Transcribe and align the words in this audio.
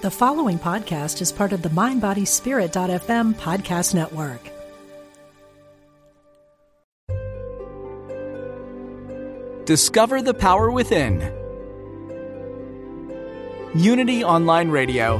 The 0.00 0.12
following 0.12 0.60
podcast 0.60 1.20
is 1.20 1.32
part 1.32 1.52
of 1.52 1.62
the 1.62 1.70
MindBodySpirit.fm 1.70 3.34
podcast 3.34 3.94
network. 3.96 4.40
Discover 9.64 10.22
the 10.22 10.34
power 10.34 10.70
within. 10.70 11.18
Unity 13.74 14.22
Online 14.22 14.70
Radio. 14.70 15.18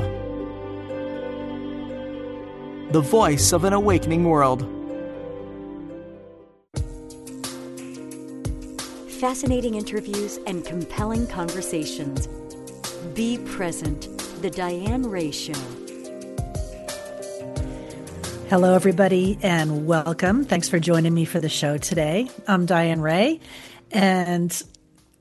The 2.92 3.00
voice 3.00 3.52
of 3.52 3.64
an 3.64 3.72
awakening 3.72 4.22
world. 4.22 4.60
Fascinating 9.18 9.74
interviews 9.74 10.38
and 10.46 10.64
compelling 10.64 11.26
conversations. 11.26 12.28
Be 13.14 13.38
present. 13.38 14.17
The 14.40 14.50
Diane 14.50 15.10
Ray 15.10 15.32
Show. 15.32 15.52
Hello, 18.48 18.72
everybody, 18.72 19.36
and 19.42 19.84
welcome. 19.84 20.44
Thanks 20.44 20.68
for 20.68 20.78
joining 20.78 21.12
me 21.12 21.24
for 21.24 21.40
the 21.40 21.48
show 21.48 21.76
today. 21.76 22.30
I'm 22.46 22.64
Diane 22.64 23.00
Ray, 23.00 23.40
and 23.90 24.62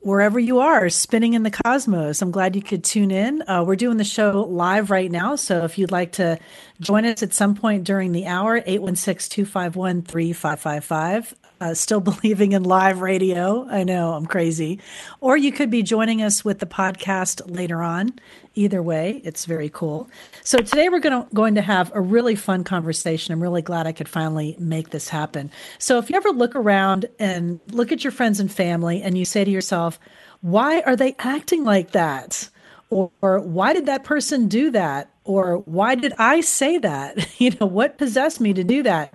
wherever 0.02 0.38
you 0.38 0.60
are, 0.60 0.88
spinning 0.90 1.34
in 1.34 1.42
the 1.42 1.50
cosmos, 1.50 2.22
I'm 2.22 2.30
glad 2.30 2.56
you 2.56 2.62
could 2.62 2.84
tune 2.84 3.10
in. 3.10 3.42
Uh, 3.50 3.64
we're 3.64 3.76
doing 3.76 3.98
the 3.98 4.04
show 4.04 4.42
live 4.48 4.92
right 4.92 5.10
now, 5.10 5.36
so 5.36 5.64
if 5.64 5.80
you'd 5.80 5.92
like 5.92 6.12
to 6.14 6.38
join 6.80 7.04
us 7.04 7.24
at 7.24 7.34
some 7.34 7.56
point 7.56 7.86
during 7.86 8.12
the 8.12 8.28
hour, 8.28 8.58
816 8.58 9.46
251 9.46 10.04
3555 10.04 11.34
uh, 11.60 11.74
still 11.74 12.00
believing 12.02 12.52
in 12.52 12.64
live 12.64 13.02
radio. 13.02 13.68
I 13.70 13.84
know 13.84 14.14
I'm 14.14 14.26
crazy. 14.26 14.80
Or 15.20 15.38
you 15.38 15.52
could 15.52 15.70
be 15.70 15.84
joining 15.84 16.22
us 16.22 16.44
with 16.44 16.60
the 16.60 16.66
podcast 16.66 17.42
later 17.46 17.82
on. 17.82 18.14
Either 18.56 18.82
way, 18.82 19.22
it's 19.24 19.46
very 19.46 19.70
cool. 19.70 20.10
So 20.44 20.58
today 20.58 20.90
we're 20.90 21.00
to, 21.02 21.28
going 21.34 21.56
to 21.56 21.62
have 21.62 21.92
a 21.94 22.02
really 22.02 22.36
fun 22.36 22.64
conversation. 22.64 23.34
I'm 23.34 23.42
really 23.42 23.62
glad 23.62 23.86
I 23.86 23.92
could 23.92 24.10
finally 24.10 24.56
make 24.60 24.90
this 24.90 25.10
happen. 25.10 25.52
So 25.78 26.00
if 26.00 26.10
you 26.10 26.16
ever 26.16 26.30
look 26.30 26.56
around 26.56 27.06
and 27.20 27.60
look 27.72 27.92
at 27.92 28.04
your 28.04 28.12
friends 28.12 28.40
and 28.40 28.52
family 28.52 29.02
and 29.02 29.18
you 29.18 29.26
say 29.26 29.44
to 29.44 29.52
yourself, 29.52 30.00
why 30.42 30.82
are 30.82 30.96
they 30.96 31.16
acting 31.20 31.64
like 31.64 31.92
that? 31.92 32.50
Or, 32.90 33.12
or 33.22 33.40
why 33.40 33.74
did 33.74 33.86
that 33.88 34.04
person 34.04 34.48
do 34.48 34.72
that? 34.72 35.12
Or 35.24 35.58
why 35.58 35.96
did 35.96 36.14
I 36.18 36.42
say 36.42 36.78
that? 36.80 37.28
You 37.40 37.52
know, 37.60 37.68
what 37.68 38.00
possessed 38.00 38.42
me 38.42 38.54
to 38.54 38.64
do 38.64 38.82
that? 38.84 39.14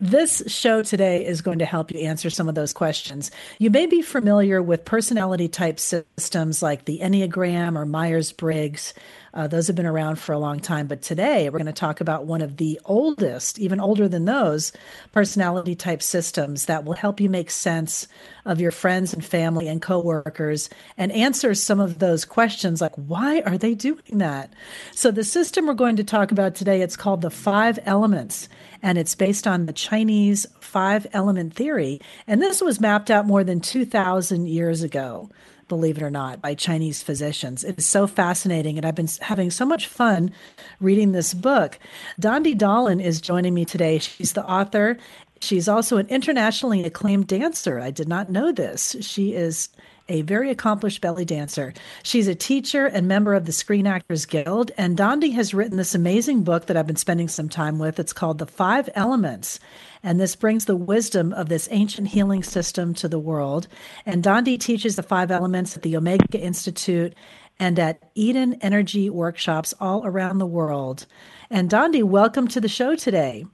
This 0.00 0.44
show 0.46 0.84
today 0.84 1.26
is 1.26 1.42
going 1.42 1.58
to 1.58 1.64
help 1.64 1.90
you 1.90 1.98
answer 2.00 2.30
some 2.30 2.48
of 2.48 2.54
those 2.54 2.72
questions. 2.72 3.32
You 3.58 3.68
may 3.70 3.86
be 3.86 4.00
familiar 4.00 4.62
with 4.62 4.84
personality 4.84 5.48
type 5.48 5.80
systems 5.80 6.62
like 6.62 6.84
the 6.84 7.00
Enneagram 7.00 7.76
or 7.76 7.84
Myers 7.84 8.30
Briggs. 8.30 8.94
Uh, 9.34 9.46
those 9.46 9.66
have 9.66 9.76
been 9.76 9.86
around 9.86 10.16
for 10.16 10.32
a 10.32 10.38
long 10.38 10.60
time. 10.60 10.86
But 10.86 11.02
today 11.02 11.48
we're 11.48 11.58
going 11.58 11.66
to 11.66 11.72
talk 11.72 12.00
about 12.00 12.26
one 12.26 12.40
of 12.40 12.56
the 12.56 12.80
oldest, 12.84 13.58
even 13.58 13.80
older 13.80 14.08
than 14.08 14.24
those, 14.24 14.72
personality 15.12 15.74
type 15.74 16.02
systems 16.02 16.66
that 16.66 16.84
will 16.84 16.94
help 16.94 17.20
you 17.20 17.28
make 17.28 17.50
sense 17.50 18.08
of 18.44 18.60
your 18.60 18.70
friends 18.70 19.12
and 19.12 19.24
family 19.24 19.68
and 19.68 19.82
coworkers 19.82 20.70
and 20.96 21.12
answer 21.12 21.54
some 21.54 21.80
of 21.80 21.98
those 21.98 22.24
questions 22.24 22.80
like, 22.80 22.94
why 22.94 23.40
are 23.42 23.58
they 23.58 23.74
doing 23.74 24.18
that? 24.18 24.52
So 24.92 25.10
the 25.10 25.24
system 25.24 25.66
we're 25.66 25.74
going 25.74 25.96
to 25.96 26.04
talk 26.04 26.32
about 26.32 26.54
today, 26.54 26.80
it's 26.80 26.96
called 26.96 27.20
the 27.20 27.30
five 27.30 27.78
elements 27.84 28.48
and 28.82 28.96
it's 28.96 29.14
based 29.14 29.46
on 29.46 29.66
the 29.66 29.72
Chinese 29.72 30.46
five 30.60 31.06
element 31.12 31.54
theory. 31.54 32.00
And 32.26 32.40
this 32.40 32.60
was 32.60 32.80
mapped 32.80 33.10
out 33.10 33.26
more 33.26 33.44
than 33.44 33.60
2,000 33.60 34.46
years 34.46 34.82
ago 34.82 35.28
believe 35.68 35.96
it 35.96 36.02
or 36.02 36.10
not, 36.10 36.40
by 36.40 36.54
Chinese 36.54 37.02
physicians. 37.02 37.64
It 37.64 37.78
is 37.78 37.86
so 37.86 38.06
fascinating, 38.06 38.76
and 38.76 38.86
I've 38.86 38.94
been 38.94 39.08
having 39.20 39.50
so 39.50 39.64
much 39.64 39.86
fun 39.86 40.32
reading 40.80 41.12
this 41.12 41.34
book. 41.34 41.78
Dondi 42.20 42.56
Dahlin 42.56 43.02
is 43.02 43.20
joining 43.20 43.54
me 43.54 43.64
today. 43.64 43.98
She's 43.98 44.32
the 44.32 44.44
author. 44.44 44.98
She's 45.40 45.68
also 45.68 45.98
an 45.98 46.08
internationally 46.08 46.84
acclaimed 46.84 47.28
dancer. 47.28 47.78
I 47.78 47.90
did 47.90 48.08
not 48.08 48.30
know 48.30 48.50
this. 48.50 48.96
She 49.00 49.34
is 49.34 49.68
a 50.08 50.22
very 50.22 50.50
accomplished 50.50 51.00
belly 51.00 51.24
dancer. 51.24 51.74
She's 52.02 52.28
a 52.28 52.34
teacher 52.34 52.86
and 52.86 53.06
member 53.06 53.34
of 53.34 53.44
the 53.44 53.52
Screen 53.52 53.86
Actors 53.86 54.26
Guild. 54.26 54.70
And 54.78 54.96
Dondi 54.96 55.32
has 55.34 55.54
written 55.54 55.76
this 55.76 55.94
amazing 55.94 56.44
book 56.44 56.66
that 56.66 56.76
I've 56.76 56.86
been 56.86 56.96
spending 56.96 57.28
some 57.28 57.48
time 57.48 57.78
with. 57.78 57.98
It's 57.98 58.12
called 58.12 58.38
The 58.38 58.46
Five 58.46 58.88
Elements. 58.94 59.60
And 60.02 60.18
this 60.18 60.36
brings 60.36 60.64
the 60.64 60.76
wisdom 60.76 61.32
of 61.32 61.48
this 61.48 61.68
ancient 61.70 62.08
healing 62.08 62.42
system 62.42 62.94
to 62.94 63.08
the 63.08 63.18
world. 63.18 63.68
And 64.06 64.22
Dondi 64.22 64.58
teaches 64.58 64.96
the 64.96 65.02
five 65.02 65.30
elements 65.30 65.76
at 65.76 65.82
the 65.82 65.96
Omega 65.96 66.38
Institute 66.38 67.14
and 67.58 67.78
at 67.78 68.10
Eden 68.14 68.54
Energy 68.60 69.10
workshops 69.10 69.74
all 69.80 70.06
around 70.06 70.38
the 70.38 70.46
world. 70.46 71.06
And 71.50 71.68
Dondi, 71.68 72.02
welcome 72.02 72.48
to 72.48 72.60
the 72.60 72.68
show 72.68 72.94
today. 72.94 73.46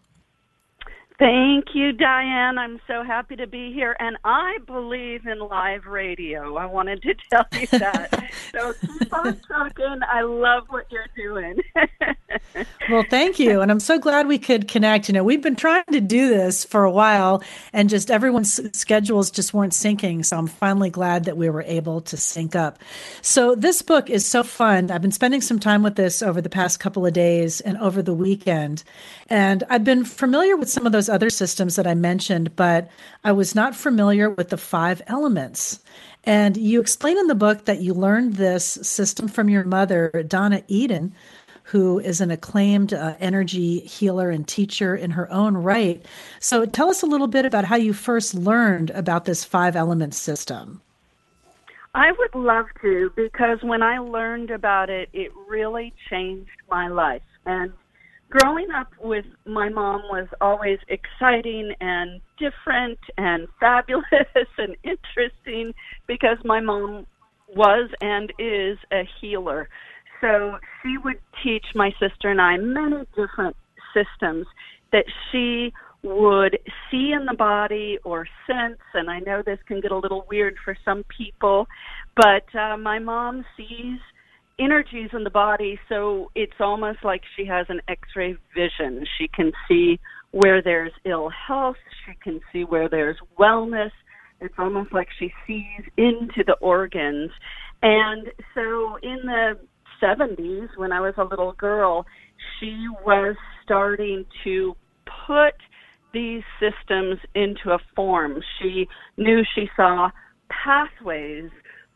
Thank 1.16 1.76
you, 1.76 1.92
Diane. 1.92 2.58
I'm 2.58 2.80
so 2.88 3.04
happy 3.04 3.36
to 3.36 3.46
be 3.46 3.72
here. 3.72 3.94
And 4.00 4.16
I 4.24 4.58
believe 4.66 5.26
in 5.26 5.38
live 5.38 5.86
radio. 5.86 6.56
I 6.56 6.66
wanted 6.66 7.02
to 7.02 7.14
tell 7.30 7.46
you 7.52 7.68
that. 7.68 8.32
so 8.52 8.72
keep 8.80 9.14
on 9.14 9.40
talking. 9.46 10.00
I 10.10 10.22
love 10.22 10.64
what 10.70 10.90
you're 10.90 11.06
doing. 11.16 11.60
well, 12.90 13.04
thank 13.08 13.38
you. 13.38 13.60
And 13.60 13.70
I'm 13.70 13.78
so 13.78 13.96
glad 13.96 14.26
we 14.26 14.38
could 14.38 14.66
connect. 14.66 15.08
You 15.08 15.14
know, 15.14 15.22
we've 15.22 15.40
been 15.40 15.54
trying 15.54 15.84
to 15.92 16.00
do 16.00 16.28
this 16.28 16.64
for 16.64 16.82
a 16.82 16.90
while 16.90 17.44
and 17.72 17.88
just 17.88 18.10
everyone's 18.10 18.60
schedules 18.76 19.30
just 19.30 19.54
weren't 19.54 19.72
syncing. 19.72 20.24
So 20.24 20.36
I'm 20.36 20.48
finally 20.48 20.90
glad 20.90 21.26
that 21.26 21.36
we 21.36 21.48
were 21.48 21.62
able 21.62 22.00
to 22.02 22.16
sync 22.16 22.56
up. 22.56 22.80
So 23.22 23.54
this 23.54 23.82
book 23.82 24.10
is 24.10 24.26
so 24.26 24.42
fun. 24.42 24.90
I've 24.90 25.02
been 25.02 25.12
spending 25.12 25.42
some 25.42 25.60
time 25.60 25.84
with 25.84 25.94
this 25.94 26.22
over 26.22 26.40
the 26.40 26.50
past 26.50 26.80
couple 26.80 27.06
of 27.06 27.12
days 27.12 27.60
and 27.60 27.78
over 27.78 28.02
the 28.02 28.14
weekend. 28.14 28.82
And 29.28 29.62
I've 29.70 29.84
been 29.84 30.04
familiar 30.04 30.56
with 30.56 30.68
some 30.68 30.86
of 30.86 30.92
those 30.92 31.08
other 31.14 31.30
systems 31.30 31.76
that 31.76 31.86
I 31.86 31.94
mentioned, 31.94 32.56
but 32.56 32.90
I 33.22 33.32
was 33.32 33.54
not 33.54 33.76
familiar 33.76 34.28
with 34.28 34.48
the 34.48 34.56
five 34.56 35.00
elements. 35.06 35.80
And 36.24 36.56
you 36.56 36.80
explain 36.80 37.16
in 37.18 37.28
the 37.28 37.34
book 37.34 37.66
that 37.66 37.80
you 37.80 37.94
learned 37.94 38.34
this 38.34 38.64
system 38.64 39.28
from 39.28 39.48
your 39.48 39.64
mother, 39.64 40.24
Donna 40.26 40.62
Eden, 40.66 41.14
who 41.64 41.98
is 41.98 42.20
an 42.20 42.30
acclaimed 42.30 42.92
uh, 42.92 43.14
energy 43.20 43.80
healer 43.80 44.30
and 44.30 44.46
teacher 44.46 44.94
in 44.94 45.12
her 45.12 45.30
own 45.32 45.56
right. 45.56 46.04
So 46.40 46.66
tell 46.66 46.90
us 46.90 47.02
a 47.02 47.06
little 47.06 47.26
bit 47.26 47.46
about 47.46 47.64
how 47.64 47.76
you 47.76 47.92
first 47.92 48.34
learned 48.34 48.90
about 48.90 49.24
this 49.24 49.44
five 49.44 49.76
element 49.76 50.14
system. 50.14 50.82
I 51.94 52.10
would 52.10 52.34
love 52.34 52.66
to 52.82 53.12
because 53.14 53.62
when 53.62 53.82
I 53.82 53.98
learned 53.98 54.50
about 54.50 54.90
it, 54.90 55.08
it 55.12 55.30
really 55.48 55.94
changed 56.10 56.50
my 56.68 56.88
life. 56.88 57.22
And 57.46 57.72
growing 58.34 58.70
up 58.72 58.88
with 59.00 59.24
my 59.46 59.68
mom 59.68 60.02
was 60.10 60.26
always 60.40 60.78
exciting 60.88 61.72
and 61.80 62.20
different 62.38 62.98
and 63.16 63.46
fabulous 63.60 64.04
and 64.58 64.76
interesting 64.82 65.72
because 66.06 66.38
my 66.44 66.60
mom 66.60 67.06
was 67.54 67.88
and 68.00 68.32
is 68.38 68.76
a 68.92 69.02
healer. 69.20 69.68
So 70.20 70.58
she 70.82 70.96
would 70.98 71.18
teach 71.44 71.64
my 71.74 71.90
sister 72.00 72.30
and 72.30 72.40
I 72.40 72.56
many 72.56 73.04
different 73.14 73.56
systems 73.92 74.46
that 74.92 75.04
she 75.30 75.72
would 76.02 76.58
see 76.90 77.12
in 77.12 77.26
the 77.26 77.34
body 77.36 77.98
or 78.04 78.26
sense. 78.46 78.80
And 78.94 79.08
I 79.08 79.20
know 79.20 79.42
this 79.44 79.58
can 79.66 79.80
get 79.80 79.92
a 79.92 79.96
little 79.98 80.26
weird 80.28 80.56
for 80.64 80.76
some 80.84 81.04
people, 81.16 81.66
but 82.16 82.44
uh, 82.58 82.76
my 82.76 82.98
mom 82.98 83.44
sees 83.56 84.00
energies 84.58 85.10
in 85.12 85.24
the 85.24 85.30
body, 85.30 85.78
so 85.88 86.30
it's 86.34 86.60
almost 86.60 86.98
like 87.04 87.22
she 87.36 87.44
has 87.46 87.66
an 87.68 87.80
x-ray 87.88 88.36
vision. 88.54 89.04
She 89.18 89.28
can 89.28 89.52
see 89.68 89.98
where 90.30 90.62
there's 90.62 90.92
ill 91.04 91.30
health, 91.30 91.76
she 92.04 92.12
can 92.22 92.40
see 92.52 92.64
where 92.64 92.88
there's 92.88 93.16
wellness. 93.38 93.90
It's 94.40 94.54
almost 94.58 94.92
like 94.92 95.08
she 95.18 95.32
sees 95.46 95.84
into 95.96 96.42
the 96.44 96.56
organs. 96.60 97.30
And 97.82 98.28
so 98.54 98.98
in 99.02 99.20
the 99.24 99.58
70s, 100.02 100.68
when 100.76 100.92
I 100.92 101.00
was 101.00 101.14
a 101.18 101.24
little 101.24 101.52
girl, 101.52 102.04
she 102.58 102.86
was 103.04 103.36
starting 103.62 104.24
to 104.42 104.76
put 105.26 105.54
these 106.12 106.42
systems 106.60 107.18
into 107.34 107.70
a 107.70 107.78
form. 107.94 108.40
She 108.60 108.86
knew 109.16 109.42
she 109.54 109.68
saw 109.76 110.10
pathways 110.48 111.50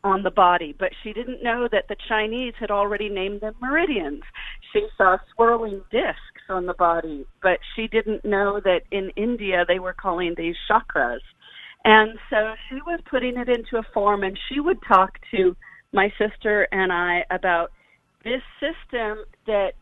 on 0.04 0.22
the 0.22 0.30
body, 0.30 0.74
but 0.78 0.92
she 1.02 1.12
didn't 1.12 1.42
know 1.42 1.68
that 1.70 1.88
the 1.88 1.96
Chinese 2.08 2.54
had 2.58 2.70
already 2.70 3.08
named 3.08 3.40
them 3.40 3.54
meridians. 3.60 4.22
She 4.72 4.86
saw 4.96 5.18
swirling 5.34 5.82
discs 5.90 6.48
on 6.48 6.66
the 6.66 6.74
body, 6.74 7.26
but 7.42 7.58
she 7.74 7.88
didn't 7.88 8.24
know 8.24 8.60
that 8.64 8.82
in 8.90 9.10
India 9.16 9.64
they 9.66 9.78
were 9.78 9.92
calling 9.92 10.34
these 10.36 10.54
chakras. 10.70 11.20
And 11.84 12.18
so 12.30 12.54
she 12.68 12.76
was 12.86 13.00
putting 13.10 13.36
it 13.36 13.48
into 13.48 13.78
a 13.78 13.82
form, 13.94 14.22
and 14.22 14.38
she 14.48 14.60
would 14.60 14.78
talk 14.86 15.18
to 15.32 15.56
my 15.92 16.12
sister 16.18 16.68
and 16.70 16.92
I 16.92 17.24
about 17.30 17.72
this 18.24 18.42
system 18.60 19.24
that 19.46 19.72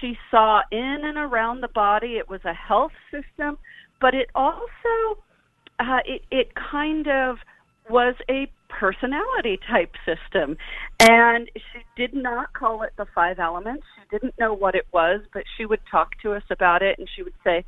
she 0.00 0.16
saw 0.30 0.62
in 0.70 1.00
and 1.04 1.16
around 1.16 1.60
the 1.60 1.68
body. 1.68 2.16
It 2.16 2.28
was 2.28 2.40
a 2.44 2.54
health 2.54 2.92
system, 3.10 3.58
but 4.00 4.14
it 4.14 4.30
also 4.34 5.18
uh, 5.78 5.98
it 6.04 6.22
it 6.30 6.52
kind 6.54 7.08
of 7.08 7.36
was 7.88 8.14
a 8.30 8.50
personality 8.78 9.58
type 9.70 9.92
system. 10.04 10.56
And 11.00 11.50
she 11.54 11.80
did 11.96 12.14
not 12.14 12.52
call 12.52 12.82
it 12.82 12.92
the 12.96 13.06
five 13.14 13.38
elements. 13.38 13.84
She 13.96 14.16
didn't 14.16 14.34
know 14.38 14.54
what 14.54 14.74
it 14.74 14.86
was, 14.92 15.20
but 15.32 15.44
she 15.56 15.66
would 15.66 15.80
talk 15.90 16.10
to 16.22 16.32
us 16.32 16.42
about 16.50 16.82
it 16.82 16.98
and 16.98 17.08
she 17.14 17.22
would 17.22 17.34
say, 17.44 17.64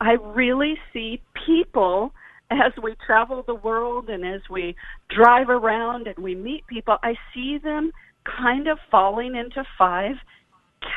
I 0.00 0.12
really 0.12 0.76
see 0.92 1.20
people 1.46 2.12
as 2.50 2.72
we 2.82 2.94
travel 3.04 3.44
the 3.46 3.54
world 3.54 4.08
and 4.08 4.24
as 4.24 4.40
we 4.50 4.74
drive 5.10 5.48
around 5.48 6.06
and 6.06 6.16
we 6.18 6.34
meet 6.34 6.66
people, 6.66 6.96
I 7.02 7.14
see 7.34 7.58
them 7.62 7.92
kind 8.24 8.68
of 8.68 8.78
falling 8.90 9.34
into 9.36 9.64
five 9.76 10.16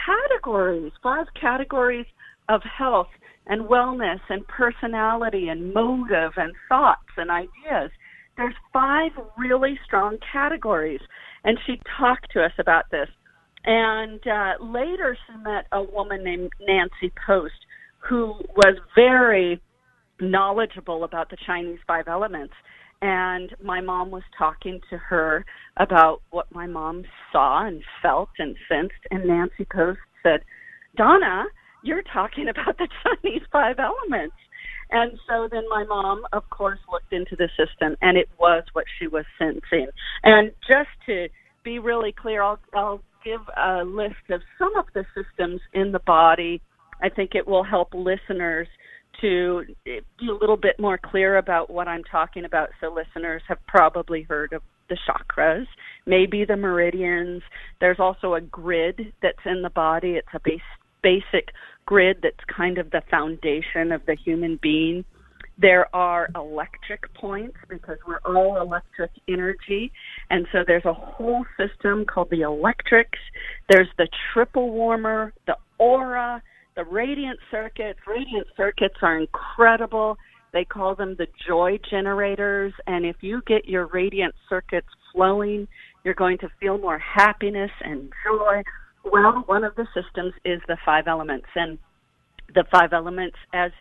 categories, 0.06 0.92
five 1.04 1.28
categories 1.40 2.06
of 2.50 2.62
health 2.64 3.07
and 3.48 3.64
wellness 3.64 4.19
and 4.30 4.48
personality 4.48 5.50
and 5.50 5.74
motive 5.74 6.34
and 6.38 6.54
thoughts 6.69 7.10
and 7.18 7.31
ideas. 7.31 7.92
There's 8.42 8.56
five 8.74 9.12
really 9.38 9.80
strong 9.86 10.18
categories. 10.34 11.00
And 11.44 11.60
she 11.68 11.80
talked 12.00 12.32
to 12.32 12.44
us 12.44 12.52
about 12.58 12.86
this. 12.90 13.08
And 13.66 14.20
uh, 14.26 14.64
later 14.64 15.16
she 15.28 15.38
met 15.44 15.68
a 15.72 15.84
woman 15.84 16.24
named 16.24 16.50
Nancy 16.60 17.14
Post 17.28 17.54
who 18.00 18.34
was 18.56 18.78
very 18.96 19.62
knowledgeable 20.20 21.04
about 21.04 21.30
the 21.30 21.38
Chinese 21.46 21.78
five 21.86 22.08
elements. 22.08 22.56
And 23.04 23.56
my 23.64 23.80
mom 23.80 24.10
was 24.10 24.24
talking 24.36 24.80
to 24.90 24.98
her 24.98 25.46
about 25.78 26.24
what 26.32 26.52
my 26.52 26.66
mom 26.66 27.04
saw 27.32 27.68
and 27.68 27.84
felt 28.02 28.30
and 28.40 28.56
sensed. 28.68 29.06
And 29.12 29.28
Nancy 29.28 29.68
Post 29.72 30.00
said, 30.24 30.40
Donna, 30.98 31.46
you're 31.84 32.04
talking 32.12 32.48
about 32.50 32.80
the 32.80 32.88
Chinese 33.04 33.44
five 33.52 33.76
elements. 33.78 34.36
And 34.92 35.18
so 35.28 35.48
then 35.50 35.64
my 35.70 35.84
mom, 35.86 36.24
of 36.34 36.50
course, 36.50 36.80
looked 36.92 37.14
into 37.14 37.36
the 37.36 37.50
system, 37.58 37.96
and 38.02 38.18
it 38.18 38.30
was 38.38 38.64
what 38.74 38.86
she 39.00 39.08
was 39.08 39.26
sensing. 39.40 39.88
And 40.24 40.52
just 40.68 40.90
to 41.06 41.28
be 41.64 41.80
really 41.80 42.12
clear, 42.12 42.44
I'll, 42.44 42.60
I'll 42.74 43.02
give 43.24 43.42
a 43.56 43.84
list 43.84 44.30
of 44.30 44.42
some 44.60 44.76
of 44.76 44.86
the 44.94 45.06
systems 45.16 45.62
in 45.74 45.92
the 45.92 46.00
body. 46.00 46.62
I 47.02 47.10
think 47.10 47.36
it 47.36 47.48
will 47.48 47.64
help 47.64 47.94
listeners 47.94 48.68
to 49.22 49.64
be 49.86 50.00
a 50.30 50.34
little 50.34 50.58
bit 50.58 50.80
more 50.80 50.98
clear 50.98 51.38
about 51.38 51.70
what 51.70 51.88
I'm 51.88 52.04
talking 52.04 52.46
about 52.46 52.70
so 52.80 52.94
listeners 52.94 53.42
have 53.48 53.60
probably 53.68 54.24
heard 54.24 54.54
of 54.54 54.62
the 54.90 54.98
chakras, 55.08 55.68
maybe 56.06 56.46
the 56.46 56.58
meridians. 56.58 57.42
There's 57.80 58.00
also 58.00 58.34
a 58.34 58.42
grid 58.42 59.14
that's 59.22 59.38
in 59.46 59.62
the 59.62 59.70
body. 59.70 60.12
It's 60.14 60.28
a 60.34 60.40
base, 60.44 60.62
basic 61.03 61.50
grid 61.86 62.18
that's 62.24 62.44
kind 62.56 62.77
of 62.77 62.92
the 62.92 63.01
foundation 63.09 63.92
of 63.92 64.06
the 64.06 64.15
human 64.15 64.59
being. 64.62 65.03
There 65.57 65.94
are 65.95 66.30
electric 66.36 67.13
points 67.13 67.57
because 67.69 67.98
we're 68.07 68.21
all 68.25 68.59
electric 68.59 69.12
energy. 69.27 69.92
And 70.30 70.48
so 70.51 70.59
there's 70.65 70.86
a 70.86 70.94
whole 70.94 71.45
system 71.57 72.06
called 72.06 72.30
the 72.31 72.42
electrics. 72.42 73.19
There's 73.69 73.89
the 73.98 74.07
triple 74.33 74.71
warmer, 74.71 75.33
the 75.45 75.57
aura, 75.77 76.42
the 76.75 76.83
radiant 76.86 77.39
circuits. 77.51 78.00
Radiant 78.07 78.47
circuits 78.57 78.95
are 79.01 79.19
incredible. 79.19 80.18
They 80.54 80.65
call 80.65 80.95
them 80.95 81.15
the 81.18 81.27
joy 81.47 81.80
generators. 81.89 82.74
And 82.88 83.06
if 83.06 83.18
you 83.21 83.42
get 83.45 83.65
your 83.65 83.88
radiant 83.88 84.33
circuits 84.50 84.88
flowing, 85.13 85.68
you're 86.04 86.13
going 86.13 86.39
to 86.39 86.50
feel 86.59 86.77
more 86.77 87.00
happiness 87.00 87.71
and 87.81 88.12
joy. 88.25 88.63
Well, 89.03 89.44
one 89.48 89.63
of 89.63 89.75
the 89.75 89.88
systems 89.94 90.33
is 90.45 90.62
the 90.68 90.77
five 90.86 91.07
elements. 91.07 91.48
And 91.56 91.77
the 92.53 92.65
five 92.71 92.94
elements, 92.94 93.38
as 93.53 93.71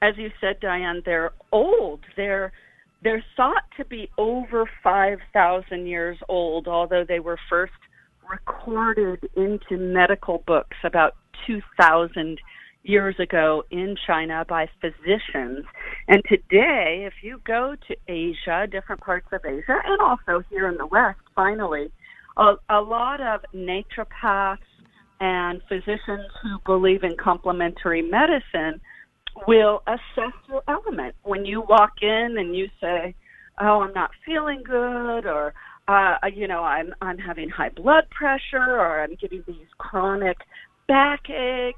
as 0.00 0.14
you 0.16 0.30
said, 0.40 0.58
Diane, 0.60 1.02
they're 1.04 1.32
old. 1.52 2.00
They're 2.16 2.52
they're 3.02 3.24
thought 3.36 3.64
to 3.76 3.84
be 3.84 4.08
over 4.18 4.68
five 4.82 5.18
thousand 5.32 5.86
years 5.86 6.18
old, 6.28 6.68
although 6.68 7.04
they 7.06 7.20
were 7.20 7.38
first 7.48 7.72
recorded 8.28 9.28
into 9.36 9.76
medical 9.76 10.42
books 10.46 10.76
about 10.84 11.14
2,000 11.46 12.40
years 12.84 13.14
ago 13.20 13.62
in 13.70 13.96
China 14.06 14.44
by 14.48 14.68
physicians. 14.80 15.64
And 16.08 16.22
today, 16.28 17.04
if 17.06 17.14
you 17.22 17.40
go 17.44 17.76
to 17.88 17.96
Asia, 18.08 18.66
different 18.70 19.00
parts 19.00 19.26
of 19.32 19.44
Asia, 19.44 19.80
and 19.84 20.00
also 20.00 20.42
here 20.50 20.68
in 20.68 20.76
the 20.78 20.86
West, 20.86 21.20
finally, 21.34 21.90
a, 22.36 22.54
a 22.68 22.80
lot 22.80 23.20
of 23.20 23.40
naturopaths 23.54 24.58
and 25.20 25.60
physicians 25.68 26.26
who 26.42 26.58
believe 26.66 27.04
in 27.04 27.16
complementary 27.16 28.02
medicine 28.02 28.80
will 29.46 29.82
assess 29.86 30.32
your 30.48 30.62
element. 30.68 31.14
When 31.22 31.44
you 31.44 31.62
walk 31.62 31.92
in 32.02 32.36
and 32.38 32.56
you 32.56 32.68
say, 32.80 33.14
"Oh, 33.60 33.82
I'm 33.82 33.92
not 33.94 34.10
feeling 34.26 34.62
good," 34.64 35.26
or 35.26 35.54
uh, 35.88 36.14
you 36.34 36.48
know, 36.48 36.62
I'm 36.62 36.94
I'm 37.00 37.18
having 37.18 37.48
high 37.48 37.70
blood 37.70 38.04
pressure, 38.10 38.76
or 38.78 39.02
I'm 39.02 39.14
getting 39.20 39.44
these 39.46 39.68
chronic 39.78 40.38
backaches. 40.88 41.74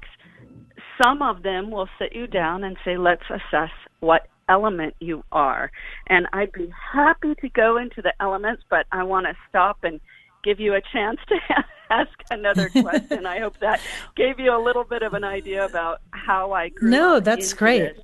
Some 1.01 1.21
of 1.21 1.43
them 1.43 1.71
will 1.71 1.89
sit 1.99 2.15
you 2.15 2.27
down 2.27 2.63
and 2.63 2.77
say, 2.85 2.97
let's 2.97 3.23
assess 3.29 3.71
what 3.99 4.27
element 4.47 4.93
you 4.99 5.23
are. 5.31 5.71
And 6.07 6.27
I'd 6.31 6.51
be 6.51 6.69
happy 6.93 7.33
to 7.41 7.49
go 7.49 7.77
into 7.77 8.01
the 8.01 8.13
elements, 8.21 8.63
but 8.69 8.85
I 8.91 9.03
want 9.03 9.25
to 9.25 9.33
stop 9.49 9.79
and 9.83 9.99
give 10.45 10.59
you 10.59 10.75
a 10.75 10.81
chance 10.93 11.19
to 11.27 11.35
ask 11.89 12.11
another 12.29 12.69
question. 12.81 13.25
I 13.25 13.39
hope 13.39 13.59
that 13.59 13.81
gave 14.15 14.39
you 14.39 14.55
a 14.55 14.61
little 14.63 14.85
bit 14.85 15.01
of 15.01 15.13
an 15.13 15.25
idea 15.25 15.65
about 15.65 16.01
how 16.11 16.53
I 16.53 16.69
grew. 16.69 16.89
No, 16.89 17.19
that's 17.19 17.53
great. 17.53 17.97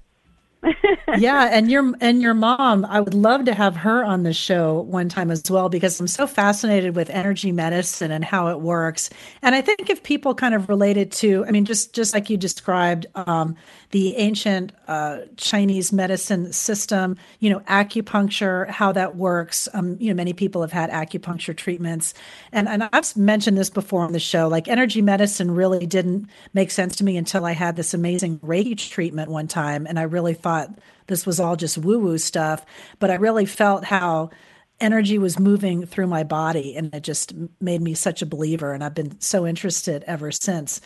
yeah, 1.17 1.49
and 1.51 1.71
your 1.71 1.91
and 2.01 2.21
your 2.21 2.35
mom, 2.35 2.85
I 2.85 2.99
would 2.99 3.15
love 3.15 3.45
to 3.45 3.53
have 3.53 3.75
her 3.77 4.03
on 4.03 4.21
the 4.23 4.33
show 4.33 4.81
one 4.81 5.09
time 5.09 5.31
as 5.31 5.41
well 5.49 5.69
because 5.69 5.99
I'm 5.99 6.07
so 6.07 6.27
fascinated 6.27 6.95
with 6.95 7.09
energy 7.09 7.51
medicine 7.51 8.11
and 8.11 8.23
how 8.23 8.49
it 8.49 8.61
works. 8.61 9.09
And 9.41 9.55
I 9.55 9.61
think 9.61 9.89
if 9.89 10.03
people 10.03 10.35
kind 10.35 10.53
of 10.53 10.69
related 10.69 11.11
to, 11.13 11.45
I 11.47 11.51
mean, 11.51 11.65
just 11.65 11.93
just 11.93 12.13
like 12.13 12.29
you 12.29 12.37
described, 12.37 13.07
um, 13.15 13.55
the 13.89 14.15
ancient 14.17 14.71
uh, 14.87 15.21
Chinese 15.35 15.91
medicine 15.91 16.53
system, 16.53 17.17
you 17.39 17.49
know, 17.49 17.61
acupuncture, 17.61 18.69
how 18.69 18.91
that 18.91 19.15
works. 19.15 19.67
Um, 19.73 19.97
you 19.99 20.09
know, 20.09 20.15
many 20.15 20.33
people 20.33 20.61
have 20.61 20.71
had 20.71 20.91
acupuncture 20.91 21.57
treatments, 21.57 22.13
and 22.51 22.69
and 22.69 22.87
I've 22.93 23.17
mentioned 23.17 23.57
this 23.57 23.71
before 23.71 24.03
on 24.03 24.13
the 24.13 24.19
show. 24.19 24.47
Like 24.47 24.67
energy 24.67 25.01
medicine 25.01 25.49
really 25.49 25.87
didn't 25.87 26.29
make 26.53 26.69
sense 26.69 26.95
to 26.97 27.03
me 27.03 27.17
until 27.17 27.45
I 27.45 27.53
had 27.53 27.75
this 27.77 27.95
amazing 27.95 28.37
Reiki 28.39 28.77
treatment 28.77 29.31
one 29.31 29.47
time, 29.47 29.87
and 29.87 29.97
I 29.97 30.03
really 30.03 30.35
thought 30.35 30.50
this 31.07 31.25
was 31.25 31.39
all 31.39 31.55
just 31.55 31.77
woo 31.77 31.99
woo 31.99 32.17
stuff. 32.17 32.65
But 32.99 33.11
I 33.11 33.15
really 33.15 33.45
felt 33.45 33.83
how 33.85 34.29
energy 34.79 35.17
was 35.17 35.39
moving 35.39 35.85
through 35.85 36.07
my 36.07 36.23
body 36.23 36.75
and 36.75 36.93
it 36.93 37.03
just 37.03 37.33
made 37.59 37.81
me 37.81 37.93
such 37.93 38.21
a 38.21 38.25
believer 38.25 38.73
and 38.73 38.83
I've 38.83 38.95
been 38.95 39.19
so 39.21 39.45
interested 39.45 40.03
ever 40.07 40.31
since. 40.31 40.81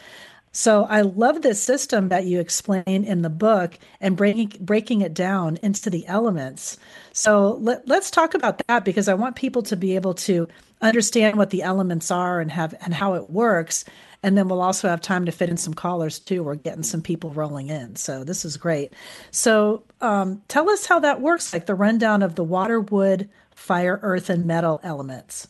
So 0.51 0.86
I 0.86 1.01
love 1.01 1.42
this 1.42 1.62
system 1.62 2.10
that 2.10 2.25
you 2.25 2.39
explain 2.39 2.84
in 2.86 3.24
the 3.24 3.30
book 3.30 3.78
and 4.00 4.16
breaking 4.16 4.54
breaking 4.62 5.01
it 5.01 5.13
down 5.13 5.58
into 5.62 5.89
the 5.89 6.08
elements. 6.08 6.78
So 7.12 7.58
let, 7.60 7.86
let's 7.88 8.10
talk 8.10 8.34
about 8.34 8.62
that 8.68 8.86
because 8.86 9.10
I 9.10 9.16
want 9.16 9.36
people 9.36 9.63
to 9.63 9.75
be 9.75 9.96
able 9.96 10.13
to 10.13 10.48
understand 10.82 11.38
what 11.38 11.50
the 11.50 11.62
elements 11.62 12.10
are 12.10 12.39
and 12.39 12.50
have 12.51 12.74
and 12.82 12.94
how 12.94 13.16
it 13.16 13.30
works. 13.30 13.84
And 14.25 14.36
then 14.36 14.48
we'll 14.48 14.63
also 14.63 14.89
have 14.89 15.01
time 15.01 15.25
to 15.27 15.32
fit 15.32 15.51
in 15.51 15.58
some 15.58 15.75
callers 15.75 16.17
too. 16.17 16.41
We're 16.41 16.55
getting 16.55 16.82
some 16.82 17.03
people 17.03 17.29
rolling 17.29 17.70
in. 17.70 17.96
So 17.96 18.24
this 18.24 18.44
is 18.44 18.58
great. 18.58 18.91
So 19.29 19.84
um, 20.01 20.41
tell 20.48 20.67
us 20.67 20.88
how 20.88 21.00
that 21.01 21.22
works, 21.22 21.53
like 21.53 21.67
the 21.67 21.75
rundown 21.75 22.24
of 22.24 22.34
the 22.34 22.44
water, 22.44 22.79
wood, 22.79 23.29
fire, 23.53 24.00
earth, 24.01 24.32
and 24.32 24.44
metal 24.48 24.82
elements. 24.82 25.48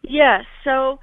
Yes. 0.00 0.46
So 0.64 1.00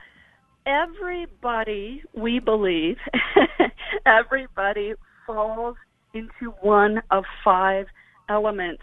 everybody, 0.66 2.02
we 2.14 2.40
believe, 2.40 2.98
everybody 4.08 4.96
falls 5.28 5.76
into 6.16 6.50
one 6.62 7.04
of 7.12 7.24
five 7.46 7.86
elements 8.30 8.82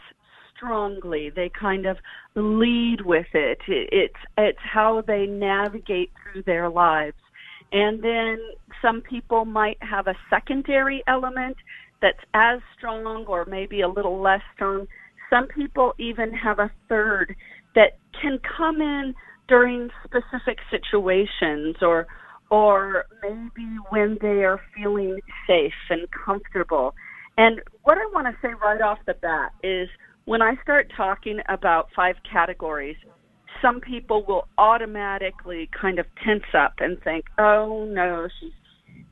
strongly. 0.56 1.30
They 1.30 1.48
kind 1.48 1.86
of 1.86 1.96
lead 2.36 3.00
with 3.00 3.34
it. 3.34 3.58
It's 3.66 4.14
it's 4.38 4.58
how 4.62 5.02
they 5.04 5.26
navigate 5.26 6.12
through 6.22 6.44
their 6.44 6.68
lives. 6.70 7.16
And 7.72 8.02
then 8.02 8.38
some 8.80 9.00
people 9.00 9.44
might 9.44 9.78
have 9.80 10.06
a 10.06 10.14
secondary 10.30 11.02
element 11.08 11.56
that's 12.00 12.18
as 12.34 12.60
strong 12.76 13.24
or 13.26 13.44
maybe 13.46 13.80
a 13.80 13.88
little 13.88 14.20
less 14.20 14.42
strong. 14.54 14.86
Some 15.30 15.48
people 15.48 15.94
even 15.98 16.32
have 16.32 16.58
a 16.58 16.70
third 16.88 17.34
that 17.74 17.98
can 18.20 18.38
come 18.56 18.80
in 18.80 19.14
during 19.48 19.90
specific 20.04 20.58
situations 20.70 21.76
or 21.82 22.06
or 22.50 23.06
maybe 23.22 23.66
when 23.88 24.18
they 24.20 24.44
are 24.44 24.60
feeling 24.76 25.18
safe 25.46 25.72
and 25.90 26.06
comfortable. 26.24 26.94
And 27.36 27.60
what 27.82 27.98
I 27.98 28.06
want 28.12 28.26
to 28.26 28.36
say 28.46 28.52
right 28.62 28.80
off 28.80 28.98
the 29.06 29.14
bat 29.14 29.52
is 29.62 29.88
when 30.26 30.40
I 30.40 30.54
start 30.62 30.92
talking 30.96 31.40
about 31.48 31.88
five 31.96 32.16
categories, 32.30 32.96
some 33.64 33.80
people 33.80 34.24
will 34.28 34.46
automatically 34.58 35.70
kind 35.80 35.98
of 35.98 36.04
tense 36.22 36.44
up 36.52 36.74
and 36.78 37.00
think, 37.02 37.24
oh 37.38 37.88
no, 37.90 38.28
she's 38.38 38.52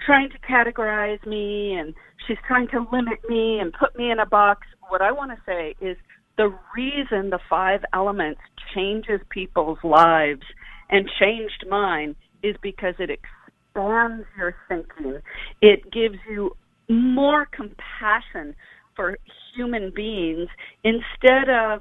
trying 0.05 0.29
to 0.29 0.39
categorize 0.41 1.25
me 1.27 1.73
and 1.73 1.95
she's 2.27 2.37
trying 2.47 2.69
to 2.69 2.85
limit 2.93 3.19
me 3.29 3.59
and 3.61 3.73
put 3.73 3.97
me 3.97 4.11
in 4.11 4.19
a 4.19 4.27
box. 4.27 4.67
What 4.91 5.01
I 5.01 5.11
want 5.11 5.31
to 5.31 5.39
say 5.47 5.75
is 5.81 5.97
the 6.37 6.55
reason 6.77 7.31
the 7.31 7.39
five 7.49 7.81
elements 7.95 8.41
changes 8.75 9.21
people's 9.31 9.79
lives 9.83 10.43
and 10.91 11.09
changed 11.19 11.65
mine 11.71 12.15
is 12.43 12.55
because 12.63 12.95
it 12.99 13.09
expands 13.09 14.27
your 14.37 14.55
thinking. 14.69 15.21
It 15.63 15.91
gives 15.91 16.19
you 16.29 16.55
more 16.91 17.47
compassion 17.47 18.55
for 18.95 19.17
human 19.57 19.93
beings 19.95 20.49
instead 20.85 21.49
of 21.49 21.81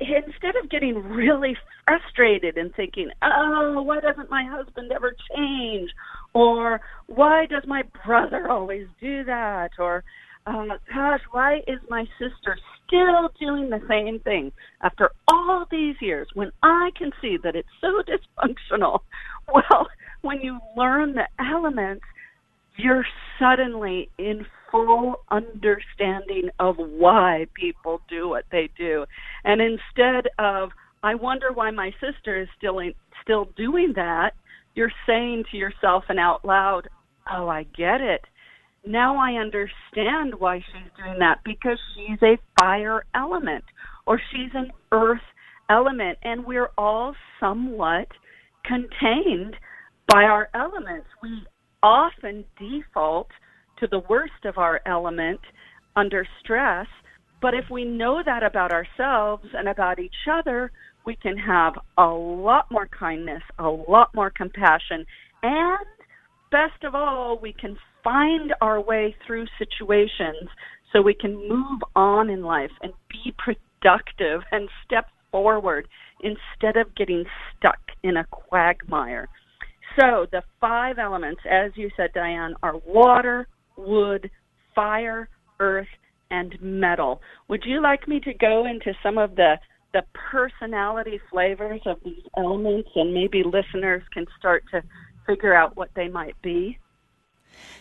instead 0.00 0.56
of 0.62 0.70
getting 0.70 1.02
really 1.02 1.56
frustrated 1.86 2.56
and 2.56 2.74
thinking, 2.74 3.10
"Oh, 3.22 3.82
why 3.82 4.00
doesn't 4.00 4.30
my 4.30 4.44
husband 4.44 4.92
ever 4.92 5.14
change?" 5.34 5.90
or 6.34 6.80
"Why 7.06 7.46
does 7.46 7.66
my 7.66 7.82
brother 8.04 8.50
always 8.50 8.86
do 9.00 9.24
that?" 9.24 9.72
or 9.78 10.04
uh, 10.46 10.78
"Gosh, 10.92 11.22
why 11.32 11.62
is 11.66 11.80
my 11.88 12.06
sister 12.18 12.58
still 12.86 13.30
doing 13.40 13.70
the 13.70 13.82
same 13.88 14.20
thing 14.20 14.52
after 14.80 15.10
all 15.26 15.66
these 15.70 15.96
years 16.00 16.28
when 16.34 16.52
I 16.62 16.90
can 16.96 17.12
see 17.20 17.36
that 17.38 17.56
it's 17.56 17.68
so 17.80 18.02
dysfunctional?" 18.02 19.00
Well, 19.50 19.88
when 20.20 20.42
you 20.42 20.60
learn 20.76 21.14
the 21.14 21.26
elements, 21.38 22.04
you're 22.76 23.06
suddenly 23.38 24.10
in 24.18 24.44
full 24.70 25.16
understanding 25.30 26.50
of 26.58 26.76
why 26.76 27.46
people 27.54 28.00
do 28.08 28.28
what 28.28 28.44
they 28.50 28.68
do. 28.76 29.04
And 29.44 29.60
instead 29.60 30.28
of, 30.38 30.70
I 31.02 31.14
wonder 31.14 31.52
why 31.52 31.70
my 31.70 31.92
sister 32.00 32.40
is 32.40 32.48
still 32.56 32.78
in, 32.78 32.94
still 33.22 33.46
doing 33.56 33.92
that, 33.96 34.32
you're 34.74 34.92
saying 35.06 35.44
to 35.50 35.56
yourself 35.56 36.04
and 36.08 36.18
out 36.18 36.44
loud, 36.44 36.88
Oh, 37.30 37.48
I 37.48 37.64
get 37.76 38.00
it. 38.00 38.22
Now 38.86 39.16
I 39.18 39.32
understand 39.32 40.34
why 40.38 40.58
she's 40.58 40.90
doing 40.96 41.18
that 41.18 41.40
because 41.44 41.78
she's 41.94 42.18
a 42.22 42.38
fire 42.58 43.04
element 43.14 43.64
or 44.06 44.20
she's 44.30 44.50
an 44.54 44.72
earth 44.92 45.20
element 45.68 46.18
and 46.22 46.46
we're 46.46 46.70
all 46.78 47.14
somewhat 47.38 48.08
contained 48.64 49.56
by 50.06 50.22
our 50.22 50.48
elements. 50.54 51.08
We 51.22 51.42
often 51.82 52.44
default 52.58 53.28
to 53.80 53.86
the 53.86 54.02
worst 54.08 54.44
of 54.44 54.58
our 54.58 54.80
element 54.86 55.40
under 55.96 56.26
stress. 56.40 56.86
But 57.40 57.54
if 57.54 57.64
we 57.70 57.84
know 57.84 58.22
that 58.24 58.42
about 58.42 58.72
ourselves 58.72 59.44
and 59.54 59.68
about 59.68 59.98
each 59.98 60.26
other, 60.30 60.72
we 61.06 61.16
can 61.16 61.36
have 61.38 61.74
a 61.96 62.06
lot 62.06 62.70
more 62.70 62.88
kindness, 62.88 63.42
a 63.58 63.68
lot 63.68 64.14
more 64.14 64.30
compassion, 64.30 65.06
and 65.42 65.78
best 66.50 66.84
of 66.84 66.94
all, 66.94 67.38
we 67.40 67.52
can 67.52 67.76
find 68.02 68.52
our 68.60 68.80
way 68.80 69.14
through 69.26 69.46
situations 69.58 70.48
so 70.92 71.02
we 71.02 71.14
can 71.14 71.48
move 71.48 71.80
on 71.94 72.30
in 72.30 72.42
life 72.42 72.70
and 72.82 72.92
be 73.10 73.34
productive 73.38 74.42
and 74.50 74.68
step 74.84 75.06
forward 75.30 75.86
instead 76.20 76.76
of 76.76 76.94
getting 76.96 77.24
stuck 77.56 77.78
in 78.02 78.16
a 78.16 78.24
quagmire. 78.30 79.28
So 79.98 80.26
the 80.30 80.42
five 80.60 80.98
elements, 80.98 81.42
as 81.50 81.72
you 81.74 81.90
said, 81.96 82.10
Diane, 82.14 82.54
are 82.62 82.76
water, 82.86 83.46
wood, 83.78 84.30
fire, 84.74 85.28
earth, 85.60 85.88
and 86.30 86.60
metal. 86.60 87.22
Would 87.48 87.64
you 87.64 87.80
like 87.80 88.06
me 88.06 88.20
to 88.20 88.34
go 88.34 88.66
into 88.66 88.92
some 89.02 89.18
of 89.18 89.36
the 89.36 89.58
the 89.94 90.04
personality 90.12 91.18
flavors 91.30 91.80
of 91.86 91.96
these 92.04 92.22
elements 92.36 92.90
and 92.94 93.14
maybe 93.14 93.42
listeners 93.42 94.02
can 94.12 94.26
start 94.38 94.62
to 94.70 94.82
figure 95.26 95.54
out 95.54 95.76
what 95.76 95.88
they 95.96 96.08
might 96.08 96.40
be? 96.42 96.78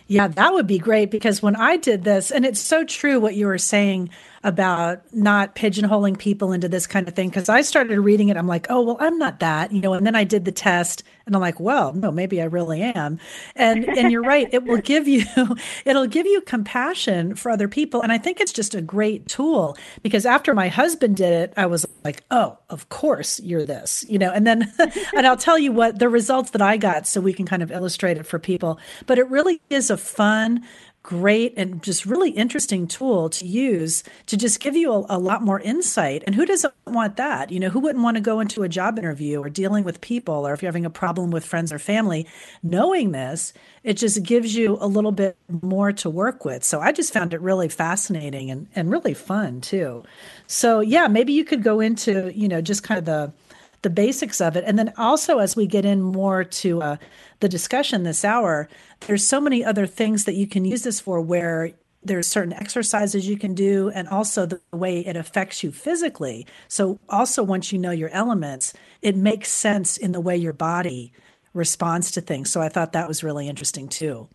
Yeah, 0.07 0.27
that 0.29 0.53
would 0.53 0.67
be 0.67 0.79
great 0.79 1.11
because 1.11 1.41
when 1.41 1.55
I 1.55 1.77
did 1.77 2.03
this, 2.03 2.31
and 2.31 2.45
it's 2.45 2.61
so 2.61 2.85
true 2.85 3.19
what 3.19 3.35
you 3.35 3.45
were 3.45 3.57
saying 3.57 4.09
about 4.43 5.01
not 5.13 5.55
pigeonholing 5.55 6.17
people 6.17 6.53
into 6.53 6.69
this 6.69 6.87
kind 6.87 7.07
of 7.07 7.13
thing. 7.13 7.27
Because 7.29 7.49
I 7.49 7.61
started 7.61 7.99
reading 7.99 8.29
it, 8.29 8.37
I'm 8.37 8.47
like, 8.47 8.67
oh, 8.69 8.81
well, 8.81 8.97
I'm 8.99 9.17
not 9.17 9.39
that, 9.39 9.71
you 9.71 9.81
know. 9.81 9.93
And 9.93 10.05
then 10.05 10.15
I 10.15 10.23
did 10.23 10.45
the 10.45 10.51
test, 10.53 11.03
and 11.25 11.35
I'm 11.35 11.41
like, 11.41 11.59
well, 11.59 11.91
no, 11.93 12.11
maybe 12.11 12.41
I 12.41 12.45
really 12.45 12.81
am. 12.81 13.19
And 13.55 13.85
and 13.97 14.11
you're 14.11 14.23
right, 14.23 14.47
it 14.51 14.63
will 14.63 14.77
give 14.77 15.07
you 15.07 15.25
it'll 15.85 16.07
give 16.07 16.25
you 16.25 16.41
compassion 16.41 17.35
for 17.35 17.51
other 17.51 17.67
people, 17.67 18.01
and 18.01 18.11
I 18.11 18.17
think 18.17 18.39
it's 18.39 18.53
just 18.53 18.75
a 18.75 18.81
great 18.81 19.27
tool 19.27 19.77
because 20.01 20.25
after 20.25 20.53
my 20.53 20.69
husband 20.69 21.17
did 21.17 21.33
it, 21.33 21.53
I 21.57 21.65
was 21.65 21.85
like, 22.03 22.23
oh, 22.31 22.57
of 22.69 22.89
course 22.89 23.39
you're 23.41 23.65
this, 23.65 24.05
you 24.07 24.17
know. 24.17 24.31
And 24.31 24.47
then 24.47 24.71
and 25.13 25.27
I'll 25.27 25.37
tell 25.37 25.59
you 25.59 25.71
what 25.71 25.99
the 25.99 26.09
results 26.09 26.51
that 26.51 26.61
I 26.61 26.77
got, 26.77 27.07
so 27.07 27.19
we 27.19 27.33
can 27.33 27.45
kind 27.45 27.63
of 27.63 27.71
illustrate 27.71 28.17
it 28.17 28.25
for 28.25 28.39
people. 28.39 28.79
But 29.07 29.17
it 29.17 29.29
really 29.29 29.59
is 29.69 29.89
a 29.89 29.96
fun 29.97 30.63
great 31.07 31.53
and 31.55 31.81
just 31.81 32.05
really 32.05 32.31
interesting 32.31 32.85
tool 32.85 33.29
to 33.29 33.47
use 33.47 34.03
to 34.25 34.35
just 34.35 34.59
give 34.59 34.75
you 34.75 34.91
a, 34.91 35.05
a, 35.11 35.17
lot 35.17 35.41
more 35.41 35.61
insight. 35.61 36.21
And 36.25 36.35
who 36.35 36.45
doesn't 36.45 36.73
want 36.85 37.15
that? 37.15 37.49
You 37.49 37.61
know, 37.61 37.69
who 37.69 37.79
wouldn't 37.79 38.03
want 38.03 38.17
to 38.17 38.21
go 38.21 38.41
into 38.41 38.63
a 38.63 38.67
job 38.67 38.99
interview 38.99 39.39
or 39.39 39.49
dealing 39.49 39.85
with 39.85 40.01
people 40.01 40.45
or 40.45 40.51
if 40.51 40.61
you're 40.61 40.67
having 40.67 40.85
a 40.85 40.89
problem 40.89 41.31
with 41.31 41.45
friends 41.45 41.71
or 41.71 41.79
family, 41.79 42.27
knowing 42.61 43.13
this, 43.13 43.53
it 43.83 43.93
just 43.93 44.21
gives 44.21 44.53
you 44.53 44.77
a 44.81 44.87
little 44.87 45.13
bit 45.13 45.37
more 45.63 45.93
to 45.93 46.09
work 46.09 46.43
with. 46.43 46.65
So 46.65 46.81
I 46.81 46.91
just 46.91 47.13
found 47.13 47.33
it 47.33 47.39
really 47.39 47.69
fascinating 47.69 48.51
and, 48.51 48.67
and 48.75 48.91
really 48.91 49.13
fun 49.13 49.61
too. 49.61 50.03
So 50.47 50.81
yeah, 50.81 51.07
maybe 51.07 51.31
you 51.31 51.45
could 51.45 51.63
go 51.63 51.79
into, 51.79 52.33
you 52.35 52.49
know, 52.49 52.59
just 52.59 52.83
kind 52.83 52.97
of 52.99 53.05
the 53.05 53.31
the 53.81 53.89
basics 53.89 54.41
of 54.41 54.55
it. 54.55 54.63
And 54.65 54.77
then 54.77 54.93
also, 54.97 55.39
as 55.39 55.55
we 55.55 55.67
get 55.67 55.85
in 55.85 56.01
more 56.01 56.43
to 56.43 56.81
uh, 56.81 56.97
the 57.39 57.49
discussion 57.49 58.03
this 58.03 58.25
hour, 58.25 58.67
there's 59.01 59.27
so 59.27 59.39
many 59.39 59.63
other 59.63 59.85
things 59.85 60.25
that 60.25 60.35
you 60.35 60.47
can 60.47 60.65
use 60.65 60.83
this 60.83 60.99
for 60.99 61.21
where 61.21 61.71
there's 62.03 62.27
certain 62.27 62.53
exercises 62.53 63.27
you 63.27 63.37
can 63.37 63.53
do 63.53 63.89
and 63.89 64.07
also 64.07 64.45
the 64.45 64.61
way 64.71 64.99
it 64.99 65.15
affects 65.15 65.63
you 65.63 65.71
physically. 65.71 66.45
So, 66.67 66.99
also, 67.09 67.43
once 67.43 67.71
you 67.71 67.79
know 67.79 67.91
your 67.91 68.09
elements, 68.09 68.73
it 69.01 69.15
makes 69.15 69.49
sense 69.49 69.97
in 69.97 70.11
the 70.11 70.21
way 70.21 70.37
your 70.37 70.53
body 70.53 71.11
responds 71.53 72.11
to 72.11 72.21
things. 72.21 72.51
So, 72.51 72.61
I 72.61 72.69
thought 72.69 72.93
that 72.93 73.07
was 73.07 73.23
really 73.23 73.47
interesting 73.47 73.87
too. 73.87 74.27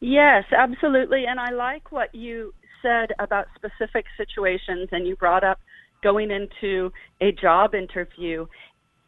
Yes, 0.00 0.44
absolutely. 0.52 1.24
And 1.26 1.40
I 1.40 1.50
like 1.50 1.90
what 1.90 2.14
you 2.14 2.52
said 2.82 3.12
about 3.18 3.46
specific 3.54 4.04
situations, 4.16 4.90
and 4.92 5.06
you 5.06 5.16
brought 5.16 5.42
up 5.42 5.60
going 6.04 6.30
into 6.30 6.92
a 7.20 7.32
job 7.32 7.74
interview, 7.74 8.46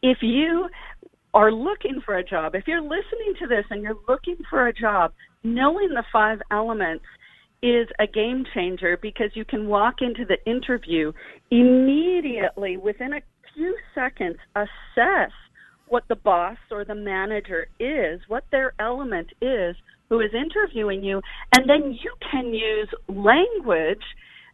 if 0.01 0.17
you 0.21 0.67
are 1.33 1.51
looking 1.51 2.01
for 2.03 2.17
a 2.17 2.23
job, 2.23 2.55
if 2.55 2.63
you're 2.67 2.81
listening 2.81 3.33
to 3.39 3.47
this 3.47 3.63
and 3.69 3.83
you're 3.83 3.99
looking 4.09 4.37
for 4.49 4.67
a 4.67 4.73
job, 4.73 5.13
knowing 5.43 5.89
the 5.89 6.03
five 6.11 6.39
elements 6.51 7.05
is 7.61 7.87
a 7.99 8.07
game 8.07 8.43
changer 8.53 8.97
because 9.01 9.29
you 9.35 9.45
can 9.45 9.67
walk 9.67 9.95
into 10.01 10.25
the 10.25 10.37
interview 10.49 11.11
immediately 11.51 12.77
within 12.77 13.13
a 13.13 13.21
few 13.53 13.75
seconds 13.95 14.37
assess 14.55 15.31
what 15.87 16.03
the 16.09 16.15
boss 16.15 16.57
or 16.69 16.83
the 16.83 16.95
manager 16.95 17.67
is, 17.79 18.19
what 18.27 18.43
their 18.51 18.73
element 18.79 19.27
is 19.41 19.75
who 20.09 20.19
is 20.21 20.31
interviewing 20.33 21.03
you, 21.03 21.21
and 21.55 21.69
then 21.69 21.97
you 22.03 22.13
can 22.31 22.53
use 22.53 22.89
language 23.07 24.03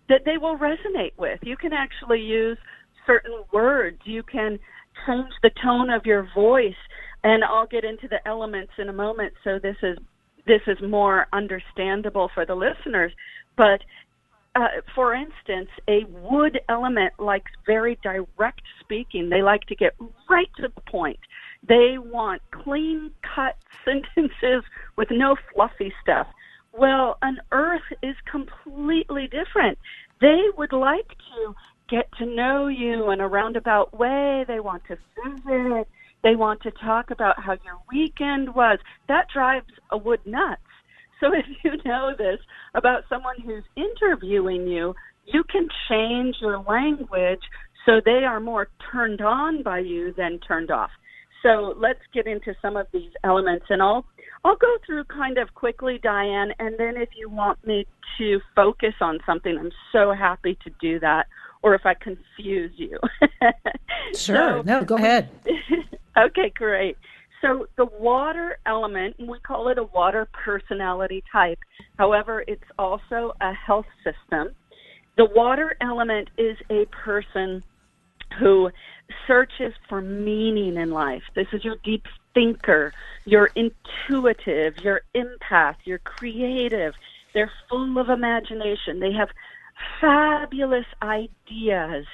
that 0.10 0.22
they 0.25 0.38
will 0.38 0.57
resonate 0.57 1.13
with. 1.17 1.39
You 1.43 1.57
can 1.57 1.74
actually 1.74 2.22
use 2.22 2.57
certain 3.05 3.43
words. 3.51 4.00
You 4.05 4.24
can 4.24 4.60
change 5.05 5.31
the 5.41 5.51
tone 5.62 5.89
of 5.89 6.05
your 6.05 6.27
voice, 6.36 6.74
and 7.24 7.43
I'll 7.43 7.67
get 7.67 7.83
into 7.83 8.07
the 8.07 8.25
elements 8.27 8.74
in 8.77 8.89
a 8.89 8.93
moment. 8.93 9.33
So 9.43 9.60
this 9.62 9.77
is 9.81 9.98
this 10.45 10.62
is 10.67 10.77
more 10.81 11.27
understandable 11.31 12.29
for 12.33 12.45
the 12.45 12.55
listeners. 12.55 13.13
But 13.55 13.81
uh, 14.55 14.67
for 14.93 15.13
instance, 15.15 15.69
a 15.88 16.05
wood 16.29 16.60
element 16.69 17.13
likes 17.17 17.51
very 17.65 17.98
direct 18.03 18.62
speaking. 18.81 19.29
They 19.29 19.41
like 19.41 19.62
to 19.67 19.75
get 19.75 19.95
right 20.29 20.50
to 20.57 20.67
the 20.67 20.81
point. 20.81 21.19
They 21.67 21.95
want 21.98 22.41
clean 22.51 23.12
cut 23.36 23.57
sentences 23.86 24.63
with 24.95 25.07
no 25.12 25.36
fluffy 25.53 25.93
stuff. 26.01 26.27
Well, 26.74 27.18
an 27.22 27.38
earth 27.51 27.82
is 28.01 28.15
completely 28.30 29.27
different. 29.27 29.77
They 30.22 30.42
would 30.58 30.74
like 30.74 31.08
to 31.08 31.53
get 31.89 32.10
to 32.18 32.25
know 32.25 32.68
you 32.68 33.12
in 33.12 33.20
a 33.20 33.27
roundabout 33.27 33.98
way. 33.98 34.44
They 34.48 34.60
want 34.60 34.84
to 34.88 34.98
visit. 35.24 35.88
They 36.24 36.36
want 36.36 36.62
to 36.63 36.72
talk 36.72 37.12
about 37.12 37.36
how 37.38 37.53
your 37.63 37.77
weekend 37.92 38.56
was. 38.56 38.80
That 39.08 39.27
drives 39.34 39.68
a 39.92 39.98
wood 39.98 40.22
nuts. 40.25 40.62
So 41.20 41.27
if 41.34 41.46
you 41.63 41.74
know 41.86 42.12
this 42.18 42.39
about 42.74 43.03
someone 43.08 43.36
who's 43.46 43.63
interviewing 43.75 44.68
you, 44.68 44.96
you 45.25 45.44
can 45.44 45.68
change 45.89 46.36
your 46.42 46.60
language 46.60 47.42
so 47.86 48.01
they 48.03 48.24
are 48.25 48.39
more 48.39 48.70
turned 48.92 49.22
on 49.22 49.62
by 49.62 49.80
you 49.80 50.13
than 50.18 50.39
turned 50.39 50.72
off. 50.72 50.89
So 51.44 51.75
let's 51.77 52.00
get 52.13 52.25
into 52.25 52.56
some 52.62 52.77
of 52.77 52.88
these 52.94 53.12
elements 53.24 53.65
and 53.70 53.82
I'll 53.82 54.06
I'll 54.46 54.58
go 54.58 54.76
through 54.86 55.06
kind 55.06 55.38
of 55.38 55.54
quickly, 55.54 56.00
Diane, 56.04 56.54
and 56.60 56.76
then 56.78 56.98
if 56.98 57.10
you 57.16 57.30
want 57.30 57.66
me 57.66 57.86
to 58.18 58.42
focus 58.56 58.94
on 59.00 59.20
something, 59.26 59.58
I'm 59.58 59.72
so 59.92 60.12
happy 60.12 60.58
to 60.64 60.72
do 60.82 61.00
that, 61.00 61.28
or 61.62 61.76
if 61.76 61.86
I 61.86 61.94
confuse 61.94 62.72
you. 62.76 63.00
sure. 64.16 64.58
So, 64.58 64.62
no, 64.64 64.84
go 64.84 64.96
ahead. 64.96 65.30
okay, 66.18 66.52
great. 66.54 66.98
So 67.42 67.68
the 67.78 67.86
water 67.86 68.58
element, 68.66 69.16
we 69.20 69.40
call 69.40 69.68
it 69.70 69.78
a 69.78 69.84
water 69.84 70.28
personality 70.32 71.24
type. 71.32 71.60
However, 71.98 72.44
it's 72.48 72.64
also 72.80 73.34
a 73.42 73.54
health 73.54 73.86
system. 74.04 74.56
the 75.18 75.26
water 75.26 75.76
element 75.82 76.30
is 76.38 76.58
a 76.70 76.86
person 76.86 77.64
who 78.40 78.72
searches 79.28 79.74
for 79.90 80.02
meaning 80.02 80.76
in 80.78 80.92
life. 80.92 81.22
This 81.36 81.48
is 81.54 81.64
your 81.64 81.76
deep 81.84 82.04
thinker, 82.34 82.94
your 83.25 83.50
intuitive, 83.56 84.78
you're 84.84 85.02
empath, 85.16 85.75
you're 85.86 86.00
creative. 86.00 86.94
They're 87.34 87.52
full 87.70 87.98
of 87.98 88.10
imagination. 88.10 89.00
They 89.00 89.13
have 89.13 89.30
fabulous 90.00 90.86
ideas. 91.02 92.06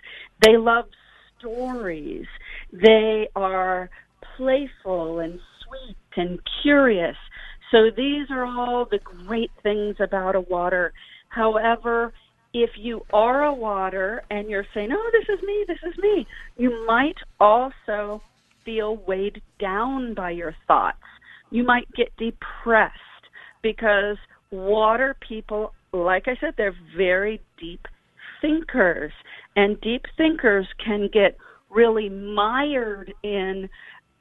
They 0.46 0.58
love 0.58 0.86
stories. 1.38 2.26
They 2.72 3.30
are 3.36 3.90
playful 4.38 5.20
and 5.20 5.40
sweet 5.64 5.98
and 6.16 6.40
curious. 6.62 7.18
So 7.72 7.90
these 7.96 8.32
are 8.32 8.46
all 8.46 8.86
the 8.86 9.00
great 9.00 9.52
things 9.62 9.98
about 10.00 10.36
a 10.36 10.42
water. 10.42 10.94
However, 11.30 12.14
if 12.54 12.72
you 12.78 13.06
are 13.14 13.44
a 13.44 13.54
water 13.54 14.24
and 14.32 14.50
you're 14.50 14.66
saying, 14.74 14.90
oh, 14.92 15.12
this 15.12 15.30
is 15.30 15.44
me, 15.44 15.66
this 15.68 15.78
is 15.84 15.98
me, 16.00 16.26
you 16.58 16.86
might 16.86 17.18
also 17.40 18.22
feel 18.70 18.98
weighed 19.08 19.42
down 19.60 20.14
by 20.14 20.30
your 20.30 20.56
thoughts. 20.68 20.98
You 21.50 21.64
might 21.64 21.88
get 21.96 22.16
depressed 22.18 22.94
because 23.64 24.18
water 24.52 25.16
people, 25.28 25.74
like 25.92 26.28
I 26.28 26.38
said, 26.40 26.54
they're 26.56 26.76
very 26.96 27.42
deep 27.60 27.88
thinkers. 28.42 29.12
And 29.56 29.82
deep 29.82 30.04
thinkers 30.18 30.68
can 30.86 31.10
get 31.12 31.36
really 31.72 32.10
mired 32.10 33.12
in 33.24 33.68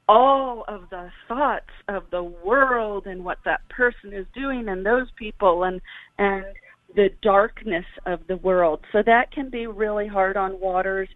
all 0.07 0.65
of 0.67 0.89
the 0.89 1.09
thoughts 1.27 1.69
of 1.87 2.03
the 2.11 2.23
world 2.23 3.05
and 3.05 3.23
what 3.23 3.37
that 3.45 3.61
person 3.69 4.11
is 4.11 4.25
doing 4.33 4.67
and 4.67 4.83
those 4.83 5.07
people 5.17 5.63
and 5.63 5.79
and 6.17 6.43
the 6.95 7.09
darkness 7.21 7.85
of 8.07 8.19
the 8.27 8.37
world. 8.37 8.79
So 8.91 9.03
that 9.05 9.31
can 9.31 9.51
be 9.51 9.67
really 9.67 10.07
hard 10.07 10.35
on 10.35 10.59
waters. 10.59 11.07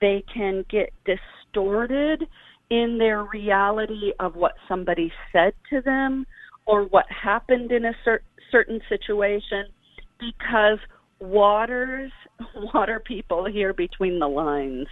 They 0.00 0.24
can 0.34 0.64
get 0.68 0.92
distorted 1.04 2.26
in 2.70 2.98
their 2.98 3.24
reality 3.24 4.12
of 4.20 4.36
what 4.36 4.52
somebody 4.68 5.12
said 5.32 5.52
to 5.68 5.80
them 5.80 6.26
or 6.66 6.84
what 6.84 7.06
happened 7.10 7.72
in 7.72 7.84
a 7.84 7.92
cer- 8.04 8.22
certain 8.50 8.80
situation 8.88 9.64
because 10.18 10.78
waters 11.18 12.12
water 12.74 13.02
people 13.04 13.44
hear 13.44 13.72
between 13.72 14.18
the 14.18 14.28
lines 14.28 14.86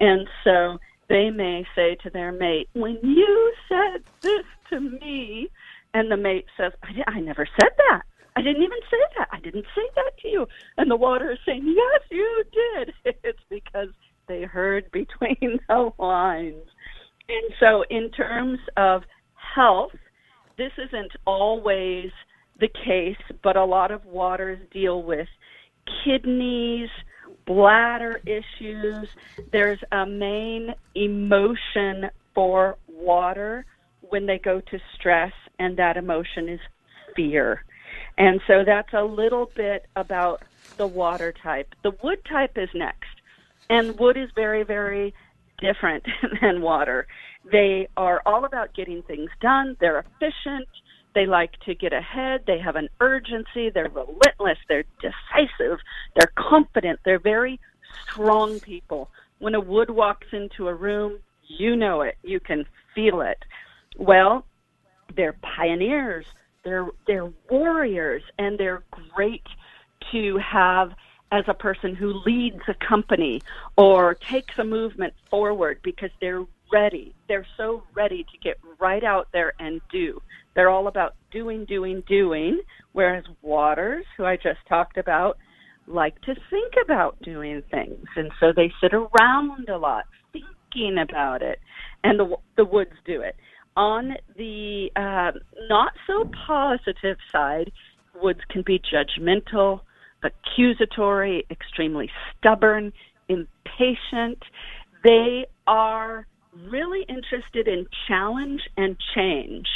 and 0.00 0.28
so 0.44 0.78
they 1.08 1.30
may 1.30 1.64
say 1.74 1.96
to 2.02 2.10
their 2.10 2.32
mate 2.32 2.68
when 2.74 2.98
you 3.02 3.52
said 3.68 4.02
this 4.22 4.44
to 4.68 4.80
me 4.80 5.48
and 5.94 6.10
the 6.10 6.16
mate 6.16 6.46
says 6.56 6.72
i, 6.82 6.90
I 7.06 7.20
never 7.20 7.46
said 7.60 7.70
that 7.88 8.02
I 8.34 8.40
didn't 8.40 8.62
even 8.62 8.78
say 8.90 8.96
that. 9.18 9.28
I 9.30 9.40
didn't 9.40 9.66
say 9.74 9.82
that 9.94 10.12
to 10.22 10.28
you. 10.28 10.48
And 10.78 10.90
the 10.90 10.96
water 10.96 11.32
is 11.32 11.38
saying, 11.44 11.64
Yes, 11.66 12.00
you 12.10 12.44
did. 12.52 12.94
It's 13.22 13.38
because 13.50 13.88
they 14.26 14.42
heard 14.42 14.90
between 14.90 15.60
the 15.68 15.90
lines. 15.98 16.64
And 17.32 17.54
so, 17.58 17.82
in 17.88 18.10
terms 18.10 18.58
of 18.76 19.02
health, 19.54 19.92
this 20.58 20.72
isn't 20.76 21.12
always 21.26 22.10
the 22.60 22.68
case, 22.68 23.16
but 23.42 23.56
a 23.56 23.64
lot 23.64 23.90
of 23.90 24.04
waters 24.04 24.58
deal 24.70 25.02
with 25.02 25.28
kidneys, 26.04 26.90
bladder 27.46 28.20
issues. 28.26 29.08
There's 29.50 29.78
a 29.92 30.04
main 30.04 30.74
emotion 30.94 32.10
for 32.34 32.76
water 32.86 33.64
when 34.10 34.26
they 34.26 34.38
go 34.38 34.60
to 34.60 34.78
stress, 34.94 35.32
and 35.58 35.78
that 35.78 35.96
emotion 35.96 36.50
is 36.50 36.60
fear. 37.16 37.64
And 38.18 38.42
so 38.46 38.62
that's 38.64 38.92
a 38.92 39.02
little 39.02 39.50
bit 39.56 39.86
about 39.96 40.42
the 40.76 40.86
water 40.86 41.32
type. 41.42 41.74
The 41.82 41.92
wood 42.02 42.18
type 42.30 42.56
is 42.56 42.68
next. 42.74 43.08
And 43.70 43.98
wood 43.98 44.18
is 44.18 44.28
very, 44.34 44.64
very 44.64 45.14
different 45.62 46.04
than 46.42 46.60
water. 46.60 47.06
They 47.50 47.88
are 47.96 48.20
all 48.26 48.44
about 48.44 48.74
getting 48.74 49.02
things 49.02 49.30
done. 49.40 49.76
They're 49.80 50.00
efficient. 50.00 50.68
They 51.14 51.26
like 51.26 51.52
to 51.66 51.74
get 51.74 51.92
ahead. 51.92 52.42
They 52.46 52.58
have 52.58 52.76
an 52.76 52.88
urgency. 53.00 53.70
They're 53.70 53.90
relentless. 53.90 54.58
They're 54.68 54.84
decisive. 55.00 55.78
They're 56.16 56.32
confident. 56.36 57.00
They're 57.04 57.18
very 57.18 57.60
strong 58.10 58.60
people. 58.60 59.10
When 59.38 59.54
a 59.54 59.60
wood 59.60 59.90
walks 59.90 60.28
into 60.32 60.68
a 60.68 60.74
room, 60.74 61.18
you 61.48 61.76
know 61.76 62.02
it. 62.02 62.16
You 62.22 62.40
can 62.40 62.64
feel 62.94 63.20
it. 63.20 63.38
Well, 63.98 64.46
they're 65.16 65.36
pioneers. 65.56 66.26
They're 66.64 66.86
they're 67.06 67.30
warriors 67.50 68.22
and 68.38 68.58
they're 68.58 68.84
great 69.14 69.42
to 70.12 70.38
have 70.38 70.92
as 71.32 71.44
a 71.48 71.54
person 71.54 71.96
who 71.96 72.12
leads 72.26 72.60
a 72.68 72.74
company 72.74 73.40
or 73.76 74.14
takes 74.14 74.58
a 74.58 74.64
movement 74.64 75.14
forward 75.30 75.80
because 75.82 76.10
they're 76.20 76.44
ready. 76.70 77.14
They're 77.26 77.46
so 77.56 77.82
ready 77.94 78.24
to 78.24 78.38
get 78.38 78.58
right 78.78 79.02
out 79.02 79.28
there 79.32 79.54
and 79.58 79.80
do. 79.90 80.20
They're 80.54 80.68
all 80.68 80.86
about 80.86 81.14
doing, 81.30 81.64
doing, 81.64 82.02
doing, 82.06 82.60
whereas 82.92 83.24
waters, 83.40 84.04
who 84.16 84.26
I 84.26 84.36
just 84.36 84.60
talked 84.68 84.98
about, 84.98 85.38
like 85.86 86.20
to 86.22 86.34
think 86.50 86.74
about 86.84 87.20
doing 87.22 87.62
things. 87.70 88.04
And 88.14 88.30
so 88.38 88.52
they 88.54 88.70
sit 88.80 88.92
around 88.92 89.68
a 89.70 89.78
lot 89.78 90.04
thinking 90.32 90.98
about 90.98 91.42
it. 91.42 91.58
And 92.04 92.20
the 92.20 92.36
the 92.56 92.64
woods 92.64 92.92
do 93.06 93.22
it. 93.22 93.36
On 93.74 94.16
the 94.36 94.90
uh, 94.96 95.38
not 95.68 95.92
so 96.06 96.30
positive 96.46 97.16
side, 97.30 97.72
woods 98.20 98.40
can 98.50 98.62
be 98.62 98.78
judgmental, 98.80 99.80
accusatory, 100.22 101.46
extremely 101.50 102.10
stubborn, 102.38 102.92
impatient. 103.28 104.42
They 105.04 105.46
are 105.66 106.26
really 106.68 107.04
interested 107.08 107.68
in 107.68 107.86
challenge 108.06 108.60
and 108.76 108.96
change. 109.14 109.66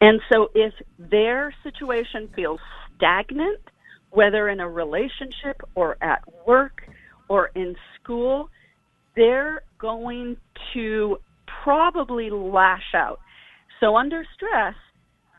And 0.00 0.20
so 0.30 0.48
if 0.54 0.74
their 0.98 1.54
situation 1.62 2.28
feels 2.34 2.60
stagnant, 2.96 3.60
whether 4.10 4.48
in 4.48 4.60
a 4.60 4.68
relationship 4.68 5.60
or 5.74 5.96
at 6.02 6.22
work 6.46 6.82
or 7.28 7.50
in 7.54 7.74
school, 8.00 8.50
they're 9.14 9.62
going 9.78 10.36
to 10.74 11.18
probably 11.64 12.30
lash 12.30 12.94
out. 12.94 13.20
So 13.80 13.96
under 13.96 14.24
stress, 14.34 14.74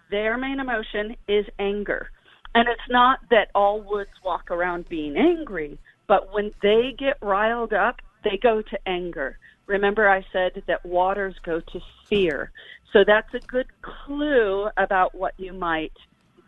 their 0.09 0.37
main 0.37 0.59
emotion 0.59 1.15
is 1.27 1.45
anger. 1.59 2.09
And 2.57 2.67
it's 2.69 2.89
not 2.89 3.19
that 3.29 3.51
all 3.53 3.81
woods 3.81 4.09
walk 4.25 4.49
around 4.49 4.89
being 4.89 5.15
angry, 5.15 5.77
but 6.07 6.33
when 6.33 6.51
they 6.63 6.95
get 6.97 7.17
riled 7.21 7.71
up, 7.71 8.01
they 8.23 8.39
go 8.41 8.63
to 8.63 8.87
anger. 8.87 9.37
Remember, 9.67 10.09
I 10.09 10.25
said 10.33 10.63
that 10.65 10.83
waters 10.83 11.35
go 11.43 11.59
to 11.59 11.79
fear. 12.09 12.51
So 12.91 13.03
that's 13.05 13.31
a 13.35 13.45
good 13.45 13.67
clue 13.83 14.69
about 14.75 15.13
what 15.13 15.35
you 15.37 15.53
might 15.53 15.93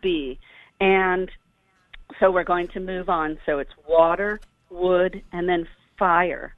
be. 0.02 0.40
And 0.80 1.30
so 2.18 2.32
we're 2.32 2.42
going 2.42 2.66
to 2.68 2.80
move 2.80 3.08
on. 3.08 3.38
So 3.46 3.60
it's 3.60 3.70
water, 3.88 4.40
wood, 4.68 5.22
and 5.30 5.48
then 5.48 5.68
fire. 5.96 6.56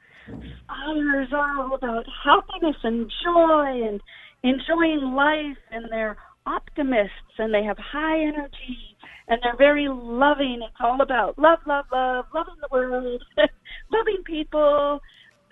Fire 0.67 1.21
is 1.21 1.33
all 1.35 1.75
about 1.75 2.07
happiness 2.25 2.77
and 2.85 3.12
joy 3.23 3.87
and 3.87 4.01
enjoying 4.43 5.12
life 5.12 5.59
and 5.71 5.91
they're 5.91 6.17
optimists 6.46 7.38
and 7.38 7.52
they 7.52 7.62
have 7.64 7.78
high 7.78 8.20
energy 8.20 8.96
and 9.28 9.40
they're 9.42 9.57
very 9.57 9.88
loving. 9.88 10.61
It's 10.62 10.76
all 10.81 11.00
about 11.00 11.38
love, 11.38 11.61
love, 11.66 11.87
love, 11.92 12.26
loving 12.35 12.55
the 12.61 12.68
world, 12.70 13.22
loving 13.92 14.22
people. 14.24 15.00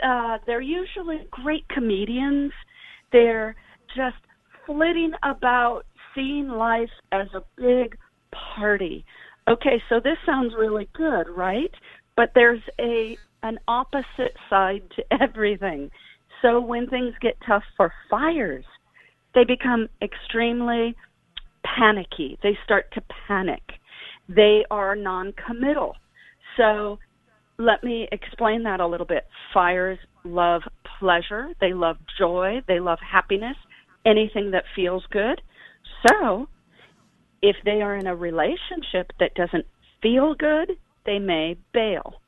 Uh, 0.03 0.39
they're 0.47 0.61
usually 0.61 1.27
great 1.31 1.69
comedians. 1.69 2.53
They're 3.13 3.57
just 3.97 4.17
flitting 4.67 5.13
about 5.23 5.83
seeing 6.15 6.49
life 6.49 6.91
as 7.13 7.29
a 7.35 7.43
big 7.57 7.97
party. 8.57 9.05
Okay, 9.49 9.83
so 9.89 10.01
this 10.03 10.17
sounds 10.27 10.55
really 10.59 10.89
good, 10.95 11.25
right? 11.29 11.71
But 12.17 12.33
there's 12.35 12.63
a 12.79 13.17
an 13.43 13.59
opposite 13.67 14.37
side 14.49 14.83
to 14.97 15.05
everything. 15.23 15.91
So 16.43 16.61
when 16.61 16.89
things 16.89 17.15
get 17.21 17.37
tough 17.47 17.63
for 17.77 17.93
fires, 18.11 18.65
they 19.35 19.45
become 19.45 19.89
extremely 20.03 20.97
panicky. 21.65 22.39
They 22.43 22.59
start 22.65 22.93
to 22.95 23.03
panic. 23.29 23.63
They 24.29 24.65
are 24.71 24.97
non-committal. 24.97 25.95
So 26.57 26.99
let 27.59 27.85
me 27.85 28.09
explain 28.13 28.63
that 28.65 28.81
a 28.81 28.87
little 28.87 29.07
bit. 29.07 29.27
Fires 29.53 29.99
love 30.25 30.63
pleasure, 30.99 31.49
they 31.61 31.73
love 31.73 31.97
joy, 32.19 32.61
they 32.67 32.81
love 32.81 32.99
happiness, 33.01 33.57
anything 34.05 34.51
that 34.53 34.65
feels 34.75 35.05
good. 35.11 35.41
So, 36.07 36.49
if 37.43 37.57
they 37.65 37.83
are 37.83 37.97
in 37.97 38.07
a 38.07 38.17
relationship 38.17 39.13
that 39.19 39.35
doesn't 39.35 39.67
feel 40.03 40.35
good, 40.35 40.73
they 41.07 41.19
may 41.19 41.57
bail. 41.73 42.21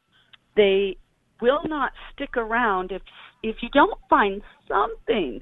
They 0.57 0.97
will 1.41 1.62
not 1.65 1.93
stick 2.12 2.37
around 2.37 2.93
if 2.93 3.03
if 3.43 3.57
you 3.61 3.69
don't 3.71 3.99
find 4.09 4.41
something 4.69 5.41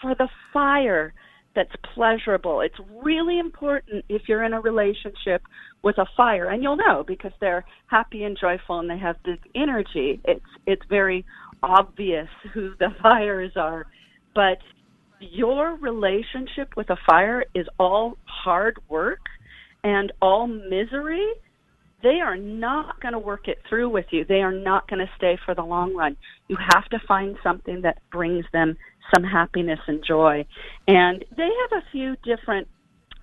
for 0.00 0.14
the 0.14 0.28
fire 0.52 1.12
that's 1.54 1.72
pleasurable. 1.94 2.60
It's 2.60 2.78
really 3.02 3.38
important 3.38 4.04
if 4.08 4.22
you're 4.28 4.44
in 4.44 4.52
a 4.52 4.60
relationship 4.60 5.42
with 5.82 5.98
a 5.98 6.06
fire, 6.16 6.50
and 6.50 6.62
you'll 6.62 6.76
know 6.76 7.04
because 7.06 7.32
they're 7.40 7.64
happy 7.86 8.24
and 8.24 8.36
joyful 8.40 8.80
and 8.80 8.90
they 8.90 8.98
have 8.98 9.16
this 9.24 9.38
energy. 9.54 10.20
It's 10.24 10.44
it's 10.66 10.82
very 10.88 11.24
obvious 11.62 12.28
who 12.52 12.74
the 12.78 12.88
fires 13.02 13.52
are, 13.56 13.86
but 14.34 14.58
your 15.20 15.76
relationship 15.76 16.76
with 16.76 16.90
a 16.90 16.96
fire 17.08 17.44
is 17.54 17.66
all 17.78 18.16
hard 18.24 18.78
work 18.88 19.20
and 19.82 20.12
all 20.20 20.46
misery 20.46 21.26
they 22.02 22.20
are 22.20 22.36
not 22.36 23.00
going 23.00 23.12
to 23.12 23.18
work 23.18 23.48
it 23.48 23.58
through 23.68 23.88
with 23.88 24.06
you. 24.10 24.24
They 24.24 24.40
are 24.42 24.52
not 24.52 24.88
going 24.88 25.00
to 25.00 25.10
stay 25.16 25.38
for 25.44 25.54
the 25.54 25.62
long 25.62 25.94
run. 25.94 26.16
You 26.46 26.56
have 26.72 26.84
to 26.90 26.98
find 27.06 27.36
something 27.42 27.82
that 27.82 27.98
brings 28.12 28.44
them 28.52 28.76
some 29.14 29.24
happiness 29.24 29.80
and 29.86 30.04
joy. 30.04 30.46
And 30.86 31.24
they 31.36 31.50
have 31.62 31.82
a 31.82 31.90
few 31.90 32.16
different 32.24 32.68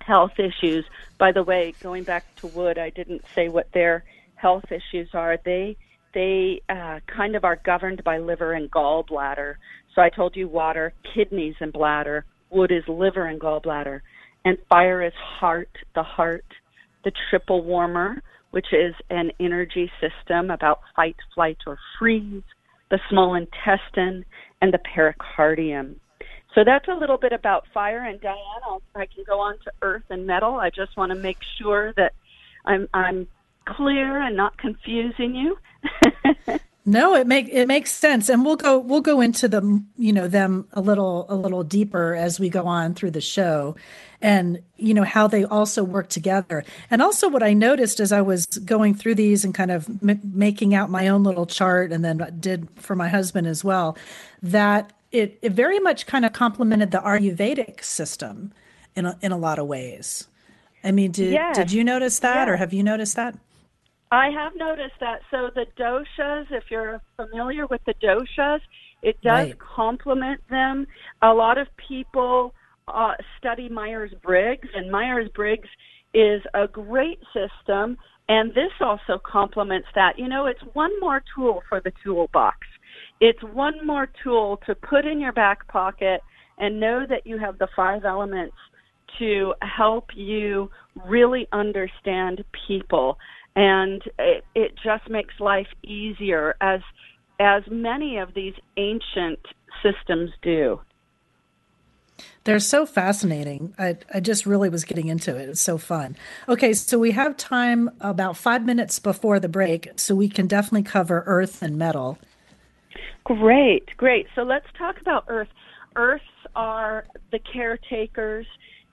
health 0.00 0.38
issues. 0.38 0.84
By 1.18 1.32
the 1.32 1.42
way, 1.42 1.74
going 1.82 2.04
back 2.04 2.24
to 2.36 2.46
wood, 2.48 2.78
I 2.78 2.90
didn't 2.90 3.22
say 3.34 3.48
what 3.48 3.72
their 3.72 4.04
health 4.34 4.70
issues 4.70 5.08
are. 5.14 5.38
They 5.44 5.76
they 6.12 6.62
uh, 6.68 7.00
kind 7.06 7.36
of 7.36 7.44
are 7.44 7.56
governed 7.56 8.02
by 8.02 8.18
liver 8.18 8.52
and 8.52 8.70
gallbladder. 8.70 9.56
So 9.94 10.00
I 10.00 10.08
told 10.08 10.34
you 10.34 10.48
water, 10.48 10.94
kidneys, 11.14 11.56
and 11.60 11.72
bladder. 11.72 12.24
Wood 12.50 12.72
is 12.72 12.84
liver 12.88 13.26
and 13.26 13.40
gallbladder, 13.40 14.00
and 14.44 14.56
fire 14.68 15.02
is 15.02 15.12
heart, 15.14 15.70
the 15.94 16.02
heart, 16.02 16.44
the 17.04 17.12
triple 17.30 17.62
warmer 17.62 18.22
which 18.56 18.72
is 18.72 18.94
an 19.10 19.30
energy 19.38 19.90
system 20.00 20.50
about 20.50 20.80
fight, 20.94 21.16
flight, 21.34 21.58
or 21.66 21.78
freeze, 21.98 22.42
the 22.90 22.98
small 23.10 23.34
intestine, 23.34 24.24
and 24.66 24.74
the 24.74 24.78
pericardium. 24.78 25.96
So 26.54 26.64
that's 26.64 26.88
a 26.88 26.94
little 26.94 27.18
bit 27.18 27.32
about 27.32 27.66
fire. 27.72 28.04
And 28.04 28.20
Diane, 28.20 28.36
I'll, 28.64 28.82
I 28.94 29.06
can 29.06 29.24
go 29.24 29.38
on 29.38 29.58
to 29.64 29.72
earth 29.82 30.02
and 30.10 30.26
metal. 30.26 30.56
I 30.56 30.70
just 30.70 30.96
want 30.96 31.12
to 31.12 31.18
make 31.18 31.38
sure 31.58 31.92
that 31.96 32.14
I'm 32.64 32.88
I'm 32.92 33.28
clear 33.64 34.20
and 34.20 34.36
not 34.36 34.58
confusing 34.58 35.34
you. 35.34 35.58
No, 36.88 37.16
it 37.16 37.26
make 37.26 37.48
it 37.48 37.66
makes 37.66 37.90
sense, 37.90 38.28
and 38.28 38.44
we'll 38.44 38.54
go 38.54 38.78
we'll 38.78 39.00
go 39.00 39.20
into 39.20 39.48
the 39.48 39.82
you 39.98 40.12
know 40.12 40.28
them 40.28 40.68
a 40.72 40.80
little 40.80 41.26
a 41.28 41.34
little 41.34 41.64
deeper 41.64 42.14
as 42.14 42.38
we 42.38 42.48
go 42.48 42.64
on 42.68 42.94
through 42.94 43.10
the 43.10 43.20
show, 43.20 43.74
and 44.22 44.62
you 44.76 44.94
know 44.94 45.02
how 45.02 45.26
they 45.26 45.44
also 45.44 45.82
work 45.82 46.08
together. 46.08 46.64
And 46.88 47.02
also, 47.02 47.28
what 47.28 47.42
I 47.42 47.54
noticed 47.54 47.98
as 47.98 48.12
I 48.12 48.20
was 48.20 48.46
going 48.46 48.94
through 48.94 49.16
these 49.16 49.44
and 49.44 49.52
kind 49.52 49.72
of 49.72 49.88
m- 50.00 50.20
making 50.32 50.76
out 50.76 50.88
my 50.88 51.08
own 51.08 51.24
little 51.24 51.44
chart, 51.44 51.90
and 51.90 52.04
then 52.04 52.24
did 52.38 52.68
for 52.76 52.94
my 52.94 53.08
husband 53.08 53.48
as 53.48 53.64
well, 53.64 53.98
that 54.40 54.92
it 55.10 55.40
it 55.42 55.52
very 55.52 55.80
much 55.80 56.06
kind 56.06 56.24
of 56.24 56.32
complemented 56.32 56.92
the 56.92 56.98
Ayurvedic 56.98 57.82
system 57.82 58.52
in 58.94 59.06
a, 59.06 59.18
in 59.22 59.32
a 59.32 59.36
lot 59.36 59.58
of 59.58 59.66
ways. 59.66 60.28
I 60.84 60.92
mean, 60.92 61.10
did 61.10 61.32
yes. 61.32 61.56
did 61.56 61.72
you 61.72 61.82
notice 61.82 62.20
that, 62.20 62.48
or 62.48 62.56
have 62.56 62.72
you 62.72 62.84
noticed 62.84 63.16
that? 63.16 63.36
I 64.10 64.30
have 64.30 64.52
noticed 64.56 64.98
that. 65.00 65.20
So 65.30 65.50
the 65.54 65.66
doshas, 65.78 66.46
if 66.50 66.64
you're 66.70 67.00
familiar 67.16 67.66
with 67.66 67.80
the 67.86 67.94
doshas, 67.94 68.60
it 69.02 69.20
does 69.20 69.48
Right. 69.48 69.58
complement 69.58 70.40
them. 70.48 70.86
A 71.22 71.32
lot 71.32 71.58
of 71.58 71.68
people 71.76 72.54
uh, 72.88 73.14
study 73.38 73.68
Myers 73.68 74.12
Briggs, 74.22 74.68
and 74.74 74.90
Myers 74.90 75.28
Briggs 75.34 75.68
is 76.14 76.40
a 76.54 76.68
great 76.68 77.18
system, 77.34 77.96
and 78.28 78.50
this 78.54 78.72
also 78.80 79.18
complements 79.18 79.88
that. 79.94 80.18
You 80.18 80.28
know, 80.28 80.46
it's 80.46 80.62
one 80.72 80.92
more 81.00 81.22
tool 81.34 81.62
for 81.68 81.80
the 81.80 81.92
toolbox. 82.04 82.58
It's 83.20 83.42
one 83.42 83.84
more 83.84 84.08
tool 84.22 84.58
to 84.66 84.74
put 84.74 85.04
in 85.04 85.20
your 85.20 85.32
back 85.32 85.66
pocket 85.68 86.20
and 86.58 86.80
know 86.80 87.06
that 87.08 87.26
you 87.26 87.38
have 87.38 87.58
the 87.58 87.68
five 87.74 88.04
elements 88.04 88.56
to 89.18 89.54
help 89.62 90.06
you 90.14 90.70
really 91.06 91.46
understand 91.52 92.44
people 92.66 93.18
and 93.56 94.02
it, 94.18 94.44
it 94.54 94.74
just 94.84 95.08
makes 95.10 95.34
life 95.40 95.66
easier 95.82 96.54
as 96.60 96.80
as 97.40 97.62
many 97.70 98.18
of 98.18 98.32
these 98.34 98.54
ancient 98.76 99.40
systems 99.82 100.30
do 100.42 100.80
They're 102.44 102.60
so 102.60 102.86
fascinating. 102.86 103.74
I, 103.76 103.96
I 104.14 104.20
just 104.20 104.46
really 104.46 104.68
was 104.68 104.84
getting 104.84 105.08
into 105.08 105.36
it. 105.36 105.48
It's 105.48 105.60
so 105.60 105.78
fun. 105.78 106.16
Okay, 106.48 106.72
so 106.74 106.98
we 106.98 107.10
have 107.10 107.36
time 107.36 107.90
about 108.00 108.36
five 108.36 108.64
minutes 108.64 109.00
before 109.00 109.40
the 109.40 109.48
break, 109.48 109.88
so 109.96 110.14
we 110.14 110.28
can 110.28 110.46
definitely 110.46 110.84
cover 110.84 111.24
earth 111.26 111.60
and 111.60 111.76
metal. 111.76 112.18
Great, 113.24 113.96
great. 113.96 114.28
So 114.36 114.42
let's 114.42 114.66
talk 114.78 115.00
about 115.00 115.24
Earth. 115.26 115.48
Earths 115.96 116.24
are 116.54 117.06
the 117.32 117.40
caretakers. 117.40 118.46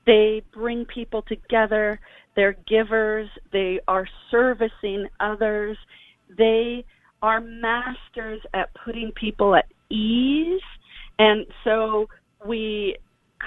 They 0.08 0.42
bring 0.52 0.86
people 0.86 1.22
together. 1.22 2.00
They're 2.36 2.58
givers. 2.68 3.30
They 3.52 3.80
are 3.88 4.08
servicing 4.32 5.08
others. 5.20 5.78
They 6.38 6.86
are 7.22 7.40
masters 7.40 8.42
at 8.54 8.70
putting 8.86 9.12
people 9.12 9.56
at 9.56 9.66
ease. 9.90 10.62
And 11.20 11.46
so 11.64 12.08
we 12.46 12.98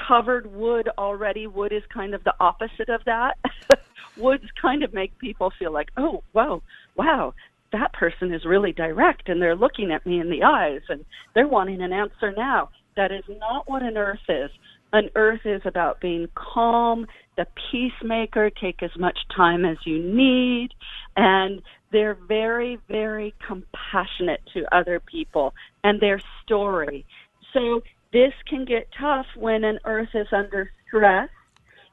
covered 0.08 0.52
wood 0.54 0.88
already. 0.98 1.46
Wood 1.46 1.72
is 1.72 1.82
kind 1.92 2.14
of 2.14 2.24
the 2.24 2.34
opposite 2.40 2.88
of 2.88 3.02
that. 3.06 3.38
Woods 4.16 4.44
kind 4.60 4.82
of 4.82 4.94
make 4.94 5.18
people 5.18 5.52
feel 5.58 5.72
like, 5.72 5.90
oh, 5.96 6.22
whoa, 6.32 6.62
wow, 6.96 7.34
that 7.72 7.92
person 7.92 8.32
is 8.32 8.44
really 8.44 8.72
direct 8.72 9.28
and 9.28 9.40
they're 9.40 9.56
looking 9.56 9.90
at 9.90 10.06
me 10.06 10.20
in 10.20 10.30
the 10.30 10.42
eyes 10.42 10.80
and 10.88 11.04
they're 11.34 11.48
wanting 11.48 11.82
an 11.82 11.92
answer 11.92 12.32
now. 12.36 12.70
That 12.96 13.12
is 13.12 13.24
not 13.28 13.68
what 13.68 13.82
an 13.82 13.98
earth 13.98 14.20
is. 14.28 14.50
An 14.92 15.10
earth 15.14 15.44
is 15.44 15.60
about 15.64 16.00
being 16.00 16.28
calm, 16.34 17.06
the 17.36 17.46
peacemaker, 17.70 18.50
take 18.50 18.82
as 18.82 18.90
much 18.98 19.18
time 19.34 19.64
as 19.64 19.76
you 19.84 20.02
need, 20.02 20.70
and 21.16 21.62
they're 21.92 22.18
very, 22.28 22.78
very 22.88 23.34
compassionate 23.46 24.40
to 24.54 24.64
other 24.74 25.00
people 25.00 25.54
and 25.84 26.00
their 26.00 26.20
story. 26.42 27.04
So 27.52 27.82
this 28.12 28.32
can 28.48 28.64
get 28.64 28.88
tough 28.98 29.26
when 29.36 29.64
an 29.64 29.78
earth 29.84 30.10
is 30.14 30.28
under 30.32 30.70
stress 30.88 31.28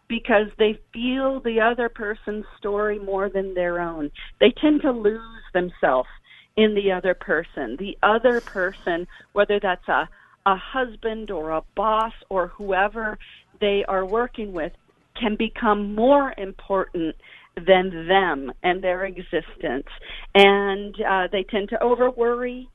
because 0.08 0.48
they 0.58 0.80
feel 0.94 1.40
the 1.40 1.60
other 1.60 1.90
person's 1.90 2.46
story 2.58 3.00
more 3.00 3.30
than 3.30 3.54
their 3.54 3.80
own. 3.80 4.12
They 4.40 4.54
tend 4.62 4.82
to 4.82 4.92
lose 4.92 5.22
themselves 5.54 6.10
in 6.56 6.76
the 6.76 6.92
other 6.92 7.14
person. 7.14 7.78
The 7.80 7.98
other 8.04 8.42
person, 8.42 9.08
whether 9.34 9.60
that's 9.60 9.88
a, 9.88 10.08
a 10.46 10.56
husband 10.56 11.32
or 11.32 11.52
a 11.52 11.64
boss 11.76 12.14
or 12.30 12.48
whoever 12.48 13.18
they 13.60 13.84
are 13.88 14.06
working 14.06 14.54
with, 14.54 14.74
can 15.20 15.36
become 15.36 15.94
more 15.96 16.34
important 16.38 17.16
than 17.56 18.08
them 18.08 18.52
and 18.64 18.84
their 18.84 19.06
existence. 19.06 19.88
And 20.34 20.96
uh, 21.08 21.28
they 21.32 21.44
tend 21.44 21.70
to 21.70 21.82
over 21.84 22.10
worry. 22.10 22.70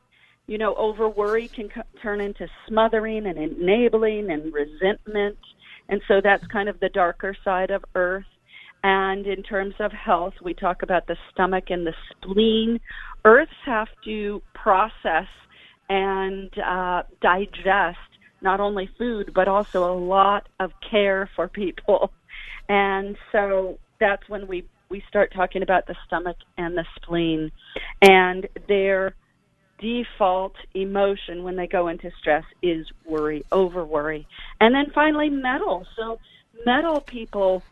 You 0.46 0.57
know, 0.59 0.74
over 0.77 1.09
worry 1.09 1.51
can 1.55 1.68
co- 1.68 1.83
turn 2.03 2.20
into 2.20 2.46
smothering 2.68 3.27
and 3.27 3.38
enabling 3.38 4.31
and 4.31 4.53
resentment. 4.53 5.37
And 5.88 6.01
so 6.09 6.20
that's 6.22 6.46
kind 6.46 6.68
of 6.68 6.79
the 6.81 6.88
darker 6.90 7.37
side 7.44 7.70
of 7.70 7.85
Earth. 7.94 8.24
And 8.85 9.27
in 9.27 9.42
terms 9.42 9.74
of 9.81 9.90
health, 9.90 10.35
we 10.42 10.55
talk 10.55 10.83
about 10.83 11.07
the 11.07 11.16
stomach 11.33 11.64
and 11.68 11.87
the 11.87 11.94
spleen. 12.11 12.79
Earths 13.24 13.51
have 13.66 13.88
to 14.05 14.40
process 14.55 15.27
and 15.88 16.51
uh, 16.59 17.03
digest 17.20 17.98
not 18.40 18.61
only 18.61 18.88
food, 18.98 19.33
but 19.35 19.48
also 19.48 19.85
a 19.85 19.98
lot 19.98 20.48
of 20.61 20.70
care 20.90 21.29
for 21.35 21.48
people. 21.48 22.12
And 22.68 23.16
so 23.33 23.78
that's 23.98 24.28
when 24.28 24.46
we, 24.46 24.64
we 24.88 25.02
start 25.09 25.33
talking 25.33 25.62
about 25.62 25.87
the 25.87 25.96
stomach 26.07 26.37
and 26.57 26.76
the 26.76 26.85
spleen. 26.96 27.50
And 28.02 28.48
their 28.68 29.14
default 29.78 30.54
emotion 30.74 31.44
when 31.44 31.57
they 31.57 31.66
go 31.66 31.88
into 31.88 32.11
stress 32.18 32.44
is 32.62 32.87
worry, 33.07 33.44
over 33.52 33.85
worry. 33.85 34.26
And 34.61 34.74
then 34.74 34.90
finally, 34.94 35.31
metal. 35.31 35.87
So, 35.96 36.18
metal 36.66 37.00
people 37.00 37.62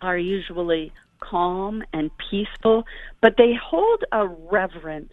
are 0.00 0.16
usually 0.16 0.92
calm 1.20 1.82
and 1.92 2.10
peaceful, 2.30 2.84
but 3.20 3.36
they 3.36 3.54
hold 3.54 4.04
a 4.12 4.26
reverence, 4.26 5.12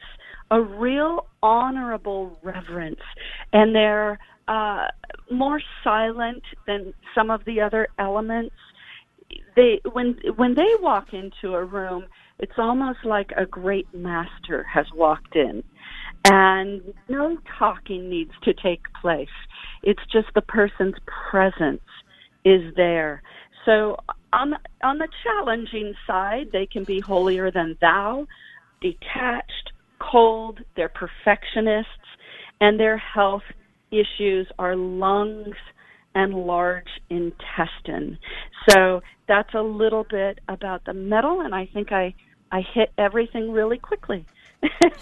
a 0.50 0.62
real 0.62 1.28
honorable 1.41 2.38
reverence, 2.43 3.02
and 3.54 3.74
they're 3.74 4.19
uh, 4.47 4.88
more 5.30 5.62
silent 5.84 6.43
than 6.67 6.93
some 7.15 7.30
of 7.30 7.45
the 7.45 7.62
other 7.62 7.88
elements. 7.97 8.56
They 9.56 9.82
when 9.91 10.17
when 10.36 10.56
they 10.56 10.70
walk 10.80 11.13
into 11.13 11.56
a 11.56 11.63
room, 11.63 12.06
it's 12.39 12.58
almost 12.58 13.00
like 13.04 13.32
a 13.38 13.46
great 13.46 13.94
master 13.94 14.63
has 14.63 14.86
walked 14.96 15.36
in, 15.36 15.63
and 16.26 16.82
no 17.10 17.38
talking 17.58 18.10
needs 18.10 18.32
to 18.44 18.54
take 18.54 18.82
place. 19.02 19.28
It's 19.84 20.02
just 20.12 20.28
the 20.36 20.41
person's 20.41 20.96
presence 21.32 21.82
is 22.44 22.74
there. 22.76 23.22
So 23.65 23.98
on 24.34 24.52
the, 24.52 24.60
on 24.84 24.98
the 24.98 25.08
challenging 25.24 25.94
side, 26.08 26.48
they 26.52 26.65
can 26.65 26.84
be 26.84 27.00
holier 27.00 27.52
than 27.52 27.78
thou, 27.80 28.26
detached, 28.82 29.72
cold, 30.00 30.60
they're 30.76 30.89
perfectionists, 30.89 31.91
and 32.60 32.80
their 32.80 32.98
health 32.98 33.44
issues 33.91 34.48
are 34.58 34.76
lungs 34.76 35.56
and 36.15 36.34
large 36.34 36.89
intestine. 37.10 38.17
So 38.69 39.02
that's 39.28 39.54
a 39.54 39.62
little 39.62 40.06
bit 40.10 40.39
about 40.47 40.86
the 40.86 40.93
metal, 40.93 41.41
and 41.41 41.56
I 41.56 41.67
think 41.67 41.91
I, 41.91 42.13
I 42.52 42.62
hit 42.62 42.91
everything 42.97 43.52
really 43.52 43.78
quickly. 43.78 44.26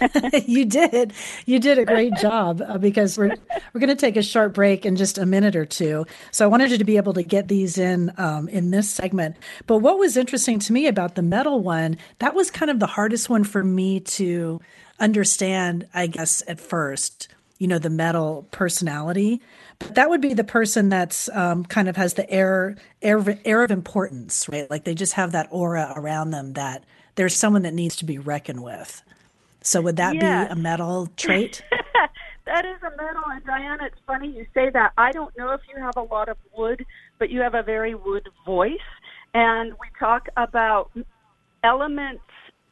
you 0.46 0.64
did. 0.64 1.12
You 1.46 1.58
did 1.58 1.78
a 1.78 1.84
great 1.84 2.14
job 2.20 2.62
uh, 2.66 2.78
because 2.78 3.18
we're 3.18 3.34
we're 3.72 3.80
going 3.80 3.88
to 3.88 3.96
take 3.96 4.16
a 4.16 4.22
short 4.22 4.54
break 4.54 4.86
in 4.86 4.96
just 4.96 5.18
a 5.18 5.26
minute 5.26 5.56
or 5.56 5.66
two. 5.66 6.06
So 6.30 6.44
I 6.44 6.48
wanted 6.48 6.70
you 6.70 6.78
to 6.78 6.84
be 6.84 6.96
able 6.96 7.12
to 7.14 7.22
get 7.22 7.48
these 7.48 7.78
in 7.78 8.12
um, 8.16 8.48
in 8.48 8.70
this 8.70 8.88
segment. 8.88 9.36
But 9.66 9.78
what 9.78 9.98
was 9.98 10.16
interesting 10.16 10.58
to 10.60 10.72
me 10.72 10.86
about 10.86 11.14
the 11.14 11.22
metal 11.22 11.60
one, 11.60 11.98
that 12.18 12.34
was 12.34 12.50
kind 12.50 12.70
of 12.70 12.78
the 12.78 12.86
hardest 12.86 13.28
one 13.28 13.44
for 13.44 13.62
me 13.62 14.00
to 14.00 14.60
understand. 14.98 15.86
I 15.94 16.06
guess 16.06 16.42
at 16.48 16.60
first, 16.60 17.28
you 17.58 17.66
know, 17.66 17.78
the 17.78 17.90
metal 17.90 18.46
personality. 18.50 19.40
That 19.92 20.08
would 20.08 20.20
be 20.20 20.34
the 20.34 20.44
person 20.44 20.88
that's 20.88 21.28
um, 21.30 21.64
kind 21.64 21.88
of 21.88 21.96
has 21.96 22.14
the 22.14 22.28
air 22.30 22.76
air 23.02 23.38
air 23.44 23.64
of 23.64 23.70
importance, 23.70 24.48
right? 24.48 24.70
Like 24.70 24.84
they 24.84 24.94
just 24.94 25.14
have 25.14 25.32
that 25.32 25.48
aura 25.50 25.92
around 25.96 26.30
them 26.30 26.52
that 26.52 26.84
there's 27.16 27.34
someone 27.34 27.62
that 27.62 27.74
needs 27.74 27.96
to 27.96 28.04
be 28.04 28.18
reckoned 28.18 28.62
with. 28.62 29.02
So 29.62 29.80
would 29.82 29.96
that 29.96 30.14
yes. 30.14 30.48
be 30.48 30.52
a 30.52 30.56
metal 30.56 31.08
trait? 31.16 31.62
that 32.46 32.64
is 32.64 32.82
a 32.82 32.90
metal. 32.96 33.22
And 33.26 33.44
Diana, 33.44 33.86
it's 33.86 34.00
funny 34.06 34.28
you 34.28 34.46
say 34.54 34.70
that. 34.70 34.92
I 34.96 35.12
don't 35.12 35.36
know 35.36 35.52
if 35.52 35.60
you 35.68 35.80
have 35.82 35.96
a 35.96 36.02
lot 36.02 36.28
of 36.28 36.36
wood, 36.56 36.84
but 37.18 37.30
you 37.30 37.40
have 37.40 37.54
a 37.54 37.62
very 37.62 37.94
wood 37.94 38.28
voice. 38.44 38.78
And 39.34 39.72
we 39.72 39.86
talk 39.98 40.28
about 40.36 40.90
elements, 41.62 42.24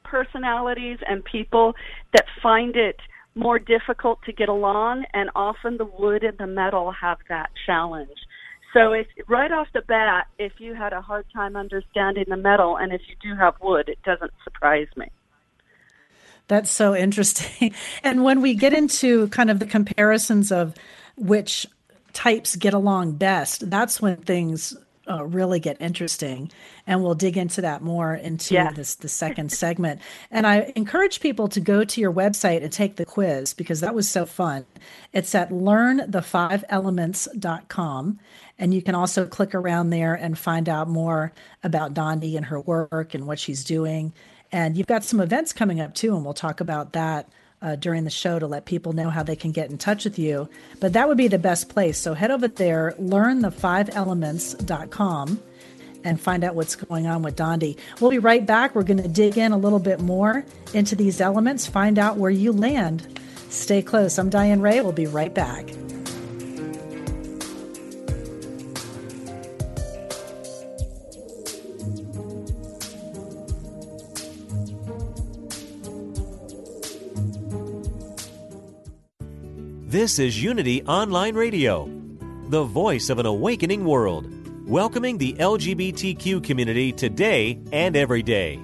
personalities, 0.05 0.99
and 1.07 1.25
people 1.25 1.75
that 2.13 2.25
find 2.43 2.75
it 2.77 2.97
more 3.39 3.59
difficult 3.59 4.21
to 4.27 4.33
get 4.33 4.49
along. 4.49 5.05
And 5.15 5.31
often 5.35 5.79
the 5.79 5.85
wood 5.85 6.25
and 6.25 6.37
the 6.39 6.47
metal 6.47 6.93
have 6.93 7.19
that 7.29 7.51
challenge. 7.65 8.19
So 8.75 8.93
if 8.93 9.07
right 9.29 9.51
off 9.51 9.69
the 9.73 9.81
bat, 9.81 10.27
if 10.39 10.53
you 10.59 10.75
had 10.75 10.93
a 10.93 11.01
hard 11.01 11.25
time 11.33 11.57
understanding 11.57 12.25
the 12.29 12.37
metal, 12.37 12.77
and 12.77 12.93
if 12.93 13.01
you 13.09 13.15
do 13.23 13.37
have 13.37 13.55
wood, 13.63 13.89
it 13.89 13.99
doesn't 14.05 14.33
surprise 14.45 14.89
me. 14.97 15.09
That's 16.49 16.71
so 16.71 16.95
interesting. 16.95 17.75
And 18.03 18.25
when 18.25 18.41
we 18.41 18.55
get 18.55 18.73
into 18.73 19.29
kind 19.29 19.51
of 19.51 19.59
the 19.59 19.67
comparisons 19.67 20.51
of 20.51 20.75
which 21.17 21.67
types 22.13 22.57
get 22.57 22.75
along 22.75 23.13
best, 23.13 23.71
that's 23.71 24.01
when 24.01 24.17
things 24.17 24.77
uh, 25.09 25.25
really 25.25 25.61
get 25.61 25.77
interesting. 25.81 26.51
And 26.87 27.03
we'll 27.03 27.15
dig 27.15 27.37
into 27.37 27.61
that 27.63 27.83
more 27.83 28.15
into 28.15 28.55
yeah. 28.55 28.73
this 28.73 28.95
the 28.95 29.09
second 29.09 29.51
segment. 29.53 30.01
And 30.31 30.47
I 30.47 30.73
encourage 30.77 31.19
people 31.21 31.49
to 31.49 31.61
go 31.61 31.85
to 31.85 32.01
your 32.01 32.13
website 32.13 32.63
and 32.63 32.73
take 32.73 32.95
the 32.97 33.05
quiz 33.05 33.53
because 33.55 33.81
that 33.81 33.95
was 33.95 34.09
so 34.09 34.25
fun. 34.27 34.67
It's 35.13 35.35
at 35.35 35.51
learnthefiveelements.com. 35.51 38.19
And 38.61 38.75
you 38.75 38.83
can 38.83 38.95
also 38.95 39.27
click 39.27 39.55
around 39.55 39.91
there 39.91 40.15
and 40.15 40.37
find 40.37 40.69
out 40.69 40.89
more 40.89 41.33
about 41.63 41.95
Dondi 41.95 42.37
and 42.37 42.47
her 42.47 42.61
work 42.61 43.15
and 43.15 43.25
what 43.27 43.39
she's 43.39 43.63
doing 43.65 44.13
and 44.51 44.77
you've 44.77 44.87
got 44.87 45.05
some 45.05 45.21
events 45.21 45.53
coming 45.53 45.81
up 45.81 45.95
too, 45.95 46.15
and 46.15 46.25
we'll 46.25 46.35
talk 46.35 46.61
about 46.61 46.93
that 46.95 47.29
uh, 47.61 47.77
during 47.77 48.05
the 48.05 48.11
show 48.11 48.39
to 48.39 48.47
let 48.47 48.65
people 48.65 48.93
know 48.93 49.11
how 49.11 49.23
they 49.23 49.37
can 49.37 49.53
get 49.53 49.71
in 49.71 49.79
touch 49.79 50.05
with 50.05 50.19
you. 50.19 50.49
But 50.81 50.93
that 50.93 51.09
would 51.09 51.17
be 51.17 51.29
the 51.29 51.39
best 51.39 51.69
place. 51.69 51.99
So 51.99 52.15
head 52.15 52.31
over 52.31 52.49
there, 52.49 52.95
learnthefiveelements.com 53.01 55.43
and 56.05 56.21
find 56.21 56.45
out 56.45 56.55
what's 56.55 56.77
going 56.77 57.07
on 57.07 57.23
with 57.23 57.37
Dondi. 57.37 57.77
We'll 58.01 58.11
be 58.11 58.19
right 58.19 58.47
back. 58.47 58.75
We're 58.75 58.85
going 58.85 59.03
to 59.03 59.09
dig 59.09 59.37
in 59.37 59.53
a 59.53 59.59
little 59.59 59.81
bit 59.81 60.01
more 60.01 60.45
into 60.73 60.95
these 60.95 61.21
elements, 61.21 61.67
find 61.67 61.99
out 61.99 62.17
where 62.17 62.31
you 62.31 62.53
land. 62.53 63.19
Stay 63.51 63.83
close. 63.83 64.19
I'm 64.19 64.31
Diane 64.31 64.61
Ray. 64.61 64.81
We'll 64.81 64.93
be 64.93 65.07
right 65.07 65.35
back. 65.35 65.67
This 79.89 80.19
is 80.19 80.43
Unity 80.43 80.83
Online 80.83 81.35
Radio, 81.35 81.91
the 82.51 82.63
voice 82.63 83.09
of 83.09 83.19
an 83.19 83.25
awakening 83.25 83.87
world, 83.87 84.31
welcoming 84.69 85.17
the 85.17 85.33
LGBTQ 85.33 86.45
community 86.45 86.93
today 86.93 87.59
and 87.73 87.97
every 87.97 88.23
day. 88.23 88.61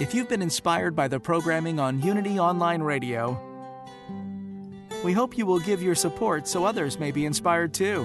If 0.00 0.12
you've 0.12 0.28
been 0.28 0.42
inspired 0.42 0.96
by 0.96 1.06
the 1.06 1.20
programming 1.20 1.78
on 1.78 2.02
Unity 2.02 2.40
Online 2.40 2.82
Radio, 2.82 3.40
we 5.04 5.12
hope 5.12 5.38
you 5.38 5.46
will 5.46 5.60
give 5.60 5.80
your 5.80 5.94
support 5.94 6.48
so 6.48 6.64
others 6.64 6.98
may 6.98 7.12
be 7.12 7.24
inspired 7.24 7.72
too. 7.72 8.04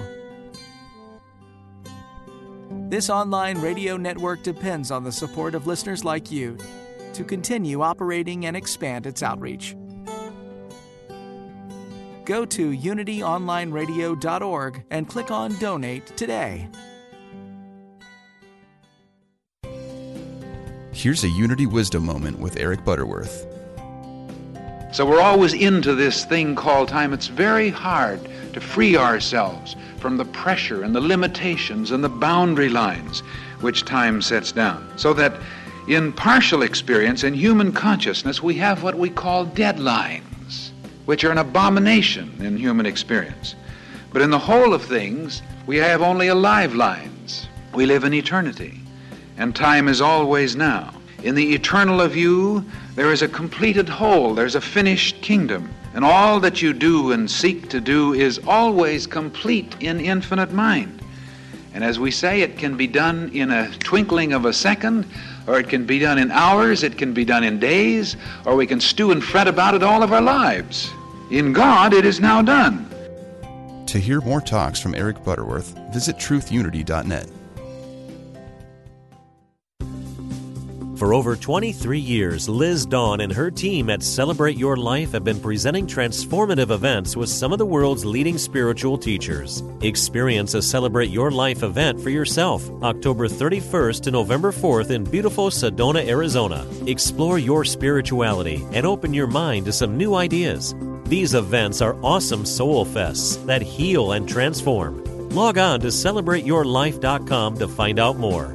This 2.92 3.08
online 3.08 3.58
radio 3.58 3.96
network 3.96 4.42
depends 4.42 4.90
on 4.90 5.02
the 5.02 5.10
support 5.10 5.54
of 5.54 5.66
listeners 5.66 6.04
like 6.04 6.30
you 6.30 6.58
to 7.14 7.24
continue 7.24 7.80
operating 7.80 8.44
and 8.44 8.54
expand 8.54 9.06
its 9.06 9.22
outreach. 9.22 9.74
Go 12.26 12.44
to 12.44 12.70
unityonlineradio.org 12.70 14.84
and 14.90 15.08
click 15.08 15.30
on 15.30 15.58
Donate 15.58 16.14
today. 16.18 16.68
Here's 20.92 21.24
a 21.24 21.30
Unity 21.30 21.64
Wisdom 21.64 22.04
moment 22.04 22.40
with 22.40 22.58
Eric 22.58 22.84
Butterworth. 22.84 23.46
So 24.92 25.06
we're 25.06 25.22
always 25.22 25.54
into 25.54 25.94
this 25.94 26.26
thing 26.26 26.54
called 26.54 26.88
time. 26.88 27.14
It's 27.14 27.28
very 27.28 27.70
hard 27.70 28.20
to 28.52 28.60
free 28.60 28.96
ourselves 28.96 29.76
from 29.98 30.16
the 30.16 30.24
pressure 30.26 30.82
and 30.82 30.94
the 30.94 31.00
limitations 31.00 31.90
and 31.90 32.02
the 32.02 32.08
boundary 32.08 32.68
lines 32.68 33.20
which 33.60 33.84
time 33.84 34.20
sets 34.20 34.52
down. 34.52 34.92
So 34.96 35.14
that 35.14 35.34
in 35.88 36.12
partial 36.12 36.62
experience, 36.62 37.24
in 37.24 37.34
human 37.34 37.72
consciousness, 37.72 38.42
we 38.42 38.54
have 38.54 38.82
what 38.82 38.96
we 38.96 39.10
call 39.10 39.46
deadlines, 39.46 40.70
which 41.06 41.24
are 41.24 41.32
an 41.32 41.38
abomination 41.38 42.32
in 42.40 42.56
human 42.56 42.86
experience. 42.86 43.56
But 44.12 44.22
in 44.22 44.30
the 44.30 44.38
whole 44.38 44.74
of 44.74 44.82
things, 44.82 45.42
we 45.66 45.76
have 45.78 46.02
only 46.02 46.28
alive 46.28 46.74
lines. 46.74 47.48
We 47.74 47.86
live 47.86 48.04
in 48.04 48.14
eternity, 48.14 48.80
and 49.38 49.56
time 49.56 49.88
is 49.88 50.00
always 50.00 50.54
now. 50.54 50.94
In 51.22 51.34
the 51.34 51.54
eternal 51.54 52.00
of 52.00 52.14
you, 52.14 52.64
there 52.94 53.12
is 53.12 53.22
a 53.22 53.28
completed 53.28 53.88
whole, 53.88 54.34
there's 54.34 54.54
a 54.54 54.60
finished 54.60 55.20
kingdom. 55.22 55.72
And 55.94 56.04
all 56.04 56.40
that 56.40 56.62
you 56.62 56.72
do 56.72 57.12
and 57.12 57.30
seek 57.30 57.68
to 57.70 57.80
do 57.80 58.14
is 58.14 58.40
always 58.46 59.06
complete 59.06 59.76
in 59.80 60.00
infinite 60.00 60.52
mind. 60.52 61.02
And 61.74 61.82
as 61.82 61.98
we 61.98 62.10
say, 62.10 62.40
it 62.40 62.58
can 62.58 62.76
be 62.76 62.86
done 62.86 63.30
in 63.32 63.50
a 63.50 63.70
twinkling 63.78 64.32
of 64.32 64.44
a 64.44 64.52
second, 64.52 65.06
or 65.46 65.58
it 65.58 65.68
can 65.68 65.86
be 65.86 65.98
done 65.98 66.18
in 66.18 66.30
hours, 66.30 66.82
it 66.82 66.98
can 66.98 67.12
be 67.12 67.24
done 67.24 67.44
in 67.44 67.58
days, 67.58 68.16
or 68.44 68.56
we 68.56 68.66
can 68.66 68.80
stew 68.80 69.10
and 69.10 69.22
fret 69.24 69.48
about 69.48 69.74
it 69.74 69.82
all 69.82 70.02
of 70.02 70.12
our 70.12 70.20
lives. 70.20 70.90
In 71.30 71.52
God, 71.52 71.94
it 71.94 72.04
is 72.04 72.20
now 72.20 72.42
done. 72.42 72.88
To 73.86 73.98
hear 73.98 74.20
more 74.20 74.40
talks 74.40 74.80
from 74.80 74.94
Eric 74.94 75.22
Butterworth, 75.24 75.76
visit 75.92 76.16
truthunity.net. 76.16 77.26
For 81.02 81.14
over 81.14 81.34
23 81.34 81.98
years, 81.98 82.48
Liz 82.48 82.86
Dawn 82.86 83.22
and 83.22 83.32
her 83.32 83.50
team 83.50 83.90
at 83.90 84.04
Celebrate 84.04 84.56
Your 84.56 84.76
Life 84.76 85.10
have 85.10 85.24
been 85.24 85.40
presenting 85.40 85.84
transformative 85.84 86.70
events 86.70 87.16
with 87.16 87.28
some 87.28 87.52
of 87.52 87.58
the 87.58 87.66
world's 87.66 88.04
leading 88.04 88.38
spiritual 88.38 88.96
teachers. 88.96 89.64
Experience 89.80 90.54
a 90.54 90.62
Celebrate 90.62 91.10
Your 91.10 91.32
Life 91.32 91.64
event 91.64 92.00
for 92.00 92.10
yourself 92.10 92.70
October 92.84 93.26
31st 93.26 94.02
to 94.02 94.10
November 94.12 94.52
4th 94.52 94.90
in 94.90 95.02
beautiful 95.02 95.50
Sedona, 95.50 96.06
Arizona. 96.06 96.64
Explore 96.86 97.40
your 97.40 97.64
spirituality 97.64 98.64
and 98.70 98.86
open 98.86 99.12
your 99.12 99.26
mind 99.26 99.66
to 99.66 99.72
some 99.72 99.96
new 99.96 100.14
ideas. 100.14 100.72
These 101.06 101.34
events 101.34 101.82
are 101.82 102.00
awesome 102.04 102.46
soul 102.46 102.86
fests 102.86 103.44
that 103.46 103.60
heal 103.60 104.12
and 104.12 104.28
transform. 104.28 105.02
Log 105.30 105.58
on 105.58 105.80
to 105.80 105.88
celebrateyourlife.com 105.88 107.58
to 107.58 107.66
find 107.66 107.98
out 107.98 108.18
more. 108.18 108.54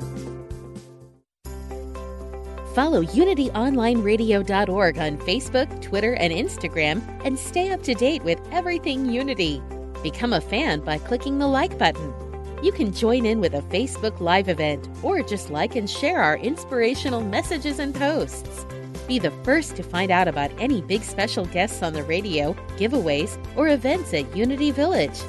Follow 2.78 3.04
UnityOnlineRadio.org 3.04 5.00
on 5.00 5.18
Facebook, 5.18 5.82
Twitter, 5.82 6.13
and 6.13 6.32
Instagram 6.32 7.02
and 7.26 7.40
stay 7.40 7.72
up 7.72 7.82
to 7.82 7.96
date 7.96 8.22
with 8.22 8.40
everything 8.52 9.10
Unity. 9.10 9.63
Become 10.04 10.34
a 10.34 10.42
fan 10.42 10.82
by 10.82 11.00
clicking 11.00 11.40
the 11.40 11.48
like 11.48 11.76
button. 11.80 12.13
You 12.62 12.72
can 12.72 12.94
join 12.94 13.26
in 13.26 13.42
with 13.42 13.56
a 13.56 13.63
Facebook 13.63 14.20
Live 14.20 14.48
event 14.48 14.88
or 15.02 15.24
just 15.24 15.50
like 15.50 15.76
and 15.76 15.90
share 15.90 16.22
our 16.22 16.38
inspirational 16.38 17.22
messages 17.22 17.80
and 17.80 17.96
posts. 17.96 18.63
Be 19.08 19.18
the 19.18 19.32
first 19.44 19.76
to 19.78 19.82
find 19.82 20.12
out 20.12 20.28
about 20.28 20.52
any 20.60 20.82
big 20.82 21.02
special 21.02 21.46
guests 21.46 21.82
on 21.82 21.94
the 21.94 22.04
radio, 22.04 22.54
giveaways, 22.78 23.40
or 23.56 23.70
events 23.70 24.13
at 24.13 24.38
Unity 24.38 24.70
Village. 24.70 25.20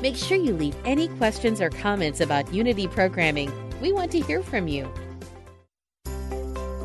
Make 0.00 0.16
sure 0.16 0.38
you 0.38 0.54
leave 0.54 0.76
any 0.86 1.08
questions 1.08 1.60
or 1.60 1.68
comments 1.68 2.22
about 2.22 2.54
Unity 2.54 2.88
programming. 2.88 3.52
We 3.82 3.92
want 3.92 4.10
to 4.12 4.20
hear 4.20 4.42
from 4.42 4.68
you. 4.68 4.90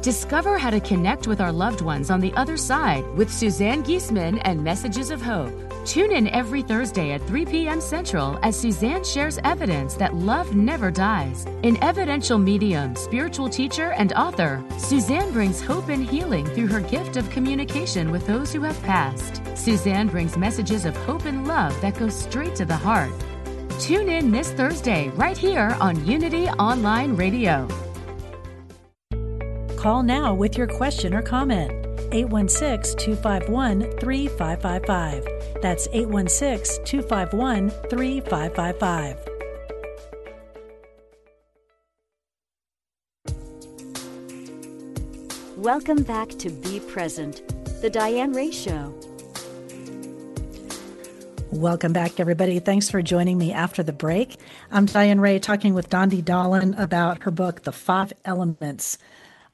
Discover 0.01 0.57
how 0.57 0.69
to 0.69 0.79
connect 0.79 1.27
with 1.27 1.41
our 1.41 1.51
loved 1.51 1.81
ones 1.81 2.09
on 2.09 2.21
the 2.21 2.33
other 2.35 2.55
side 2.55 3.05
with 3.17 3.29
Suzanne 3.29 3.83
Giesemann 3.83 4.41
and 4.45 4.63
Messages 4.63 5.11
of 5.11 5.21
Hope. 5.21 5.51
Tune 5.83 6.13
in 6.13 6.29
every 6.29 6.61
Thursday 6.61 7.11
at 7.11 7.21
3 7.27 7.45
p.m. 7.45 7.81
Central 7.81 8.39
as 8.41 8.57
Suzanne 8.57 9.03
shares 9.03 9.39
evidence 9.43 9.95
that 9.95 10.15
love 10.15 10.55
never 10.55 10.89
dies. 10.89 11.45
An 11.63 11.77
evidential 11.83 12.37
medium, 12.37 12.95
spiritual 12.95 13.49
teacher, 13.49 13.91
and 13.91 14.13
author, 14.13 14.63
Suzanne 14.77 15.33
brings 15.33 15.61
hope 15.61 15.89
and 15.89 16.05
healing 16.05 16.45
through 16.45 16.67
her 16.67 16.79
gift 16.79 17.17
of 17.17 17.29
communication 17.29 18.09
with 18.09 18.25
those 18.25 18.53
who 18.53 18.61
have 18.61 18.81
passed. 18.83 19.41
Suzanne 19.57 20.07
brings 20.07 20.37
messages 20.37 20.85
of 20.85 20.95
hope 20.95 21.25
and 21.25 21.45
love 21.45 21.79
that 21.81 21.99
go 21.99 22.07
straight 22.07 22.55
to 22.55 22.63
the 22.63 22.77
heart. 22.77 23.11
Tune 23.81 24.07
in 24.07 24.31
this 24.31 24.51
Thursday 24.53 25.09
right 25.09 25.37
here 25.37 25.75
on 25.81 26.05
Unity 26.05 26.47
Online 26.51 27.17
Radio. 27.17 27.67
Call 29.79 30.03
now 30.03 30.33
with 30.33 30.57
your 30.57 30.67
question 30.67 31.13
or 31.13 31.21
comment. 31.21 31.71
816 32.11 32.97
251 32.97 33.97
3555. 33.97 35.61
That's 35.61 35.87
816 35.93 36.83
251 36.83 37.69
3555. 37.69 39.17
Welcome 45.55 46.03
back 46.03 46.27
to 46.27 46.49
Be 46.49 46.81
Present, 46.81 47.41
the 47.81 47.89
Diane 47.89 48.33
Ray 48.33 48.51
Show. 48.51 48.93
Welcome 51.51 51.93
back, 51.93 52.19
everybody. 52.19 52.59
Thanks 52.59 52.89
for 52.89 53.01
joining 53.01 53.37
me 53.37 53.53
after 53.53 53.81
the 53.81 53.93
break. 53.93 54.35
I'm 54.73 54.87
Diane 54.87 55.21
Ray 55.21 55.39
talking 55.39 55.73
with 55.73 55.89
Dondi 55.89 56.21
Dahlin 56.21 56.77
about 56.77 57.23
her 57.23 57.31
book, 57.31 57.63
The 57.63 57.71
Five 57.71 58.11
Elements 58.25 58.97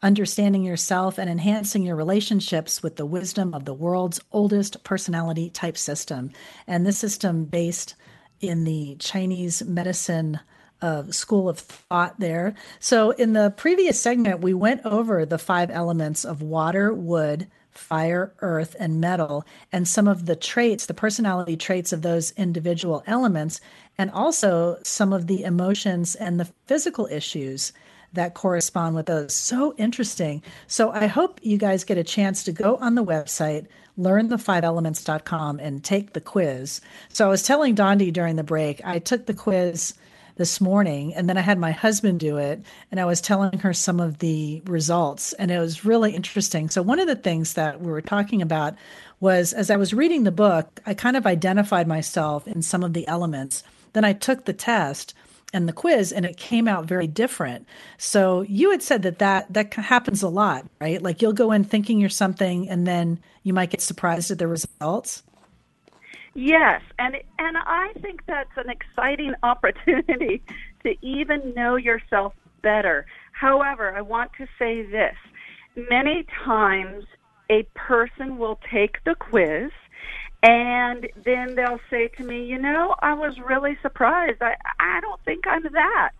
understanding 0.02 0.64
yourself 0.64 1.18
and 1.18 1.30
enhancing 1.30 1.84
your 1.84 1.96
relationships 1.96 2.84
with 2.84 2.96
the 2.96 3.06
wisdom 3.06 3.54
of 3.54 3.66
the 3.66 3.74
world's 3.74 4.20
oldest 4.32 4.84
personality 4.84 5.50
type 5.50 5.78
system. 5.78 6.32
And 6.68 6.86
this 6.86 6.98
system 6.98 7.46
based 7.46 7.96
in 8.40 8.64
the 8.64 8.96
Chinese 9.00 9.64
medicine 9.64 10.40
uh, 10.82 11.04
school 11.10 11.50
of 11.50 11.60
thought 11.60 12.20
there. 12.20 12.54
So, 12.80 13.12
in 13.12 13.34
the 13.34 13.52
previous 13.52 14.00
segment, 14.00 14.42
we 14.42 14.54
went 14.54 14.86
over 14.86 15.26
the 15.26 15.38
five 15.38 15.72
elements 15.72 16.26
of 16.26 16.42
water, 16.42 16.94
wood, 16.94 17.48
fire, 17.72 18.34
earth, 18.40 18.76
and 18.80 19.02
metal, 19.02 19.46
and 19.72 19.88
some 19.88 20.08
of 20.08 20.26
the 20.26 20.36
traits, 20.36 20.86
the 20.86 20.94
personality 20.94 21.58
traits 21.58 21.92
of 21.94 22.02
those 22.02 22.32
individual 22.32 23.04
elements, 23.08 23.62
and 23.98 24.12
also 24.12 24.78
some 24.84 25.14
of 25.14 25.28
the 25.28 25.44
emotions 25.44 26.16
and 26.16 26.40
the 26.40 26.52
physical 26.66 27.08
issues 27.08 27.74
that 28.16 28.34
correspond 28.34 28.96
with 28.96 29.06
those. 29.06 29.34
So 29.34 29.74
interesting. 29.78 30.42
So 30.68 30.92
I 30.92 31.08
hope 31.08 31.40
you 31.44 31.58
guys 31.58 31.84
get 31.84 31.98
a 31.98 32.04
chance 32.04 32.44
to 32.44 32.52
go 32.52 32.78
on 32.78 32.96
the 32.96 33.04
website, 33.04 33.68
learnthefiveelements.com, 34.00 35.60
and 35.60 35.84
take 35.84 36.14
the 36.14 36.22
quiz. 36.22 36.82
So 37.10 37.26
I 37.26 37.30
was 37.30 37.44
telling 37.44 37.76
Dondi 37.76 38.12
during 38.12 38.36
the 38.36 38.44
break, 38.44 38.82
I 38.84 39.00
took 39.00 39.26
the 39.26 39.34
quiz 39.34 39.94
this 40.36 40.60
morning 40.60 41.14
and 41.14 41.30
then 41.30 41.38
I 41.38 41.42
had 41.42 41.58
my 41.58 41.72
husband 41.72 42.20
do 42.20 42.38
it 42.38 42.62
and 42.92 43.00
I 43.00 43.06
was 43.06 43.22
telling 43.22 43.60
her 43.60 43.74
some 43.74 44.00
of 44.00 44.20
the 44.20 44.62
results 44.66 45.34
and 45.34 45.50
it 45.50 45.60
was 45.60 45.86
really 45.86 46.14
interesting. 46.14 46.70
So 46.70 46.82
one 46.82 47.00
of 47.00 47.08
the 47.08 47.16
things 47.16 47.54
that 47.54 47.80
we 47.80 47.92
were 47.92 48.02
talking 48.02 48.42
about 48.42 48.76
was 49.20 49.54
as 49.54 49.72
I 49.72 49.78
was 49.78 49.94
reading 49.94 50.24
the 50.24 50.32
book, 50.32 50.82
I 50.86 50.94
kind 50.94 51.16
of 51.16 51.26
identified 51.26 51.88
myself 51.88 52.48
in 52.48 52.62
some 52.62 52.84
of 52.84 52.94
the 52.94 53.08
elements. 53.08 53.64
Then 53.94 54.04
I 54.04 54.12
took 54.12 54.44
the 54.44 54.54
test 54.54 55.14
and 55.56 55.70
the 55.70 55.74
quiz 55.74 56.12
and 56.12 56.26
it 56.26 56.36
came 56.36 56.68
out 56.68 56.86
very 56.86 57.08
different. 57.08 57.66
So 57.98 58.42
you 58.42 58.72
had 58.72 58.84
said 58.84 59.04
that 59.04 59.20
that 59.20 59.52
that 59.54 59.74
happens 59.74 60.22
a 60.22 60.28
lot 60.28 60.66
right? 60.80 61.02
Like 61.02 61.22
you'll 61.22 61.34
go 61.34 61.52
in 61.52 61.64
thinking 61.64 62.00
you're 62.00 62.10
something 62.10 62.70
and 62.70 62.86
then 62.86 63.20
you 63.44 63.54
might 63.54 63.70
get 63.70 63.82
surprised 63.82 64.30
at 64.30 64.38
the 64.38 64.48
results? 64.48 65.24
Yes 66.34 66.82
and 67.00 67.16
and 67.40 67.58
i 67.58 67.94
think 68.02 68.26
that's 68.28 68.58
an 68.58 68.70
exciting 68.70 69.34
opportunity 69.44 70.44
to 70.84 70.96
even 71.02 71.54
know 71.56 71.78
yourself 71.78 72.34
better. 72.62 73.06
However 73.32 73.96
i 73.96 74.02
want 74.02 74.32
to 74.38 74.48
say 74.60 74.84
this. 74.84 75.16
Many 75.90 76.26
times 76.44 77.06
a 77.50 77.64
person 77.76 78.38
will 78.38 78.60
take 78.72 79.04
the 79.04 79.16
quiz 79.16 79.72
and 80.46 81.08
then 81.24 81.56
they'll 81.56 81.80
say 81.90 82.08
to 82.10 82.24
me, 82.24 82.46
you 82.46 82.60
know, 82.60 82.94
I 83.02 83.16
was 83.16 83.34
really 83.40 83.80
surprised. 83.82 84.44
I, 84.44 84.56
I 84.80 85.02
don't 85.02 85.20
think 85.26 85.48
I'm 85.48 85.64
that. 85.74 86.12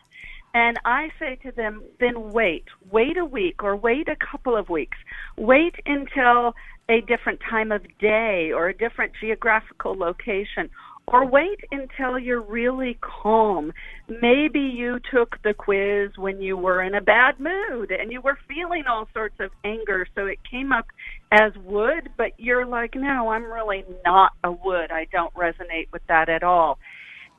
And 0.56 0.80
I 0.84 1.12
say 1.20 1.36
to 1.44 1.52
them, 1.52 1.84
then 2.00 2.32
wait, 2.32 2.64
wait 2.90 3.18
a 3.18 3.26
week 3.26 3.64
or 3.64 3.76
wait 3.76 4.08
a 4.08 4.16
couple 4.16 4.58
of 4.58 4.68
weeks. 4.68 4.98
Wait 5.38 5.76
until 5.86 6.56
a 6.90 7.02
different 7.02 7.40
time 7.48 7.72
of 7.72 7.84
day 8.00 8.52
or 8.52 8.70
a 8.70 8.74
different 8.76 9.12
geographical 9.22 9.96
location 9.96 10.72
or 11.08 11.26
wait 11.26 11.60
until 11.72 12.18
you're 12.18 12.42
really 12.42 12.98
calm. 13.00 13.72
Maybe 14.08 14.60
you 14.60 15.00
took 15.12 15.42
the 15.44 15.54
quiz 15.54 16.18
when 16.18 16.42
you 16.42 16.58
were 16.58 16.82
in 16.82 16.96
a 16.96 17.02
bad 17.02 17.40
mood 17.40 17.92
and 17.92 18.12
you 18.12 18.22
were 18.22 18.38
feeling 18.48 18.86
all 18.88 19.08
sorts 19.14 19.40
of 19.40 19.52
anger, 19.64 20.08
so 20.16 20.26
it 20.26 20.40
came 20.50 20.72
up 20.72 20.88
as 21.32 21.56
wood, 21.58 22.10
but 22.18 22.32
you're 22.38 22.66
like, 22.66 22.96
no, 22.96 23.30
I'm 23.30 23.46
really 23.46 23.86
not 24.04 24.32
a 24.44 24.52
wood. 24.52 24.92
I 24.92 25.06
don't 25.12 25.34
resonate 25.36 25.92
with 25.92 26.06
that 26.08 26.30
at 26.30 26.44
all. 26.44 26.80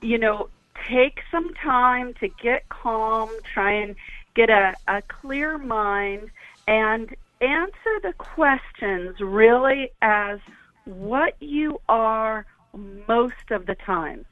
You 0.00 0.18
know, 0.18 0.48
take 0.88 1.20
some 1.30 1.52
time 1.54 2.14
to 2.20 2.28
get 2.28 2.68
calm, 2.68 3.30
try 3.52 3.72
and 3.72 3.96
get 4.34 4.50
a, 4.50 4.74
a 4.86 5.02
clear 5.02 5.58
mind, 5.58 6.30
and 6.68 7.14
answer 7.40 8.00
the 8.02 8.12
questions 8.16 9.20
really 9.20 9.90
as 10.00 10.38
what 10.84 11.34
you 11.40 11.80
are 11.88 12.46
most 12.76 13.50
of 13.50 13.66
the 13.66 13.76
time 13.86 14.24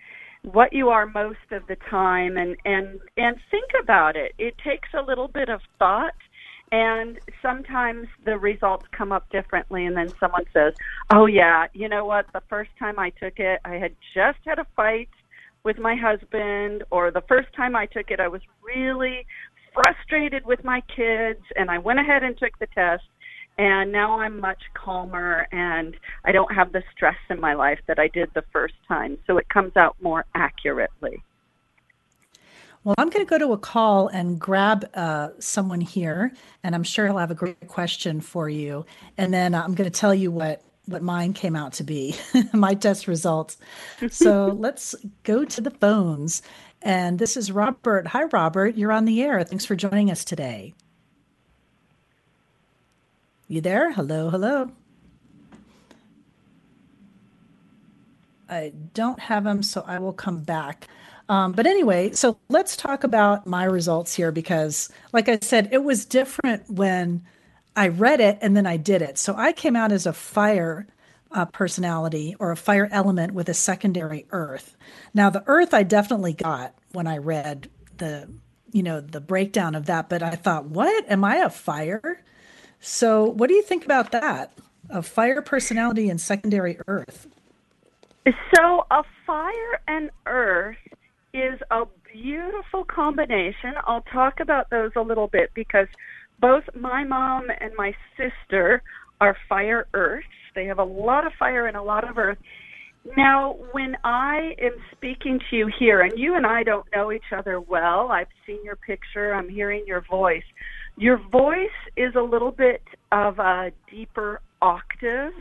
what 0.44 0.72
you 0.72 0.90
are 0.90 1.06
most 1.06 1.50
of 1.52 1.66
the 1.68 1.76
time 1.90 2.36
and 2.36 2.56
and 2.64 3.00
and 3.16 3.36
think 3.50 3.70
about 3.82 4.14
it. 4.14 4.32
It 4.38 4.54
takes 4.58 4.88
a 4.92 5.02
little 5.02 5.28
bit 5.28 5.48
of 5.48 5.60
thought 5.78 6.14
and 6.70 7.18
sometimes 7.40 8.08
the 8.24 8.36
results 8.36 8.84
come 8.92 9.12
up 9.12 9.28
differently 9.30 9.86
and 9.86 9.96
then 9.96 10.12
someone 10.20 10.44
says 10.52 10.74
oh 11.12 11.26
yeah 11.26 11.66
you 11.72 11.88
know 11.88 12.04
what? 12.04 12.26
The 12.32 12.42
first 12.48 12.70
time 12.78 12.98
i 12.98 13.10
took 13.10 13.38
it 13.38 13.60
i 13.64 13.74
had 13.74 13.94
just 14.14 14.38
had 14.44 14.58
a 14.58 14.66
fight 14.76 15.08
with 15.64 15.78
my 15.78 15.96
husband 15.96 16.84
or 16.90 17.10
the 17.10 17.22
first 17.22 17.48
time 17.56 17.74
i 17.74 17.86
took 17.86 18.10
it 18.10 18.20
i 18.20 18.28
was 18.28 18.42
really 18.62 19.26
frustrated 19.72 20.44
with 20.44 20.62
my 20.62 20.82
kids 20.94 21.40
and 21.56 21.70
i 21.70 21.78
went 21.78 21.98
ahead 21.98 22.22
and 22.22 22.36
took 22.38 22.58
the 22.58 22.66
test 22.74 23.04
and 23.56 23.92
now 23.92 24.20
I'm 24.20 24.40
much 24.40 24.62
calmer 24.74 25.46
and 25.52 25.96
I 26.24 26.32
don't 26.32 26.52
have 26.52 26.72
the 26.72 26.82
stress 26.94 27.16
in 27.30 27.40
my 27.40 27.54
life 27.54 27.78
that 27.86 27.98
I 27.98 28.08
did 28.08 28.30
the 28.34 28.44
first 28.52 28.74
time. 28.88 29.18
So 29.26 29.38
it 29.38 29.48
comes 29.48 29.76
out 29.76 29.96
more 30.02 30.24
accurately. 30.34 31.22
Well, 32.82 32.94
I'm 32.98 33.08
going 33.08 33.24
to 33.24 33.30
go 33.30 33.38
to 33.38 33.52
a 33.52 33.58
call 33.58 34.08
and 34.08 34.38
grab 34.38 34.86
uh, 34.92 35.30
someone 35.38 35.80
here, 35.80 36.34
and 36.62 36.74
I'm 36.74 36.82
sure 36.82 37.06
he'll 37.06 37.16
have 37.16 37.30
a 37.30 37.34
great 37.34 37.66
question 37.66 38.20
for 38.20 38.46
you. 38.50 38.84
And 39.16 39.32
then 39.32 39.54
I'm 39.54 39.74
going 39.74 39.90
to 39.90 39.98
tell 39.98 40.14
you 40.14 40.30
what 40.30 40.62
what 40.86 41.02
mine 41.02 41.32
came 41.32 41.56
out 41.56 41.72
to 41.72 41.82
be, 41.82 42.14
my 42.52 42.74
test 42.74 43.08
results. 43.08 43.56
So 44.10 44.48
let's 44.58 44.94
go 45.22 45.46
to 45.46 45.60
the 45.62 45.70
phones. 45.70 46.42
And 46.82 47.18
this 47.18 47.38
is 47.38 47.50
Robert. 47.50 48.08
Hi, 48.08 48.24
Robert. 48.24 48.76
You're 48.76 48.92
on 48.92 49.06
the 49.06 49.22
air. 49.22 49.42
Thanks 49.44 49.64
for 49.64 49.76
joining 49.76 50.10
us 50.10 50.24
today. 50.24 50.74
You 53.54 53.60
there? 53.60 53.92
Hello, 53.92 54.30
hello. 54.30 54.72
I 58.48 58.72
don't 58.94 59.20
have 59.20 59.44
them, 59.44 59.62
so 59.62 59.84
I 59.86 60.00
will 60.00 60.12
come 60.12 60.42
back. 60.42 60.88
Um, 61.28 61.52
but 61.52 61.64
anyway, 61.64 62.10
so 62.14 62.36
let's 62.48 62.76
talk 62.76 63.04
about 63.04 63.46
my 63.46 63.62
results 63.62 64.12
here 64.12 64.32
because, 64.32 64.90
like 65.12 65.28
I 65.28 65.38
said, 65.40 65.68
it 65.70 65.84
was 65.84 66.04
different 66.04 66.68
when 66.68 67.22
I 67.76 67.86
read 67.86 68.18
it 68.18 68.38
and 68.42 68.56
then 68.56 68.66
I 68.66 68.76
did 68.76 69.02
it. 69.02 69.18
So 69.18 69.36
I 69.36 69.52
came 69.52 69.76
out 69.76 69.92
as 69.92 70.04
a 70.04 70.12
fire 70.12 70.88
uh, 71.30 71.44
personality 71.44 72.34
or 72.40 72.50
a 72.50 72.56
fire 72.56 72.88
element 72.90 73.34
with 73.34 73.48
a 73.48 73.54
secondary 73.54 74.26
earth. 74.30 74.76
Now, 75.14 75.30
the 75.30 75.44
earth 75.46 75.72
I 75.72 75.84
definitely 75.84 76.32
got 76.32 76.74
when 76.90 77.06
I 77.06 77.18
read 77.18 77.70
the, 77.98 78.28
you 78.72 78.82
know, 78.82 79.00
the 79.00 79.20
breakdown 79.20 79.76
of 79.76 79.86
that. 79.86 80.08
But 80.08 80.24
I 80.24 80.30
thought, 80.30 80.64
what? 80.64 81.08
Am 81.08 81.22
I 81.22 81.36
a 81.36 81.50
fire? 81.50 82.24
So, 82.86 83.24
what 83.24 83.48
do 83.48 83.54
you 83.54 83.62
think 83.62 83.86
about 83.86 84.12
that? 84.12 84.52
A 84.90 85.02
fire 85.02 85.40
personality 85.40 86.10
and 86.10 86.20
secondary 86.20 86.78
earth. 86.86 87.26
So, 88.26 88.86
a 88.90 89.02
fire 89.26 89.80
and 89.88 90.10
earth 90.26 90.76
is 91.32 91.58
a 91.70 91.84
beautiful 92.12 92.84
combination. 92.84 93.72
I'll 93.86 94.04
talk 94.12 94.38
about 94.38 94.68
those 94.68 94.90
a 94.96 95.00
little 95.00 95.28
bit 95.28 95.50
because 95.54 95.88
both 96.40 96.64
my 96.78 97.04
mom 97.04 97.48
and 97.58 97.72
my 97.78 97.94
sister 98.18 98.82
are 99.18 99.34
fire 99.48 99.86
earths. 99.94 100.26
They 100.54 100.66
have 100.66 100.78
a 100.78 100.84
lot 100.84 101.26
of 101.26 101.32
fire 101.38 101.66
and 101.66 101.78
a 101.78 101.82
lot 101.82 102.06
of 102.06 102.18
earth. 102.18 102.38
Now, 103.16 103.56
when 103.72 103.96
I 104.04 104.56
am 104.60 104.72
speaking 104.92 105.40
to 105.50 105.56
you 105.56 105.70
here, 105.78 106.02
and 106.02 106.18
you 106.18 106.36
and 106.36 106.44
I 106.44 106.62
don't 106.62 106.86
know 106.94 107.12
each 107.12 107.32
other 107.34 107.60
well, 107.60 108.08
I've 108.10 108.28
seen 108.46 108.62
your 108.62 108.76
picture, 108.76 109.34
I'm 109.34 109.48
hearing 109.48 109.84
your 109.86 110.02
voice. 110.02 110.44
Your 110.96 111.18
voice 111.30 111.68
is 111.96 112.14
a 112.14 112.22
little 112.22 112.50
bit 112.50 112.82
of 113.12 113.38
a 113.38 113.72
deeper 113.90 114.40
octave, 114.62 115.32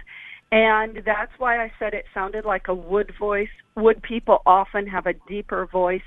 and 0.52 1.02
that's 1.06 1.32
why 1.38 1.64
I 1.64 1.72
said 1.80 1.94
it 1.94 2.06
sounded 2.14 2.46
like 2.46 2.68
a 2.68 2.74
wood 2.74 3.12
voice. 3.20 3.50
Wood 3.76 4.02
people 4.02 4.42
often 4.46 4.88
have 4.88 5.06
a 5.06 5.14
deeper 5.28 5.66
voice, 5.66 6.02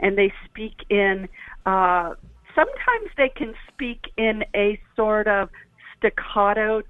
and 0.00 0.16
they 0.16 0.32
speak 0.44 0.74
in. 0.90 1.28
Uh, 1.66 2.14
sometimes 2.54 3.10
they 3.16 3.28
can 3.28 3.54
speak 3.72 4.00
in 4.16 4.44
a 4.54 4.80
sort 4.96 5.28
of 5.28 5.48
staccato, 5.96 6.82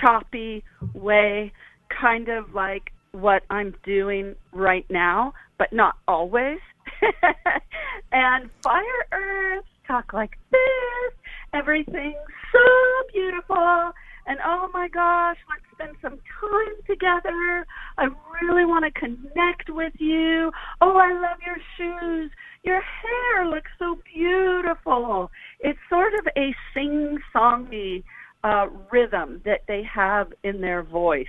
choppy 0.00 0.64
way, 0.94 1.52
kind 2.00 2.28
of 2.28 2.54
like 2.54 2.92
what 3.12 3.42
I'm 3.50 3.74
doing 3.84 4.34
right 4.52 4.86
now, 4.90 5.34
but 5.58 5.72
not 5.72 5.96
always. 6.08 6.58
and 8.12 8.50
Fire 8.62 9.06
Earth 9.12 9.64
talk 9.92 10.12
like 10.14 10.38
this. 10.50 11.12
Everything's 11.52 12.16
so 12.50 13.12
beautiful. 13.12 13.92
And 14.26 14.38
oh 14.44 14.68
my 14.72 14.88
gosh, 14.88 15.36
let's 15.50 15.66
spend 15.74 15.96
some 16.00 16.18
time 16.40 16.76
together. 16.86 17.66
I 17.98 18.04
really 18.40 18.64
want 18.64 18.84
to 18.86 18.98
connect 18.98 19.68
with 19.68 19.92
you. 19.98 20.50
Oh, 20.80 20.96
I 20.96 21.12
love 21.12 21.38
your 21.44 21.58
shoes. 21.76 22.30
Your 22.62 22.80
hair 22.80 23.46
looks 23.50 23.70
so 23.78 23.98
beautiful. 24.14 25.30
It's 25.60 25.78
sort 25.90 26.14
of 26.14 26.26
a 26.38 26.54
sing 26.72 27.18
songy 27.34 28.04
uh, 28.44 28.68
rhythm 28.90 29.42
that 29.44 29.62
they 29.68 29.82
have 29.92 30.32
in 30.44 30.60
their 30.60 30.82
voice. 30.82 31.26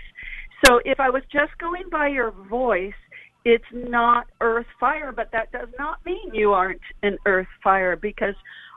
So 0.65 0.79
if 0.85 1.01
I 1.01 1.09
was 1.09 1.23
just 1.31 1.57
going 1.59 1.89
by 1.91 2.07
your 2.07 2.31
voice, 2.49 2.93
it's 3.45 3.63
not 3.73 4.27
earth 4.41 4.65
fire, 4.79 5.11
but 5.11 5.29
that 5.31 5.51
does 5.51 5.69
not 5.77 5.97
mean 6.05 6.33
you 6.33 6.51
aren't 6.51 6.81
an 7.01 7.17
earth 7.25 7.47
fire 7.63 7.95
because 7.95 8.35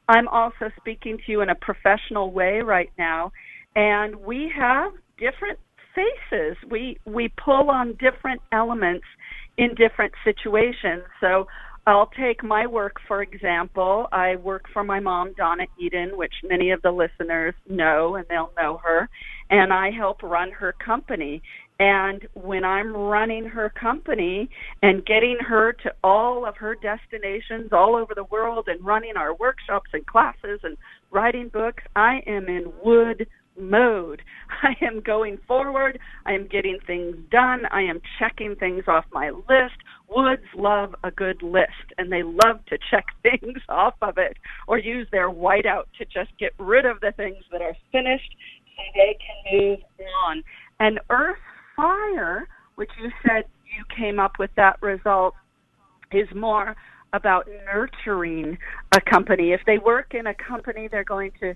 I'm 0.09 0.29
also 0.29 0.71
speaking 0.79 1.19
to 1.19 1.33
you 1.33 1.41
in 1.41 1.51
a 1.51 1.55
professional 1.55 2.33
way 2.33 2.61
right 2.61 2.91
now, 2.99 3.33
and 3.75 4.17
we 4.17 4.51
have 4.57 4.93
different 5.19 5.59
faces. 5.95 6.57
We 6.71 6.99
we 7.05 7.33
pull 7.43 7.71
on 7.71 7.97
different 7.99 8.41
elements 8.53 9.07
in 9.57 9.75
different 9.75 10.13
situations. 10.25 11.03
So 11.21 11.47
I'll 11.87 12.11
take 12.19 12.45
my 12.45 12.67
work 12.67 12.97
for 13.09 13.23
example. 13.23 14.07
I 14.13 14.37
work 14.37 14.65
for 14.73 14.85
my 14.85 15.01
mom, 15.01 15.33
Donna 15.37 15.65
Eden, 15.81 16.17
which 16.17 16.35
many 16.45 16.71
of 16.71 16.83
the 16.83 16.91
listeners 16.91 17.55
know 17.69 18.17
and 18.17 18.27
they'll 18.29 18.53
know 18.57 18.81
her, 18.85 19.09
and 19.51 19.73
I 19.73 19.91
help 19.91 20.23
run 20.23 20.51
her 20.53 20.73
company. 20.73 21.43
And 21.79 22.27
when 22.33 22.65
I'm 22.65 22.97
running 22.97 23.45
her 23.45 23.69
company 23.69 24.49
and 24.83 25.05
getting 25.05 25.37
her 25.47 25.75
to 25.83 25.93
all 26.03 26.47
of 26.47 26.57
her 26.57 26.75
destinations 26.75 27.71
all 27.73 27.95
over 27.97 28.15
the 28.15 28.25
world 28.25 28.69
and 28.69 28.85
running 28.85 29.17
our 29.17 29.35
workshops 29.35 29.91
and 29.93 30.07
classes 30.07 30.61
and 30.63 30.79
writing 31.11 31.49
books, 31.49 31.83
I 31.95 32.23
am 32.27 32.49
in 32.49 32.73
wood 32.83 33.27
mode. 33.59 34.23
I 34.63 34.75
am 34.85 35.01
going 35.01 35.39
forward. 35.47 35.99
I 36.25 36.33
am 36.33 36.47
getting 36.47 36.79
things 36.87 37.17
done. 37.31 37.63
I 37.71 37.83
am 37.83 38.01
checking 38.19 38.57
things 38.57 38.85
off 38.89 39.05
my 39.13 39.31
list. 39.31 39.77
Woods 40.09 40.47
love 40.55 40.95
a 41.05 41.11
good 41.11 41.43
list 41.43 41.93
and 41.99 42.11
they 42.11 42.23
love 42.23 42.65
to 42.69 42.79
check 42.91 43.07
things 43.23 43.61
off 43.69 43.95
of 44.01 44.17
it 44.17 44.39
or 44.67 44.79
use 44.79 45.09
their 45.13 45.31
whiteout 45.31 45.85
to 45.99 46.07
just 46.07 46.31
get 46.39 46.53
rid 46.59 46.87
of 46.87 47.01
the 47.01 47.13
things 47.17 47.45
that 47.53 47.61
are 47.61 47.77
finished 47.93 48.35
so 48.77 48.83
they 48.95 49.19
can 49.21 49.59
move 49.59 49.79
on. 50.25 50.43
And 50.79 51.01
Earth 51.11 51.39
fire, 51.77 52.49
which 52.75 52.91
you 53.01 53.11
said 53.27 53.45
you 53.77 53.85
came 53.95 54.19
up 54.19 54.39
with 54.39 54.51
that 54.57 54.81
result, 54.83 55.35
is 56.13 56.29
more 56.35 56.75
about 57.13 57.49
nurturing 57.67 58.59
a 58.93 59.01
company. 59.01 59.53
If 59.53 59.63
they 59.67 59.79
work 59.79 60.15
in 60.15 60.27
a 60.27 60.35
company, 60.35 60.89
they're 60.89 61.05
going 61.05 61.33
to 61.41 61.55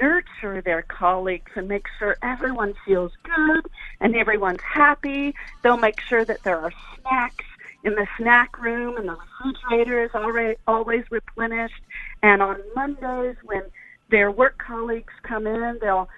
nurture 0.00 0.62
their 0.62 0.82
colleagues 0.82 1.50
and 1.54 1.68
make 1.68 1.86
sure 1.98 2.16
everyone 2.22 2.74
feels 2.86 3.12
good 3.24 3.66
and 4.00 4.16
everyone's 4.16 4.62
happy. 4.62 5.34
They'll 5.62 5.76
make 5.76 6.00
sure 6.00 6.24
that 6.24 6.42
there 6.42 6.58
are 6.58 6.72
snacks 7.00 7.44
in 7.84 7.94
the 7.94 8.06
snack 8.16 8.60
room 8.60 8.96
and 8.96 9.08
the 9.08 9.16
refrigerator 9.44 10.04
is 10.04 10.10
already 10.14 10.56
always 10.66 11.04
replenished. 11.10 11.82
And 12.22 12.40
on 12.40 12.60
Mondays, 12.74 13.36
when 13.44 13.64
their 14.10 14.30
work 14.30 14.58
colleagues 14.58 15.12
come 15.22 15.46
in, 15.46 15.78
they'll 15.80 16.08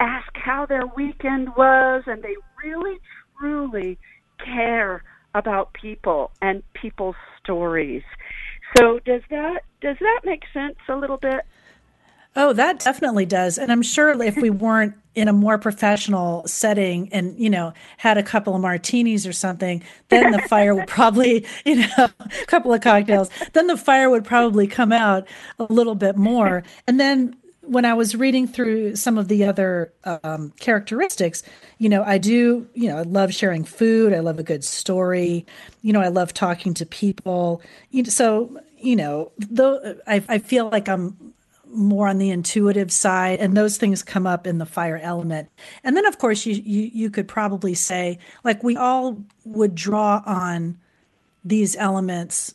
ask 0.00 0.28
how 0.34 0.66
their 0.66 0.86
weekend 0.86 1.54
was, 1.56 2.04
and 2.06 2.22
they 2.22 2.36
really, 2.64 2.98
truly 3.38 3.98
care 4.44 5.02
about 5.34 5.72
people 5.72 6.30
and 6.40 6.62
people's 6.74 7.16
stories. 7.42 8.02
So 8.76 8.98
does 9.00 9.22
that 9.30 9.62
does 9.80 9.96
that 10.00 10.20
make 10.24 10.42
sense 10.52 10.76
a 10.88 10.96
little 10.96 11.16
bit? 11.16 11.40
Oh, 12.36 12.52
that 12.52 12.78
definitely 12.78 13.26
does. 13.26 13.58
And 13.58 13.72
I'm 13.72 13.82
sure 13.82 14.10
if 14.22 14.36
we 14.36 14.50
weren't 14.50 14.94
in 15.14 15.26
a 15.26 15.32
more 15.32 15.58
professional 15.58 16.46
setting 16.46 17.12
and, 17.12 17.36
you 17.36 17.50
know, 17.50 17.72
had 17.96 18.16
a 18.16 18.22
couple 18.22 18.54
of 18.54 18.60
martinis 18.60 19.26
or 19.26 19.32
something, 19.32 19.82
then 20.08 20.30
the 20.30 20.38
fire 20.42 20.72
would 20.74 20.86
probably, 20.86 21.44
you 21.64 21.76
know, 21.76 21.88
a 21.98 22.46
couple 22.46 22.72
of 22.72 22.80
cocktails, 22.80 23.28
then 23.54 23.66
the 23.66 23.76
fire 23.76 24.08
would 24.08 24.24
probably 24.24 24.68
come 24.68 24.92
out 24.92 25.26
a 25.58 25.64
little 25.64 25.96
bit 25.96 26.16
more. 26.16 26.62
And 26.86 27.00
then 27.00 27.34
when 27.68 27.84
I 27.84 27.94
was 27.94 28.16
reading 28.16 28.48
through 28.48 28.96
some 28.96 29.18
of 29.18 29.28
the 29.28 29.44
other 29.44 29.92
um, 30.04 30.52
characteristics, 30.58 31.42
you 31.78 31.88
know, 31.88 32.02
I 32.02 32.18
do, 32.18 32.66
you 32.74 32.88
know, 32.88 32.98
I 32.98 33.02
love 33.02 33.32
sharing 33.34 33.64
food. 33.64 34.12
I 34.12 34.20
love 34.20 34.38
a 34.38 34.42
good 34.42 34.64
story. 34.64 35.46
You 35.82 35.92
know, 35.92 36.00
I 36.00 36.08
love 36.08 36.32
talking 36.32 36.74
to 36.74 36.86
people. 36.86 37.62
You 37.90 38.02
know, 38.02 38.10
so, 38.10 38.60
you 38.78 38.96
know, 38.96 39.32
though 39.38 39.96
I, 40.06 40.22
I 40.28 40.38
feel 40.38 40.68
like 40.70 40.88
I'm 40.88 41.34
more 41.70 42.08
on 42.08 42.16
the 42.16 42.30
intuitive 42.30 42.90
side, 42.90 43.40
and 43.40 43.54
those 43.54 43.76
things 43.76 44.02
come 44.02 44.26
up 44.26 44.46
in 44.46 44.56
the 44.56 44.64
fire 44.64 44.96
element. 44.96 45.50
And 45.84 45.94
then, 45.96 46.06
of 46.06 46.18
course, 46.18 46.46
you 46.46 46.54
you, 46.54 46.90
you 46.94 47.10
could 47.10 47.28
probably 47.28 47.74
say, 47.74 48.18
like, 48.42 48.64
we 48.64 48.76
all 48.76 49.22
would 49.44 49.74
draw 49.74 50.22
on 50.24 50.78
these 51.44 51.76
elements 51.76 52.54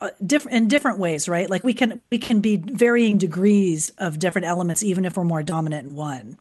uh, 0.00 0.10
different 0.24 0.56
in 0.56 0.68
different 0.68 0.98
ways, 0.98 1.28
right? 1.28 1.48
Like 1.48 1.64
we 1.64 1.74
can 1.74 2.00
we 2.10 2.18
can 2.18 2.40
be 2.40 2.56
varying 2.56 3.18
degrees 3.18 3.90
of 3.98 4.18
different 4.18 4.46
elements, 4.46 4.82
even 4.82 5.04
if 5.04 5.16
we're 5.16 5.24
more 5.24 5.42
dominant 5.42 5.90
in 5.90 5.94
one. 5.96 6.38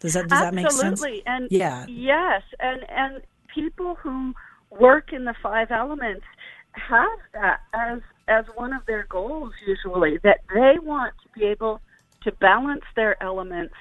Does 0.00 0.14
that 0.14 0.28
does 0.28 0.40
Absolutely. 0.40 0.44
that 0.44 0.54
make 0.54 0.70
sense? 0.72 0.92
Absolutely, 0.92 1.22
and 1.26 1.48
yeah, 1.50 1.86
yes, 1.88 2.42
and 2.60 2.88
and 2.90 3.22
people 3.54 3.96
who 3.96 4.34
work 4.70 5.12
in 5.12 5.24
the 5.24 5.34
five 5.42 5.70
elements 5.70 6.24
have 6.72 7.18
that 7.32 7.60
as 7.72 8.00
as 8.28 8.44
one 8.54 8.72
of 8.72 8.84
their 8.86 9.06
goals 9.08 9.52
usually 9.66 10.18
that 10.18 10.40
they 10.52 10.78
want 10.82 11.14
to 11.22 11.28
be 11.38 11.44
able 11.44 11.80
to 12.22 12.32
balance 12.32 12.84
their 12.96 13.22
elements 13.22 13.74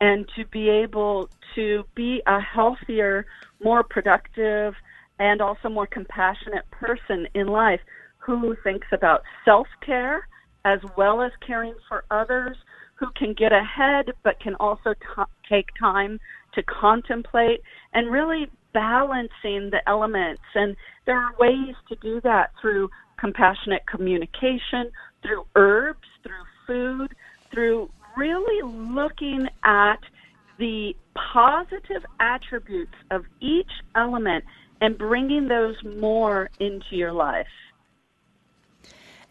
and 0.00 0.28
to 0.36 0.44
be 0.46 0.68
able 0.68 1.30
to 1.54 1.84
be 1.94 2.22
a 2.26 2.38
healthier, 2.38 3.26
more 3.64 3.82
productive, 3.82 4.74
and 5.18 5.40
also 5.40 5.70
more 5.70 5.86
compassionate 5.86 6.70
person 6.70 7.26
in 7.34 7.46
life 7.46 7.80
who 8.26 8.56
thinks 8.64 8.88
about 8.92 9.22
self 9.44 9.68
care 9.84 10.26
as 10.64 10.80
well 10.96 11.22
as 11.22 11.30
caring 11.46 11.74
for 11.88 12.04
others, 12.10 12.56
who 12.96 13.06
can 13.16 13.32
get 13.34 13.52
ahead 13.52 14.12
but 14.24 14.40
can 14.40 14.56
also 14.56 14.94
t- 14.94 15.22
take 15.48 15.68
time 15.78 16.18
to 16.54 16.62
contemplate 16.64 17.60
and 17.92 18.10
really 18.10 18.50
balancing 18.74 19.70
the 19.70 19.80
elements. 19.86 20.42
And 20.54 20.76
there 21.06 21.18
are 21.18 21.34
ways 21.38 21.76
to 21.88 21.96
do 22.02 22.20
that 22.22 22.50
through 22.60 22.90
compassionate 23.18 23.86
communication, 23.86 24.90
through 25.22 25.44
herbs, 25.54 26.08
through 26.22 26.44
food, 26.66 27.14
through 27.52 27.88
really 28.16 28.62
looking 28.62 29.46
at 29.62 30.00
the 30.58 30.94
positive 31.32 32.04
attributes 32.18 32.94
of 33.10 33.24
each 33.40 33.70
element 33.94 34.44
and 34.80 34.98
bringing 34.98 35.48
those 35.48 35.76
more 35.84 36.50
into 36.58 36.96
your 36.96 37.12
life. 37.12 37.46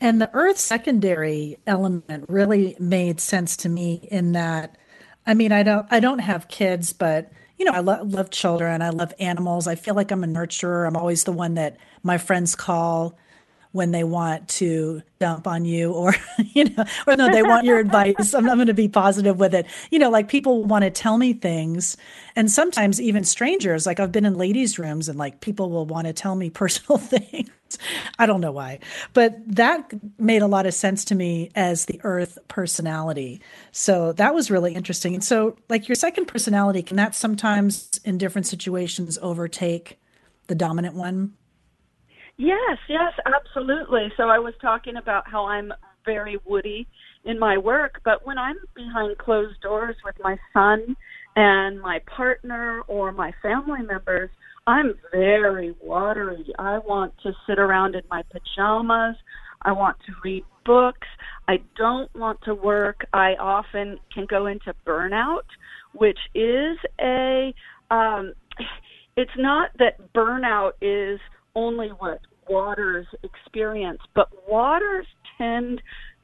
And 0.02 0.22
the 0.22 0.30
earth 0.34 0.58
secondary 0.58 1.58
element 1.66 2.26
really 2.30 2.76
made 2.80 3.20
sense 3.20 3.58
to 3.58 3.70
me 3.70 4.08
in 4.12 4.34
that 4.34 4.78
I 5.26 5.34
mean 5.34 5.52
I 5.52 5.64
don't 5.64 5.88
I 5.92 6.00
don't 6.00 6.20
have 6.20 6.48
kids 6.48 6.94
but 6.94 7.32
you 7.58 7.66
know 7.66 7.72
I 7.72 7.80
lo- 7.80 8.04
love 8.04 8.30
children. 8.30 8.82
I 8.82 8.90
love 8.90 9.14
animals. 9.20 9.68
I 9.68 9.76
feel 9.76 9.96
like 9.96 10.12
I'm 10.12 10.24
a 10.24 10.28
nurturer. 10.28 10.88
I'm 10.88 10.98
always 10.98 11.24
the 11.24 11.32
one 11.32 11.56
that 11.56 11.78
my 12.04 12.18
friends 12.18 12.56
call 12.56 13.18
when 13.76 13.92
they 13.92 14.06
want 14.06 14.48
to 14.48 15.02
dump 15.20 15.46
on 15.46 15.66
you 15.66 15.92
or 15.92 16.16
you 16.54 16.64
know 16.64 16.86
or 17.06 17.18
no 17.18 17.30
they 17.30 17.44
want 17.44 17.66
your 17.66 17.78
advice. 17.78 18.34
I'm, 18.34 18.50
I'm 18.50 18.56
going 18.56 18.68
to 18.68 18.74
be 18.74 18.88
positive 18.88 19.38
with 19.38 19.54
it. 19.54 19.66
You 19.92 20.00
know 20.00 20.10
like 20.10 20.30
people 20.30 20.64
want 20.64 20.86
to 20.86 20.90
tell 20.90 21.18
me 21.18 21.34
things 21.34 21.98
and 22.38 22.50
sometimes 22.50 23.02
even 23.02 23.26
strangers 23.26 23.86
like 23.86 24.00
i've 24.00 24.14
been 24.14 24.26
in 24.26 24.36
ladies 24.36 24.80
rooms 24.80 25.10
and 25.10 25.20
like 25.20 25.42
people 25.42 25.70
will 25.70 25.86
want 25.86 26.08
to 26.08 26.14
tell 26.14 26.36
me 26.36 26.50
personal 26.62 26.98
things. 26.98 27.50
I 28.18 28.26
don't 28.26 28.40
know 28.40 28.54
why. 28.54 28.80
But 29.12 29.38
that 29.54 29.92
made 30.18 30.42
a 30.42 30.48
lot 30.48 30.66
of 30.66 30.74
sense 30.74 31.04
to 31.06 31.16
me 31.16 31.50
as 31.54 31.86
the 31.86 32.00
earth 32.06 32.38
personality. 32.48 33.42
So 33.74 34.14
that 34.14 34.34
was 34.34 34.50
really 34.50 34.74
interesting. 34.74 35.16
And 35.16 35.24
so 35.24 35.58
like 35.68 35.90
your 35.90 35.96
second 35.96 36.28
personality 36.28 36.82
can 36.82 36.96
that 36.96 37.14
sometimes 37.14 38.00
in 38.06 38.18
different 38.18 38.48
situations 38.48 39.20
overtake 39.22 40.00
the 40.48 40.56
dominant 40.56 40.96
one 40.96 41.34
Yes, 42.38 42.78
yes, 42.90 43.14
absolutely. 43.26 44.12
So 44.18 44.24
I 44.24 44.40
was 44.40 44.54
talking 44.62 44.98
about 44.98 45.28
how 45.30 45.46
I'm 45.46 45.72
very 46.06 46.38
woody 46.46 46.88
in 47.24 47.40
my 47.40 47.58
work, 47.58 48.02
but 48.04 48.26
when 48.26 48.38
I'm 48.38 48.58
behind 48.76 49.18
closed 49.18 49.60
doors 49.62 49.96
with 50.06 50.16
my 50.22 50.38
son 50.54 50.96
and 51.36 51.82
my 51.82 52.00
partner 52.16 52.82
or 52.88 53.12
my 53.12 53.32
family 53.42 53.82
members, 53.82 54.30
I'm 54.68 54.96
very 55.12 55.76
watery. 55.82 56.54
I 56.60 56.80
want 56.80 57.14
to 57.24 57.32
sit 57.48 57.58
around 57.58 57.96
in 57.96 58.02
my 58.10 58.24
pajamas. 58.32 59.16
I 59.62 59.72
want 59.72 59.98
to 60.06 60.12
read 60.24 60.44
books. 60.66 61.08
I 61.48 61.58
don't 61.78 62.14
want 62.16 62.40
to 62.46 62.54
work. 62.54 63.06
I 63.14 63.36
often 63.40 63.98
can 64.14 64.26
go 64.30 64.48
into 64.48 64.74
burnout, 64.86 65.46
which 65.94 66.20
is 66.34 66.78
a 67.02 67.54
um 67.92 68.34
it's 69.16 69.32
not 69.38 69.70
that 69.80 70.14
burnout 70.14 70.72
is 70.82 71.20
only 71.56 71.90
what 71.90 72.22
waters 72.48 73.08
experience, 73.24 74.00
but 74.14 74.30
waters 74.48 75.08
tend 75.38 75.82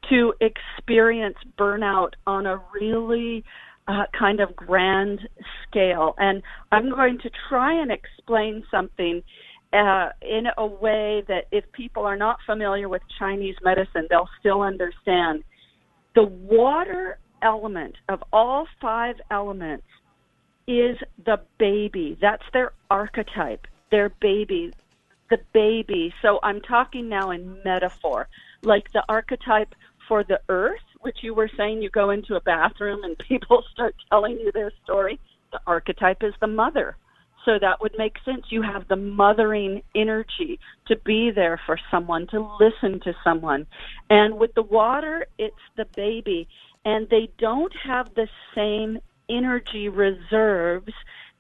to 0.09 0.33
experience 0.41 1.37
burnout 1.57 2.11
on 2.25 2.45
a 2.45 2.61
really 2.73 3.43
uh, 3.87 4.03
kind 4.17 4.39
of 4.39 4.55
grand 4.55 5.19
scale. 5.67 6.15
And 6.17 6.41
I'm 6.71 6.89
going 6.89 7.19
to 7.19 7.29
try 7.49 7.73
and 7.81 7.91
explain 7.91 8.63
something 8.71 9.21
uh, 9.73 10.09
in 10.21 10.47
a 10.57 10.65
way 10.65 11.23
that 11.27 11.45
if 11.51 11.63
people 11.71 12.03
are 12.03 12.17
not 12.17 12.37
familiar 12.45 12.89
with 12.89 13.01
Chinese 13.19 13.55
medicine, 13.63 14.07
they'll 14.09 14.29
still 14.39 14.61
understand. 14.61 15.43
The 16.13 16.23
water 16.23 17.19
element 17.41 17.95
of 18.09 18.23
all 18.33 18.67
five 18.81 19.15
elements 19.31 19.85
is 20.67 20.97
the 21.25 21.39
baby. 21.57 22.17
That's 22.21 22.43
their 22.53 22.73
archetype, 22.89 23.65
their 23.89 24.09
baby, 24.21 24.73
the 25.31 25.39
baby. 25.53 26.13
So 26.21 26.39
I'm 26.43 26.61
talking 26.61 27.09
now 27.09 27.31
in 27.31 27.57
metaphor, 27.65 28.27
like 28.61 28.91
the 28.91 29.03
archetype 29.09 29.73
for 30.07 30.23
the 30.23 30.41
earth, 30.49 30.85
which 30.99 31.19
you 31.21 31.33
were 31.33 31.49
saying 31.57 31.81
you 31.81 31.89
go 31.89 32.11
into 32.11 32.35
a 32.35 32.41
bathroom 32.41 33.03
and 33.03 33.17
people 33.27 33.63
start 33.73 33.95
telling 34.09 34.33
you 34.33 34.51
their 34.51 34.71
story. 34.83 35.19
The 35.51 35.61
archetype 35.65 36.21
is 36.21 36.33
the 36.39 36.47
mother. 36.47 36.95
So 37.45 37.57
that 37.59 37.81
would 37.81 37.93
make 37.97 38.17
sense. 38.23 38.45
You 38.49 38.61
have 38.61 38.87
the 38.87 38.95
mothering 38.95 39.81
energy 39.95 40.59
to 40.87 40.95
be 40.97 41.31
there 41.31 41.59
for 41.65 41.79
someone, 41.89 42.27
to 42.27 42.47
listen 42.59 42.99
to 42.99 43.13
someone. 43.23 43.65
And 44.09 44.37
with 44.37 44.53
the 44.53 44.61
water, 44.61 45.25
it's 45.39 45.55
the 45.75 45.85
baby. 45.95 46.47
And 46.85 47.09
they 47.09 47.31
don't 47.39 47.73
have 47.83 48.13
the 48.13 48.27
same 48.53 48.99
energy 49.29 49.89
reserves 49.89 50.93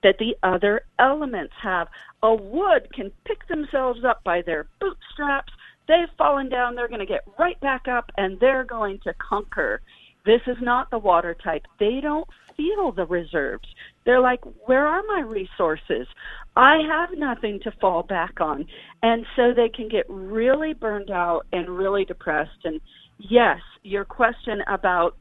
that 0.03 0.17
the 0.17 0.35
other 0.43 0.81
elements 0.99 1.53
have. 1.61 1.87
A 2.23 2.33
wood 2.33 2.87
can 2.93 3.11
pick 3.25 3.47
themselves 3.47 4.03
up 4.03 4.23
by 4.23 4.41
their 4.41 4.67
bootstraps. 4.79 5.53
They've 5.87 6.09
fallen 6.17 6.49
down, 6.49 6.75
they're 6.75 6.87
going 6.87 6.99
to 6.99 7.05
get 7.05 7.23
right 7.37 7.59
back 7.59 7.87
up 7.87 8.11
and 8.17 8.39
they're 8.39 8.63
going 8.63 8.99
to 8.99 9.13
conquer. 9.15 9.81
This 10.25 10.41
is 10.47 10.57
not 10.61 10.91
the 10.91 10.99
water 10.99 11.33
type. 11.33 11.65
They 11.79 11.99
don't 12.01 12.27
feel 12.55 12.91
the 12.91 13.05
reserves. 13.05 13.67
They're 14.05 14.21
like, 14.21 14.41
where 14.65 14.87
are 14.87 15.01
my 15.07 15.21
resources? 15.21 16.07
I 16.55 16.79
have 16.87 17.17
nothing 17.17 17.59
to 17.61 17.71
fall 17.79 18.03
back 18.03 18.39
on. 18.39 18.67
And 19.01 19.25
so 19.35 19.53
they 19.53 19.69
can 19.69 19.87
get 19.87 20.05
really 20.09 20.73
burned 20.73 21.11
out 21.11 21.45
and 21.51 21.69
really 21.69 22.05
depressed. 22.05 22.65
And 22.65 22.81
yes, 23.17 23.59
your 23.83 24.05
question 24.05 24.61
about 24.67 25.17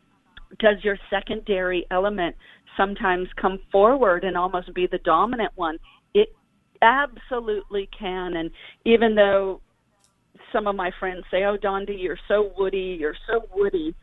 does 0.59 0.83
your 0.83 0.99
secondary 1.09 1.87
element 1.91 2.37
sometimes 2.77 3.29
come 3.41 3.61
forward 3.71 4.25
and 4.25 4.37
almost 4.37 4.73
be 4.75 4.87
the 4.87 4.99
dominant 4.99 5.53
one. 5.55 5.79
It 6.14 6.35
absolutely 6.83 7.89
can. 7.97 8.37
And 8.37 8.51
even 8.85 9.14
though 9.14 9.61
some 10.53 10.66
of 10.66 10.77
my 10.77 10.91
friends 10.99 11.25
say, 11.31 11.45
Oh, 11.45 11.57
Dondi, 11.57 12.01
you're 12.01 12.18
so 12.29 12.53
woody, 12.57 12.97
you're 12.99 13.16
so 13.27 13.47
woody, 13.55 13.95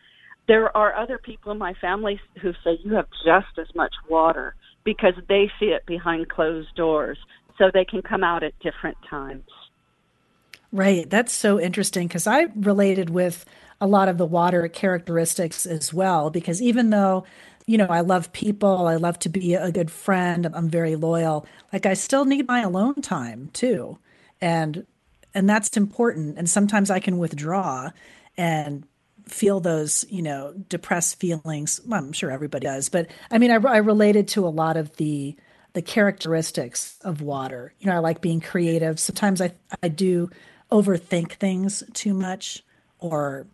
there 0.47 0.75
are 0.75 0.95
other 0.95 1.17
people 1.17 1.51
in 1.51 1.57
my 1.57 1.73
family 1.81 2.19
who 2.41 2.53
say, 2.63 2.79
You 2.83 2.93
have 2.93 3.07
just 3.25 3.57
as 3.59 3.73
much 3.75 3.93
water 4.09 4.55
because 4.83 5.13
they 5.27 5.51
see 5.59 5.67
it 5.67 5.85
behind 5.85 6.29
closed 6.29 6.73
doors. 6.75 7.17
So 7.57 7.71
they 7.73 7.85
can 7.85 8.01
come 8.01 8.23
out 8.23 8.43
at 8.43 8.57
different 8.59 8.97
times. 9.09 9.43
Right. 10.71 11.09
That's 11.09 11.33
so 11.33 11.59
interesting 11.59 12.07
because 12.07 12.27
I 12.27 12.47
related 12.55 13.09
with 13.09 13.45
a 13.81 13.87
lot 13.87 14.09
of 14.09 14.17
the 14.17 14.25
water 14.25 14.67
characteristics 14.67 15.65
as 15.65 15.93
well. 15.93 16.29
Because 16.29 16.61
even 16.61 16.91
though 16.91 17.25
you 17.67 17.77
know, 17.77 17.87
I 17.87 17.99
love 17.99 18.31
people. 18.31 18.87
I 18.87 18.95
love 18.95 19.19
to 19.19 19.29
be 19.29 19.53
a 19.53 19.71
good 19.71 19.91
friend. 19.91 20.49
I'm 20.51 20.69
very 20.69 20.95
loyal. 20.95 21.45
Like 21.71 21.85
I 21.85 21.93
still 21.93 22.25
need 22.25 22.47
my 22.47 22.61
alone 22.61 23.01
time 23.01 23.49
too. 23.53 23.99
And 24.41 24.87
and 25.35 25.47
that's 25.47 25.75
important. 25.77 26.37
And 26.37 26.49
sometimes 26.49 26.89
I 26.89 26.99
can 26.99 27.17
withdraw 27.19 27.91
and 28.37 28.87
feel 29.25 29.59
those, 29.59 30.05
you 30.09 30.21
know, 30.21 30.53
depressed 30.69 31.19
feelings. 31.19 31.81
Well, 31.85 31.99
I'm 31.99 32.13
sure 32.13 32.31
everybody 32.31 32.65
does, 32.65 32.87
but 32.87 33.07
I 33.29 33.37
mean, 33.37 33.51
I, 33.51 33.55
I 33.55 33.77
related 33.77 34.29
to 34.29 34.47
a 34.47 34.49
lot 34.49 34.77
of 34.77 34.95
the 34.95 35.35
the 35.73 35.81
characteristics 35.81 36.97
of 37.01 37.21
water. 37.21 37.73
You 37.79 37.87
know, 37.87 37.95
I 37.97 37.99
like 37.99 38.21
being 38.21 38.39
creative. 38.39 38.97
Sometimes 38.97 39.41
I 39.41 39.51
I 39.83 39.89
do 39.89 40.29
overthink 40.71 41.33
things 41.33 41.83
too 41.93 42.13
much 42.13 42.63
or 42.99 43.45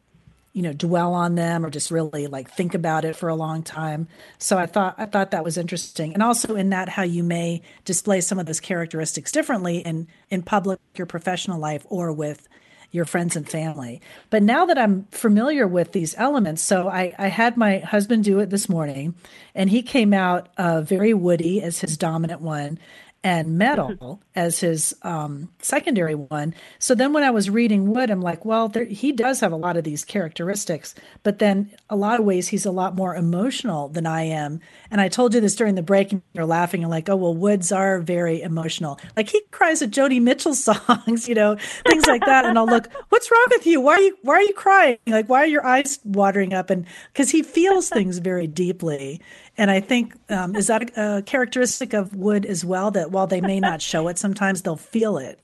you 0.54 0.62
know 0.62 0.72
dwell 0.72 1.14
on 1.14 1.36
them 1.36 1.66
or 1.66 1.70
just 1.70 1.92
really 1.92 2.28
like 2.28 2.50
think 2.50 2.74
about 2.76 3.04
it 3.06 3.16
for 3.16 3.28
a 3.28 3.36
long 3.36 3.64
time. 3.64 4.08
So 4.38 4.58
i 4.58 4.66
thought 4.66 4.96
i 4.98 5.06
thought 5.06 5.32
that 5.32 5.44
was 5.44 5.58
interesting. 5.58 6.14
And 6.14 6.24
also 6.24 6.56
in 6.56 6.70
that 6.70 6.90
how 6.90 7.04
you 7.04 7.24
may 7.24 7.62
display 7.86 8.22
some 8.22 8.40
of 8.40 8.46
those 8.46 8.60
characteristics 8.60 9.32
differently 9.32 9.80
in 9.80 10.08
in 10.30 10.44
public 10.44 10.80
your 10.96 11.08
professional 11.08 11.60
life 11.60 11.86
or 11.90 12.14
with 12.14 12.48
your 12.92 13.06
friends 13.06 13.36
and 13.36 13.50
family. 13.50 14.00
But 14.30 14.44
now 14.44 14.66
that 14.68 14.78
i'm 14.78 15.08
familiar 15.12 15.68
with 15.68 15.92
these 15.92 16.16
elements 16.18 16.62
so 16.62 16.88
i 16.88 17.14
i 17.18 17.28
had 17.28 17.58
my 17.58 17.80
husband 17.80 18.24
do 18.24 18.40
it 18.40 18.52
this 18.52 18.70
morning 18.70 19.16
and 19.56 19.72
he 19.72 19.82
came 19.82 20.14
out 20.14 20.50
uh, 20.58 20.82
very 20.82 21.14
woody 21.14 21.62
as 21.64 21.80
his 21.80 21.98
dominant 21.98 22.42
one 22.42 22.78
and 23.24 23.58
metal 23.58 24.22
as 24.36 24.60
his 24.60 24.94
um, 25.04 25.50
secondary 25.60 26.16
one. 26.16 26.54
So 26.80 26.94
then 26.94 27.14
when 27.14 27.24
I 27.24 27.32
was 27.32 27.50
reading 27.50 27.94
Wood, 27.94 28.10
I'm 28.10 28.22
like, 28.22 28.44
well, 28.44 28.68
there, 28.68 28.86
he 28.86 29.12
does 29.12 29.40
have 29.40 29.52
a 29.52 29.58
lot 29.58 29.78
of 29.78 29.84
these 29.84 30.04
characteristics, 30.04 30.94
but 31.24 31.40
then 31.40 31.72
a 31.90 31.96
lot 31.96 32.20
of 32.20 32.26
ways 32.26 32.50
he's 32.50 32.66
a 32.66 32.72
lot 32.72 32.96
more 32.96 33.16
emotional 33.16 33.88
than 33.88 34.06
I 34.06 34.24
am. 34.24 34.60
And 34.92 35.00
I 35.00 35.08
told 35.08 35.34
you 35.34 35.42
this 35.42 35.56
during 35.56 35.76
the 35.76 35.82
break, 35.82 36.12
and 36.12 36.22
you're 36.34 36.46
laughing 36.46 36.84
and 36.84 36.92
like, 36.92 37.10
oh, 37.10 37.16
well, 37.16 37.34
Woods 37.34 37.72
are 37.72 38.00
very 38.00 38.42
emotional. 38.42 39.00
Like 39.16 39.30
he 39.30 39.42
cries 39.52 39.82
at 39.82 39.92
Joni 39.92 40.22
Mitchell 40.22 40.54
songs, 40.54 41.28
you 41.28 41.36
know, 41.36 41.56
things 41.88 42.06
like 42.06 42.26
that. 42.26 42.46
And 42.46 42.58
I'll 42.58 42.66
look, 42.66 42.90
what's 43.10 43.32
wrong 43.32 43.48
with 43.52 43.66
you? 43.66 43.80
Why 43.80 43.94
are 43.94 44.02
you 44.02 44.18
why 44.22 44.36
are 44.36 44.42
you 44.42 44.54
crying? 44.54 44.98
Like 45.08 45.30
why 45.30 45.44
are 45.44 45.48
your 45.48 45.66
eyes 45.66 46.00
watering 46.04 46.54
up? 46.54 46.70
And 46.70 46.86
because 47.12 47.30
he 47.32 47.42
feels 47.42 47.90
things 47.90 48.18
very 48.18 48.48
deeply. 48.48 49.22
And 49.58 49.70
I 49.70 49.80
think 49.80 50.14
um, 50.30 50.56
is 50.56 50.68
that 50.68 50.98
a, 50.98 51.18
a 51.18 51.22
characteristic 51.22 51.94
of 51.94 52.16
wood 52.16 52.46
as 52.46 52.66
well 52.66 52.92
that 52.92 53.12
while 53.12 53.28
they 53.28 53.42
may 53.42 53.60
not 53.60 53.82
show 53.82 54.08
it, 54.08 54.18
sometimes 54.18 54.64
they'll 54.64 54.76
feel 54.76 55.18
it. 55.18 55.40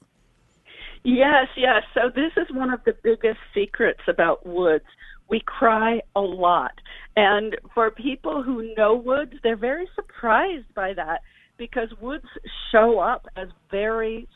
Yes, 1.04 1.48
yes. 1.56 1.84
So 1.94 2.10
this 2.14 2.32
is 2.36 2.48
one 2.54 2.74
of 2.74 2.84
the 2.86 2.94
biggest 3.04 3.40
secrets 3.54 4.02
about 4.08 4.46
woods. 4.46 4.86
We 5.30 5.42
cry 5.46 6.02
a 6.16 6.22
lot. 6.22 6.74
And 7.16 7.56
for 7.74 7.92
people 7.92 8.44
who 8.44 8.74
know 8.76 8.96
woods, 8.96 9.34
they're 9.44 9.56
very 9.56 9.88
surprised 9.96 10.74
by 10.74 10.94
that 10.94 11.22
because 11.58 11.90
woods 12.02 12.26
show 12.72 13.00
up 13.00 13.28
as 13.36 13.48
very 13.70 14.28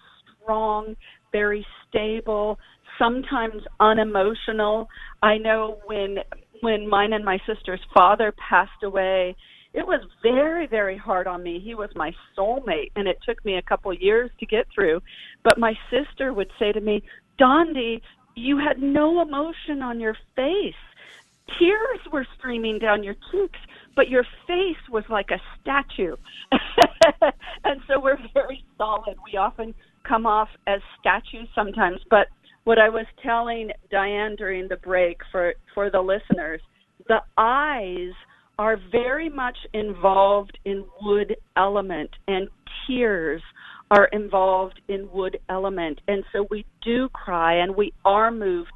strong, 0.41 0.95
very 1.31 1.65
stable, 1.87 2.59
sometimes 2.99 3.63
unemotional. 3.79 4.87
I 5.21 5.37
know 5.37 5.79
when 5.85 6.17
when 6.61 6.87
mine 6.87 7.11
and 7.11 7.25
my 7.25 7.39
sister's 7.45 7.81
father 7.93 8.33
passed 8.49 8.83
away, 8.83 9.35
it 9.73 9.85
was 9.85 10.01
very 10.21 10.67
very 10.67 10.97
hard 10.97 11.27
on 11.27 11.43
me. 11.43 11.59
He 11.59 11.75
was 11.75 11.89
my 11.95 12.13
soulmate 12.37 12.91
and 12.95 13.07
it 13.07 13.19
took 13.27 13.43
me 13.45 13.57
a 13.57 13.61
couple 13.61 13.93
years 13.93 14.29
to 14.39 14.45
get 14.45 14.67
through. 14.73 15.01
But 15.43 15.57
my 15.57 15.73
sister 15.89 16.33
would 16.33 16.51
say 16.59 16.71
to 16.71 16.81
me 16.81 17.03
dondi 17.39 18.01
you 18.35 18.57
had 18.57 18.81
no 18.81 19.21
emotion 19.21 19.81
on 19.81 19.99
your 19.99 20.17
face. 20.35 20.73
Tears 21.59 21.99
were 22.11 22.25
streaming 22.37 22.79
down 22.79 23.03
your 23.03 23.15
cheeks 23.31 23.59
but 23.95 24.09
your 24.09 24.25
face 24.47 24.89
was 24.89 25.03
like 25.09 25.29
a 25.31 25.41
statue. 25.61 26.15
And 27.65 27.79
so 27.87 27.99
we're 27.99 28.17
very 28.33 28.63
solid. 28.77 29.15
We 29.25 29.37
often 29.37 29.73
come 30.03 30.25
off 30.25 30.49
as 30.67 30.81
statues 30.99 31.47
sometimes. 31.55 31.99
But 32.09 32.27
what 32.63 32.79
i 32.79 32.89
was 32.89 33.05
telling 33.21 33.71
diane 33.91 34.35
during 34.35 34.67
the 34.67 34.77
break 34.77 35.17
for 35.31 35.53
for 35.73 35.89
the 35.89 36.01
listeners 36.01 36.61
the 37.07 37.21
eyes 37.37 38.13
are 38.59 38.77
very 38.91 39.29
much 39.29 39.57
involved 39.73 40.57
in 40.65 40.85
wood 41.01 41.35
element 41.57 42.09
and 42.27 42.47
tears 42.87 43.41
are 43.91 44.05
involved 44.05 44.79
in 44.87 45.09
wood 45.11 45.39
element. 45.49 45.99
And 46.07 46.23
so 46.31 46.47
we 46.49 46.65
do 46.83 47.09
cry 47.09 47.55
and 47.55 47.75
we 47.75 47.93
are 48.05 48.31
moved 48.31 48.71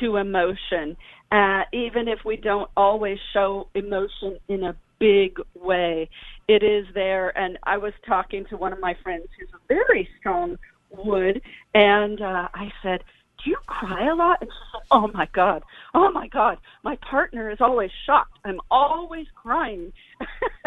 to 0.00 0.16
emotion 0.16 0.96
uh, 1.34 1.62
even 1.72 2.06
if 2.06 2.20
we 2.24 2.36
don't 2.36 2.70
always 2.76 3.18
show 3.32 3.68
emotion 3.74 4.38
in 4.48 4.64
a 4.64 4.76
big 5.00 5.36
way. 5.54 6.08
It 6.46 6.62
is 6.62 6.86
there 6.94 7.36
and 7.38 7.58
i 7.62 7.78
was 7.78 7.94
talking 8.06 8.44
to 8.50 8.56
one 8.58 8.72
of 8.74 8.78
my 8.78 8.94
friends 9.02 9.26
who's 9.38 9.48
a 9.54 9.66
very 9.66 10.06
strong 10.20 10.58
wood 10.90 11.40
and 11.72 12.20
uh, 12.20 12.48
i 12.52 12.70
said 12.82 13.02
do 13.44 13.50
you 13.50 13.56
cry 13.66 14.08
a 14.08 14.14
lot? 14.14 14.38
And 14.40 14.50
she 14.50 14.58
said, 14.72 14.82
oh 14.90 15.10
my 15.12 15.28
God, 15.32 15.62
oh 15.94 16.10
my 16.10 16.28
God, 16.28 16.58
my 16.82 16.96
partner 16.96 17.50
is 17.50 17.60
always 17.60 17.90
shocked. 18.06 18.38
I'm 18.44 18.60
always 18.70 19.26
crying. 19.34 19.92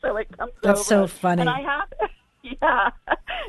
so 0.00 0.16
it 0.16 0.36
comes 0.36 0.52
That's 0.62 0.90
over. 0.92 1.06
so 1.06 1.06
funny. 1.06 1.42
And 1.42 1.50
I 1.50 1.60
have, 1.60 1.92
yeah, 2.42 2.90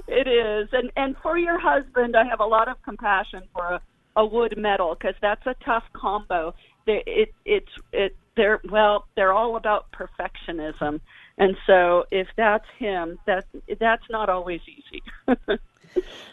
it 0.07 0.27
is. 0.27 0.69
And, 0.73 0.91
and 0.95 1.15
for 1.23 1.37
your 1.37 1.59
husband, 1.59 2.15
I 2.15 2.25
have 2.25 2.39
a 2.39 2.45
lot 2.45 2.67
of 2.67 2.81
compassion 2.83 3.43
for 3.53 3.63
a, 3.63 3.81
a 4.17 4.25
wood 4.25 4.55
metal 4.57 4.95
because 4.95 5.15
that's 5.21 5.45
a 5.45 5.55
tough 5.63 5.83
combo. 5.93 6.53
It, 6.85 7.03
it, 7.07 7.33
it's, 7.45 7.71
it, 7.93 8.15
they're, 8.35 8.59
well, 8.69 9.07
they're 9.15 9.33
all 9.33 9.55
about 9.55 9.87
perfectionism. 9.91 10.99
And 11.37 11.57
so 11.65 12.05
if 12.11 12.27
that's 12.35 12.65
him, 12.77 13.17
that, 13.25 13.45
that's 13.79 14.09
not 14.09 14.29
always 14.29 14.61
easy. 14.67 15.03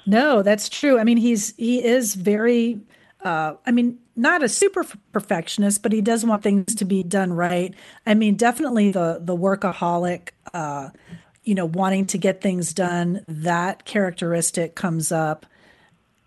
no, 0.07 0.43
that's 0.43 0.69
true. 0.69 0.99
I 0.99 1.05
mean, 1.05 1.17
he's 1.17 1.55
he 1.57 1.85
is 1.85 2.15
very. 2.15 2.81
Uh, 3.23 3.55
I 3.65 3.71
mean, 3.71 3.99
not 4.17 4.43
a 4.43 4.49
super 4.49 4.85
perfectionist, 5.13 5.83
but 5.83 5.93
he 5.93 6.01
does 6.01 6.25
want 6.25 6.43
things 6.43 6.75
to 6.75 6.85
be 6.85 7.05
done 7.05 7.33
right. 7.33 7.73
I 8.05 8.15
mean, 8.15 8.35
definitely 8.37 8.93
the 8.93 9.19
the 9.21 9.37
workaholic. 9.37 10.31
Uh, 10.53 10.91
you 11.45 11.55
know, 11.55 11.67
wanting 11.67 12.07
to 12.07 12.19
get 12.19 12.41
things 12.41 12.73
done. 12.73 13.25
That 13.27 13.85
characteristic 13.85 14.75
comes 14.75 15.11
up 15.11 15.47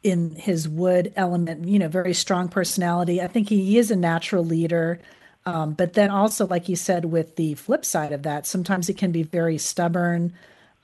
in 0.04 0.36
his 0.36 0.68
wood 0.68 1.14
element. 1.16 1.68
You 1.68 1.80
know, 1.80 1.88
very 1.88 2.14
strong 2.14 2.50
personality. 2.50 3.22
I 3.22 3.28
think 3.28 3.50
he, 3.50 3.78
is 3.78 3.92
a 3.92 3.96
natural 3.96 4.44
leader. 4.44 5.00
Um, 5.46 5.74
but 5.74 5.94
then 5.94 6.10
also, 6.10 6.48
like 6.48 6.68
you 6.70 6.76
said, 6.76 7.06
with 7.06 7.36
the 7.36 7.54
flip 7.54 7.86
side 7.86 8.12
of 8.12 8.24
that, 8.24 8.46
sometimes 8.46 8.90
it 8.90 8.98
can 8.98 9.12
be 9.12 9.24
very 9.24 9.58
stubborn. 9.58 10.34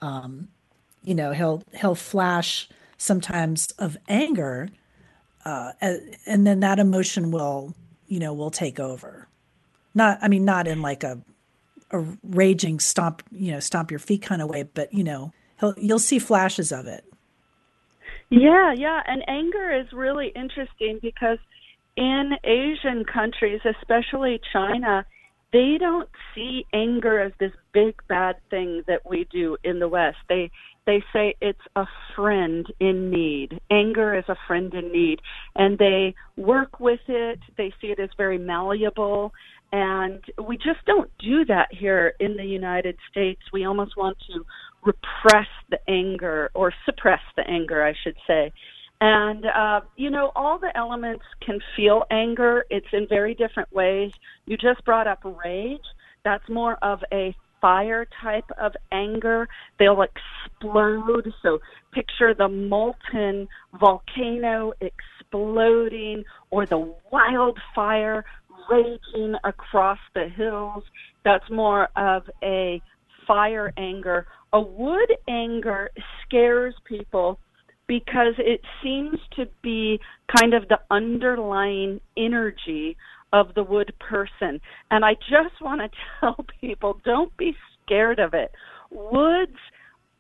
Um, 0.02 0.48
you 1.04 1.16
know 1.16 1.32
he'll 1.32 1.64
he'll 1.74 1.95
flash 1.95 2.70
sometimes 2.97 3.72
of 3.80 3.97
anger 4.08 4.70
uh, 5.43 5.72
and 6.28 6.45
then 6.45 6.60
that 6.60 6.80
emotion 6.80 7.32
will 7.32 7.74
you 8.08 8.20
know 8.20 8.34
will 8.34 8.52
take 8.52 8.80
over. 8.80 9.28
Not 9.93 10.20
i 10.22 10.28
mean 10.28 10.45
not 10.45 10.68
in 10.68 10.82
like 10.82 11.04
a 11.04 11.22
a 11.91 12.06
raging 12.24 12.80
stomp 12.80 13.24
you 13.32 13.52
know 13.52 13.60
stomp 13.60 13.91
your 13.91 13.99
feet 13.99 14.22
kind 14.22 14.41
of 14.41 14.49
way 14.49 14.64
but 14.64 14.93
you 14.93 15.04
know 15.04 15.34
he'll 15.60 15.74
you'll 15.78 15.99
see 15.99 16.20
flashes 16.20 16.72
of 16.72 16.88
it. 16.88 17.04
Yeah 18.30 18.74
yeah 18.74 19.02
and 19.08 19.24
anger 19.28 19.72
is 19.72 19.91
really 19.91 20.32
interesting 20.36 20.99
because 21.02 21.39
in 21.97 22.32
asian 22.45 23.04
countries 23.04 23.60
especially 23.66 24.39
china 24.54 25.06
they 25.52 25.78
don't 25.78 26.10
see 26.34 26.66
anger 26.74 27.20
as 27.20 27.34
this 27.39 27.52
big 27.74 27.95
bad 28.08 28.38
thing 28.49 28.84
that 28.88 29.02
we 29.10 29.28
do 29.32 29.58
in 29.64 29.80
the 29.80 29.88
west. 29.88 30.18
They 30.30 30.52
they 30.86 31.03
say 31.13 31.36
it's 31.41 31.61
a 31.75 31.86
friend 32.15 32.65
in 32.79 33.11
need. 33.11 33.59
Anger 33.69 34.15
is 34.15 34.25
a 34.27 34.36
friend 34.47 34.73
in 34.73 34.91
need. 34.91 35.21
And 35.55 35.77
they 35.77 36.15
work 36.38 36.79
with 36.79 37.01
it. 37.07 37.39
They 37.57 37.73
see 37.79 37.88
it 37.88 37.99
as 37.99 38.09
very 38.17 38.38
malleable. 38.38 39.34
And 39.71 40.21
we 40.43 40.57
just 40.57 40.84
don't 40.86 41.09
do 41.19 41.45
that 41.45 41.67
here 41.71 42.13
in 42.19 42.36
the 42.36 42.45
United 42.45 42.97
States. 43.09 43.41
We 43.53 43.65
almost 43.65 43.95
want 43.95 44.17
to 44.32 44.45
repress 44.84 45.47
the 45.69 45.79
anger 45.88 46.49
or 46.53 46.73
suppress 46.86 47.21
the 47.38 47.47
anger, 47.47 47.86
I 47.86 47.93
should 48.03 48.17
say. 48.27 48.51
And, 48.99 49.45
uh, 49.45 49.82
you 49.95 50.09
know, 50.09 50.32
all 50.36 50.59
the 50.59 50.75
elements 50.77 51.23
can 51.43 51.59
feel 51.75 52.03
anger. 52.11 52.65
It's 52.69 52.88
in 52.91 53.07
very 53.07 53.34
different 53.34 53.71
ways. 53.73 54.11
You 54.45 54.57
just 54.57 54.84
brought 54.86 55.07
up 55.07 55.19
rage. 55.23 55.79
That's 56.23 56.47
more 56.49 56.77
of 56.84 56.99
a 57.11 57.36
fire 57.62 58.07
type 58.22 58.49
of 58.59 58.74
anger. 58.91 59.47
They'll 59.80 60.01
explode. 60.01 61.32
So 61.41 61.59
picture 61.93 62.34
the 62.34 62.49
molten 62.49 63.47
volcano 63.80 64.74
exploding 64.82 66.24
or 66.49 66.66
the 66.66 66.93
wildfire 67.12 68.26
raging 68.70 69.36
across 69.43 69.99
the 70.14 70.28
hills. 70.28 70.84
That's 71.24 71.49
more 71.49 71.89
of 71.95 72.24
a 72.43 72.82
fire 73.28 73.72
anger. 73.78 74.28
A 74.53 74.62
wood 74.62 75.14
anger 75.30 75.91
scares 76.26 76.76
people 76.86 77.39
because 77.88 78.36
it 78.38 78.62
seems 78.84 79.18
to 79.36 79.45
be 79.62 79.99
kind 80.38 80.53
of 80.53 80.68
the 80.70 80.80
underlying 80.89 81.99
energy 82.18 82.95
of 83.34 83.53
the 83.55 83.63
wood 83.63 83.93
person. 83.99 84.59
And 84.89 85.05
I 85.05 85.13
just 85.13 85.61
want 85.61 85.82
to 85.82 85.89
tell 86.19 86.45
people 86.59 86.99
don't 87.03 87.36
be 87.38 87.55
scared 87.86 88.19
of 88.19 88.34
it. 88.34 88.51
Woods 88.89 89.57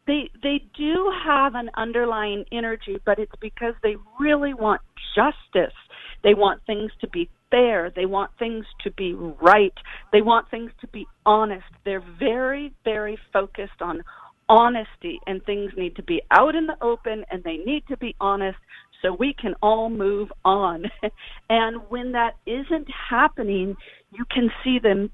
they 0.07 0.29
they 0.41 0.63
do 0.75 1.11
have 1.25 1.55
an 1.55 1.69
underlying 1.75 2.45
energy, 2.51 2.97
but 3.05 3.19
it's 3.19 3.35
because 3.39 3.75
they 3.83 3.95
really 4.19 4.53
want 4.53 4.81
justice. 5.15 5.75
They 6.23 6.33
want 6.33 6.61
things 6.65 6.91
to 7.01 7.07
be 7.07 7.29
fair. 7.49 7.91
They 7.95 8.05
want 8.05 8.31
things 8.39 8.65
to 8.83 8.91
be 8.91 9.13
right. 9.13 9.73
They 10.11 10.21
want 10.21 10.49
things 10.49 10.71
to 10.81 10.87
be 10.87 11.05
honest. 11.25 11.65
They're 11.85 12.03
very 12.19 12.73
very 12.83 13.17
focused 13.31 13.81
on 13.81 14.03
honesty 14.49 15.21
and 15.27 15.41
things 15.45 15.71
need 15.77 15.95
to 15.95 16.03
be 16.03 16.21
out 16.29 16.55
in 16.55 16.67
the 16.67 16.75
open 16.83 17.23
and 17.31 17.41
they 17.43 17.57
need 17.57 17.83
to 17.87 17.95
be 17.95 18.13
honest 18.19 18.57
so 19.01 19.13
we 19.13 19.33
can 19.33 19.55
all 19.61 19.89
move 19.89 20.31
on. 20.45 20.85
and 21.49 21.81
when 21.89 22.11
that 22.13 22.37
isn't 22.45 22.87
happening, 23.09 23.75
you 24.11 24.25
can 24.31 24.49
see 24.63 24.79
them 24.79 25.11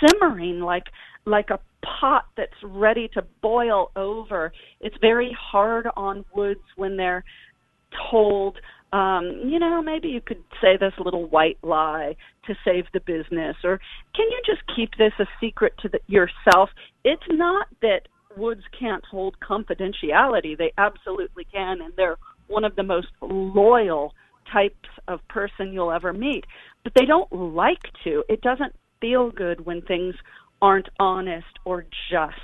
simmering 0.00 0.60
like 0.60 0.84
like 1.24 1.50
a 1.50 1.58
pot 1.82 2.26
that's 2.36 2.52
ready 2.62 3.08
to 3.08 3.22
boil 3.42 3.90
over. 3.96 4.52
It's 4.80 4.96
very 5.00 5.36
hard 5.38 5.88
on 5.96 6.24
woods 6.34 6.60
when 6.76 6.96
they're 6.96 7.24
told 8.10 8.58
um, 8.92 9.42
you 9.44 9.58
know, 9.58 9.82
maybe 9.82 10.08
you 10.08 10.20
could 10.20 10.42
say 10.62 10.76
this 10.78 10.92
little 10.98 11.26
white 11.26 11.58
lie 11.62 12.16
to 12.46 12.54
save 12.64 12.84
the 12.92 13.00
business, 13.00 13.56
or 13.64 13.80
can 14.14 14.26
you 14.30 14.40
just 14.46 14.62
keep 14.74 14.90
this 14.96 15.12
a 15.18 15.26
secret 15.40 15.74
to 15.82 15.88
the, 15.88 15.98
yourself? 16.06 16.70
It's 17.04 17.22
not 17.28 17.66
that 17.82 18.02
woods 18.36 18.62
can't 18.78 19.04
hold 19.04 19.36
confidentiality; 19.40 20.56
they 20.56 20.72
absolutely 20.78 21.44
can, 21.52 21.80
and 21.82 21.92
they're 21.96 22.16
one 22.48 22.64
of 22.64 22.76
the 22.76 22.82
most 22.82 23.08
loyal 23.20 24.12
types 24.52 24.88
of 25.08 25.20
person 25.28 25.72
you'll 25.72 25.92
ever 25.92 26.12
meet. 26.12 26.44
But 26.84 26.92
they 26.94 27.04
don't 27.04 27.32
like 27.32 27.82
to. 28.04 28.22
It 28.28 28.40
doesn't 28.42 28.74
feel 29.00 29.30
good 29.30 29.64
when 29.64 29.82
things 29.82 30.14
aren't 30.62 30.88
honest 30.98 31.46
or 31.64 31.84
just. 32.10 32.34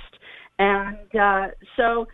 And 0.59 0.97
uh, 1.19 1.47
so, 1.77 2.07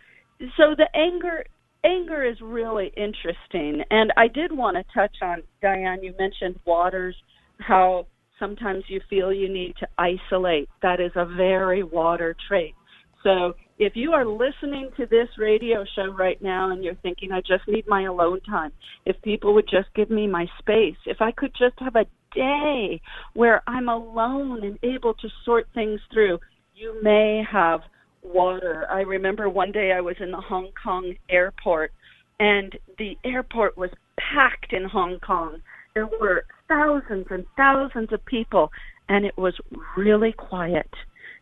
so 0.56 0.74
the 0.76 0.88
anger 0.94 1.44
anger 1.84 2.24
is 2.24 2.36
really 2.42 2.92
interesting. 2.96 3.82
And 3.90 4.12
I 4.16 4.28
did 4.28 4.52
want 4.52 4.76
to 4.76 4.84
touch 4.94 5.16
on 5.22 5.42
Diane. 5.62 6.02
You 6.02 6.14
mentioned 6.18 6.58
waters, 6.66 7.16
how 7.58 8.06
sometimes 8.38 8.84
you 8.88 9.00
feel 9.08 9.32
you 9.32 9.48
need 9.48 9.74
to 9.80 9.88
isolate. 9.98 10.68
That 10.82 11.00
is 11.00 11.12
a 11.14 11.24
very 11.24 11.82
water 11.82 12.36
trait. 12.48 12.74
So 13.22 13.54
if 13.78 13.96
you 13.96 14.12
are 14.12 14.24
listening 14.24 14.90
to 14.96 15.06
this 15.06 15.28
radio 15.38 15.84
show 15.94 16.12
right 16.12 16.40
now 16.42 16.70
and 16.70 16.82
you're 16.82 16.94
thinking, 16.96 17.32
I 17.32 17.40
just 17.40 17.66
need 17.66 17.86
my 17.86 18.02
alone 18.02 18.40
time, 18.42 18.72
if 19.04 19.20
people 19.22 19.54
would 19.54 19.68
just 19.68 19.88
give 19.94 20.10
me 20.10 20.26
my 20.26 20.46
space, 20.58 20.96
if 21.06 21.20
I 21.20 21.30
could 21.32 21.52
just 21.58 21.78
have 21.78 21.96
a 21.96 22.06
day 22.34 23.00
where 23.34 23.62
I'm 23.66 23.88
alone 23.88 24.64
and 24.64 24.78
able 24.82 25.14
to 25.14 25.28
sort 25.44 25.66
things 25.74 26.00
through, 26.12 26.38
you 26.74 27.02
may 27.02 27.42
have 27.50 27.80
water. 28.22 28.86
I 28.90 29.00
remember 29.00 29.48
one 29.48 29.72
day 29.72 29.92
I 29.92 30.00
was 30.00 30.16
in 30.20 30.30
the 30.30 30.40
Hong 30.40 30.70
Kong 30.82 31.14
airport 31.28 31.92
and 32.38 32.76
the 32.98 33.16
airport 33.24 33.76
was 33.76 33.90
packed 34.18 34.72
in 34.72 34.84
Hong 34.84 35.18
Kong. 35.20 35.60
There 35.94 36.06
were 36.06 36.44
thousands 36.68 37.26
and 37.30 37.44
thousands 37.56 38.12
of 38.12 38.24
people 38.24 38.70
and 39.08 39.24
it 39.24 39.36
was 39.36 39.54
really 39.96 40.32
quiet. 40.32 40.88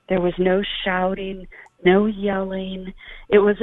There 0.08 0.20
was 0.20 0.32
no 0.38 0.62
shouting, 0.84 1.46
no 1.84 2.06
yelling. 2.06 2.92
It 3.28 3.38
was 3.38 3.56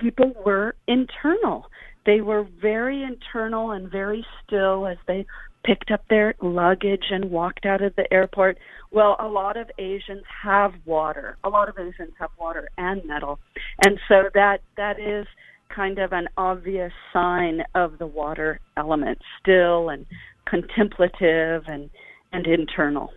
people 0.00 0.32
were 0.44 0.74
internal. 0.86 1.66
They 2.06 2.20
were 2.20 2.46
very 2.60 3.02
internal 3.02 3.72
and 3.72 3.90
very 3.90 4.24
still 4.44 4.86
as 4.86 4.96
they 5.06 5.26
picked 5.64 5.90
up 5.90 6.02
their 6.08 6.34
luggage 6.40 7.04
and 7.10 7.30
walked 7.30 7.66
out 7.66 7.82
of 7.82 7.94
the 7.96 8.10
airport. 8.12 8.58
Well, 8.90 9.16
a 9.18 9.26
lot 9.26 9.56
of 9.56 9.70
Asians 9.78 10.24
have 10.42 10.72
water. 10.86 11.36
A 11.44 11.48
lot 11.48 11.68
of 11.68 11.78
Asians 11.78 12.14
have 12.18 12.30
water 12.38 12.70
and 12.78 13.04
metal. 13.04 13.38
And 13.84 13.98
so 14.08 14.30
that 14.34 14.60
that 14.76 14.98
is 14.98 15.26
kind 15.74 15.98
of 15.98 16.12
an 16.12 16.28
obvious 16.36 16.92
sign 17.12 17.62
of 17.74 17.98
the 17.98 18.06
water 18.06 18.60
element, 18.76 19.18
still 19.40 19.90
and 19.90 20.06
contemplative 20.46 21.64
and 21.66 21.90
and 22.32 22.46
internal. 22.46 23.12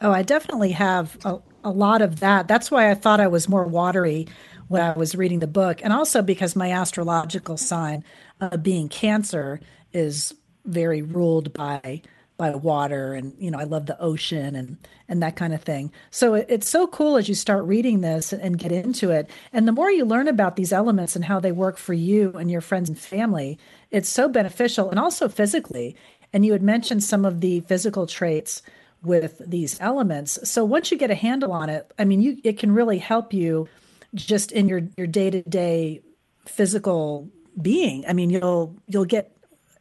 Oh, 0.00 0.12
I 0.12 0.22
definitely 0.22 0.72
have 0.72 1.16
a, 1.24 1.38
a 1.64 1.70
lot 1.70 2.02
of 2.02 2.20
that. 2.20 2.46
That's 2.46 2.70
why 2.70 2.90
I 2.90 2.94
thought 2.94 3.20
I 3.20 3.26
was 3.26 3.48
more 3.48 3.64
watery 3.64 4.28
when 4.68 4.82
I 4.82 4.92
was 4.92 5.14
reading 5.14 5.40
the 5.40 5.46
book. 5.46 5.80
And 5.82 5.92
also 5.92 6.22
because 6.22 6.54
my 6.54 6.70
astrological 6.70 7.56
sign, 7.56 8.04
uh, 8.40 8.56
being 8.56 8.88
Cancer, 8.88 9.60
is 9.92 10.34
very 10.64 11.02
ruled 11.02 11.52
by 11.52 12.02
by 12.36 12.54
water 12.54 13.14
and 13.14 13.34
you 13.36 13.50
know 13.50 13.58
i 13.58 13.64
love 13.64 13.86
the 13.86 14.00
ocean 14.00 14.54
and 14.54 14.76
and 15.08 15.20
that 15.20 15.34
kind 15.34 15.52
of 15.52 15.62
thing 15.62 15.90
so 16.10 16.34
it, 16.34 16.46
it's 16.48 16.68
so 16.68 16.86
cool 16.86 17.16
as 17.16 17.28
you 17.28 17.34
start 17.34 17.64
reading 17.64 18.00
this 18.00 18.32
and 18.32 18.58
get 18.58 18.70
into 18.70 19.10
it 19.10 19.28
and 19.52 19.66
the 19.66 19.72
more 19.72 19.90
you 19.90 20.04
learn 20.04 20.28
about 20.28 20.54
these 20.54 20.72
elements 20.72 21.16
and 21.16 21.24
how 21.24 21.40
they 21.40 21.50
work 21.50 21.76
for 21.76 21.94
you 21.94 22.32
and 22.38 22.48
your 22.48 22.60
friends 22.60 22.88
and 22.88 22.96
family 22.98 23.58
it's 23.90 24.08
so 24.08 24.28
beneficial 24.28 24.88
and 24.88 25.00
also 25.00 25.28
physically 25.28 25.96
and 26.32 26.46
you 26.46 26.52
had 26.52 26.62
mentioned 26.62 27.02
some 27.02 27.24
of 27.24 27.40
the 27.40 27.58
physical 27.60 28.06
traits 28.06 28.62
with 29.02 29.40
these 29.44 29.78
elements. 29.80 30.38
So 30.48 30.64
once 30.64 30.90
you 30.90 30.98
get 30.98 31.10
a 31.10 31.14
handle 31.14 31.52
on 31.52 31.70
it 31.70 31.92
i 31.98 32.04
mean 32.04 32.20
you 32.20 32.38
it 32.44 32.58
can 32.58 32.72
really 32.72 32.98
help 32.98 33.32
you 33.32 33.68
just 34.14 34.52
in 34.52 34.68
your 34.68 34.82
your 34.96 35.06
day-to-day 35.06 36.00
physical 36.46 37.28
being. 37.60 38.04
I 38.08 38.12
mean 38.12 38.30
you'll 38.30 38.76
you'll 38.86 39.04
get 39.04 39.36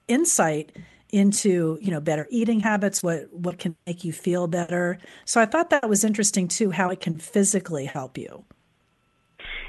insight 0.07 0.71
into 1.09 1.77
you 1.81 1.89
know 1.89 2.01
better 2.01 2.27
eating 2.29 2.59
habits 2.59 3.01
what 3.01 3.31
what 3.31 3.59
can 3.59 3.75
make 3.85 4.03
you 4.03 4.11
feel 4.11 4.47
better. 4.47 4.97
So 5.25 5.41
i 5.41 5.45
thought 5.45 5.69
that 5.69 5.87
was 5.89 6.03
interesting 6.03 6.47
too 6.47 6.71
how 6.71 6.89
it 6.89 6.99
can 6.99 7.17
physically 7.17 7.85
help 7.85 8.17
you. 8.17 8.43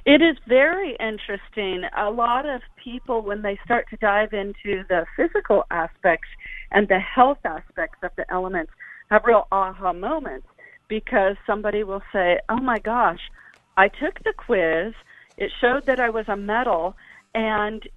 It 0.05 0.23
is 0.23 0.37
very 0.47 0.97
interesting. 1.01 1.83
A 1.97 2.11
lot 2.11 2.49
of 2.49 2.63
people 2.83 3.23
when 3.23 3.43
they 3.43 3.59
start 3.65 3.87
to 3.91 3.97
dive 3.97 4.33
into 4.33 4.85
the 4.89 5.05
physical 5.17 5.65
aspects 5.71 6.29
and 6.71 6.89
the 6.89 6.99
health 6.99 7.39
aspects 7.45 7.99
of 8.03 8.11
the 8.17 8.31
elements 8.33 8.73
have 9.11 9.25
real 9.25 9.47
aha 9.53 9.93
moments 9.93 10.47
because 10.89 11.37
somebody 11.47 11.83
will 11.85 12.03
say 12.13 12.39
oh 12.49 12.57
my 12.59 12.79
gosh 12.79 13.31
i 13.77 13.89
took 13.89 14.23
the 14.25 14.33
quiz 14.37 14.95
it 15.37 15.51
showed 15.61 15.85
that 15.87 16.01
i 16.01 16.09
was 16.09 16.29
a 16.29 16.37
metal 16.37 16.97
and 17.35 17.89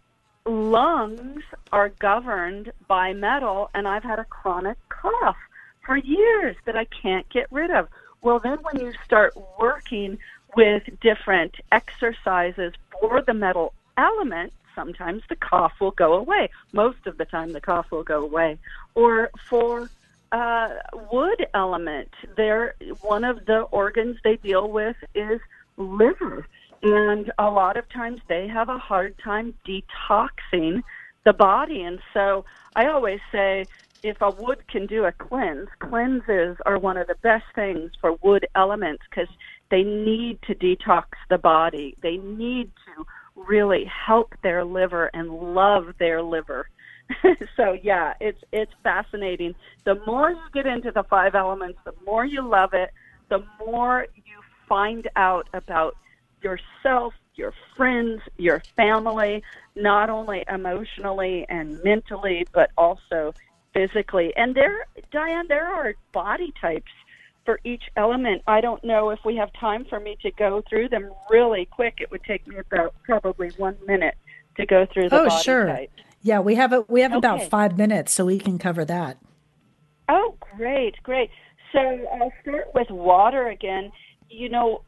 lungs 0.45 1.43
are 1.71 1.89
governed 1.89 2.71
by 2.87 3.13
metal, 3.13 3.69
and 3.73 3.87
I've 3.87 4.03
had 4.03 4.19
a 4.19 4.25
chronic 4.25 4.77
cough 4.89 5.37
for 5.85 5.97
years 5.97 6.55
that 6.65 6.75
I 6.75 6.85
can't 6.85 7.27
get 7.29 7.47
rid 7.51 7.71
of. 7.71 7.87
Well, 8.21 8.39
then 8.39 8.59
when 8.61 8.79
you 8.79 8.93
start 9.05 9.33
working 9.59 10.19
with 10.55 10.83
different 11.01 11.55
exercises 11.71 12.73
for 12.99 13.21
the 13.21 13.33
metal 13.33 13.73
element, 13.97 14.53
sometimes 14.75 15.23
the 15.27 15.35
cough 15.35 15.73
will 15.79 15.91
go 15.91 16.13
away. 16.13 16.49
Most 16.71 17.07
of 17.07 17.17
the 17.17 17.25
time, 17.25 17.51
the 17.51 17.61
cough 17.61 17.91
will 17.91 18.03
go 18.03 18.23
away. 18.23 18.57
Or 18.95 19.31
for 19.49 19.89
uh, 20.31 20.69
wood 21.11 21.45
element, 21.53 22.09
there 22.37 22.75
one 23.01 23.23
of 23.23 23.45
the 23.45 23.61
organs 23.71 24.17
they 24.23 24.37
deal 24.37 24.69
with 24.69 24.95
is 25.13 25.39
liver. 25.77 26.45
And 26.83 27.31
a 27.37 27.49
lot 27.49 27.77
of 27.77 27.87
times 27.89 28.21
they 28.27 28.47
have 28.47 28.69
a 28.69 28.77
hard 28.77 29.15
time 29.23 29.53
detoxing 29.67 30.81
the 31.25 31.33
body. 31.33 31.81
And 31.83 31.99
so 32.13 32.45
I 32.75 32.87
always 32.87 33.19
say 33.31 33.67
if 34.03 34.17
a 34.21 34.31
wood 34.31 34.67
can 34.67 34.87
do 34.87 35.05
a 35.05 35.11
cleanse, 35.11 35.67
cleanses 35.79 36.57
are 36.65 36.79
one 36.79 36.97
of 36.97 37.07
the 37.07 37.15
best 37.21 37.45
things 37.53 37.91
for 37.99 38.13
wood 38.23 38.47
elements 38.55 39.03
because 39.09 39.29
they 39.69 39.83
need 39.83 40.39
to 40.47 40.55
detox 40.55 41.05
the 41.29 41.37
body. 41.37 41.95
They 42.01 42.17
need 42.17 42.71
to 42.87 43.05
really 43.35 43.85
help 43.85 44.33
their 44.41 44.65
liver 44.65 45.11
and 45.13 45.29
love 45.29 45.93
their 45.99 46.21
liver. 46.21 46.67
so 47.57 47.73
yeah, 47.81 48.13
it's 48.19 48.43
it's 48.51 48.71
fascinating. 48.83 49.55
The 49.83 49.95
more 50.05 50.31
you 50.31 50.41
get 50.53 50.65
into 50.65 50.91
the 50.91 51.03
five 51.03 51.35
elements, 51.35 51.79
the 51.85 51.93
more 52.05 52.25
you 52.25 52.41
love 52.41 52.73
it, 52.73 52.91
the 53.29 53.43
more 53.65 54.07
you 54.15 54.41
find 54.67 55.09
out 55.15 55.47
about 55.53 55.95
yourself, 56.41 57.13
your 57.35 57.53
friends, 57.75 58.21
your 58.37 58.61
family, 58.75 59.43
not 59.75 60.09
only 60.09 60.43
emotionally 60.49 61.45
and 61.49 61.81
mentally, 61.83 62.47
but 62.51 62.71
also 62.77 63.33
physically. 63.73 64.33
And 64.35 64.55
there, 64.55 64.85
Diane, 65.11 65.45
there 65.47 65.67
are 65.67 65.93
body 66.11 66.53
types 66.59 66.91
for 67.45 67.59
each 67.63 67.83
element. 67.95 68.43
I 68.47 68.61
don't 68.61 68.83
know 68.83 69.09
if 69.09 69.19
we 69.25 69.35
have 69.37 69.51
time 69.53 69.85
for 69.85 69.99
me 69.99 70.17
to 70.21 70.31
go 70.31 70.61
through 70.69 70.89
them 70.89 71.11
really 71.29 71.65
quick. 71.65 71.95
It 71.99 72.11
would 72.11 72.23
take 72.23 72.45
me 72.47 72.57
about 72.57 72.93
probably 73.03 73.49
one 73.57 73.77
minute 73.87 74.15
to 74.57 74.65
go 74.65 74.85
through 74.85 75.09
the 75.09 75.21
oh, 75.21 75.27
body 75.27 75.43
sure. 75.43 75.65
types. 75.65 76.03
Yeah, 76.21 76.39
we 76.39 76.55
have 76.55 76.71
a, 76.71 76.81
we 76.87 77.01
have 77.01 77.11
okay. 77.11 77.17
about 77.17 77.43
five 77.43 77.77
minutes, 77.77 78.13
so 78.13 78.25
we 78.25 78.37
can 78.37 78.57
cover 78.57 78.85
that. 78.85 79.17
Oh, 80.07 80.35
great, 80.55 80.95
great. 81.03 81.29
So 81.71 81.79
I'll 81.79 82.33
start 82.41 82.67
with 82.73 82.89
water 82.89 83.47
again. 83.47 83.91
You 84.29 84.49
know, 84.49 84.83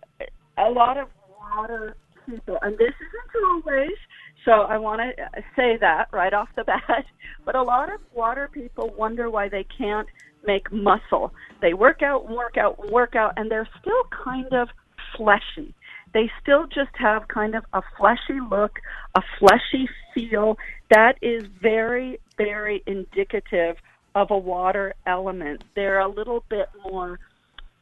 a 0.57 0.69
lot 0.69 0.97
of 0.97 1.07
water 1.39 1.95
people, 2.25 2.57
and 2.61 2.73
this 2.77 2.93
isn't 2.93 3.45
always. 3.49 3.97
So 4.45 4.51
I 4.51 4.77
want 4.77 5.01
to 5.01 5.41
say 5.55 5.77
that 5.79 6.09
right 6.11 6.33
off 6.33 6.49
the 6.55 6.63
bat. 6.65 7.05
But 7.45 7.55
a 7.55 7.63
lot 7.63 7.91
of 7.91 7.99
water 8.13 8.49
people 8.51 8.93
wonder 8.97 9.29
why 9.29 9.49
they 9.49 9.65
can't 9.77 10.07
make 10.45 10.71
muscle. 10.71 11.33
They 11.61 11.73
work 11.73 12.01
out, 12.01 12.29
work 12.29 12.57
out, 12.57 12.91
work 12.91 13.15
out, 13.15 13.33
and 13.37 13.49
they're 13.49 13.69
still 13.79 14.03
kind 14.23 14.51
of 14.53 14.69
fleshy. 15.15 15.73
They 16.13 16.31
still 16.41 16.67
just 16.67 16.95
have 16.95 17.27
kind 17.27 17.55
of 17.55 17.65
a 17.73 17.81
fleshy 17.97 18.39
look, 18.49 18.79
a 19.15 19.21
fleshy 19.39 19.89
feel. 20.13 20.57
That 20.89 21.17
is 21.21 21.43
very, 21.61 22.19
very 22.37 22.83
indicative 22.85 23.77
of 24.15 24.29
a 24.31 24.37
water 24.37 24.93
element. 25.07 25.63
They're 25.75 25.99
a 25.99 26.07
little 26.07 26.43
bit 26.49 26.69
more 26.89 27.19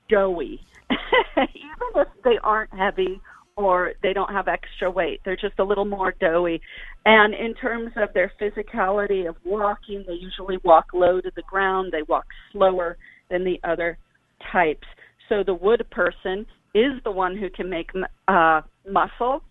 doughy. 0.08 0.62
Even 1.38 1.88
if 1.96 2.08
they 2.24 2.38
aren't 2.42 2.74
heavy 2.74 3.22
or 3.58 3.94
they 4.02 4.14
don't 4.14 4.32
have 4.32 4.48
extra 4.48 4.90
weight. 4.90 5.22
They're 5.24 5.36
just 5.36 5.60
a 5.60 5.64
little 5.64 5.86
more 5.86 6.14
doughy. 6.20 6.62
And 7.06 7.34
in 7.34 7.54
terms 7.54 7.92
of 7.98 8.14
their 8.14 8.32
physicality 8.40 9.28
of 9.28 9.36
walking, 9.44 10.04
they 10.08 10.14
usually 10.14 10.58
walk 10.64 10.88
low 10.94 11.20
to 11.22 11.32
the 11.36 11.44
ground. 11.44 11.92
They 11.92 12.04
walk 12.04 12.26
slower 12.52 12.98
than 13.30 13.44
the 13.44 13.60
other 13.64 13.98
types. 14.52 14.88
So 15.30 15.44
the 15.44 15.54
wood 15.54 15.86
person 15.92 16.46
is 16.74 16.94
the 17.04 17.12
one 17.12 17.38
who 17.38 17.50
can 17.50 17.70
make 17.70 17.92
uh, 18.28 18.62
muscle. 18.90 19.44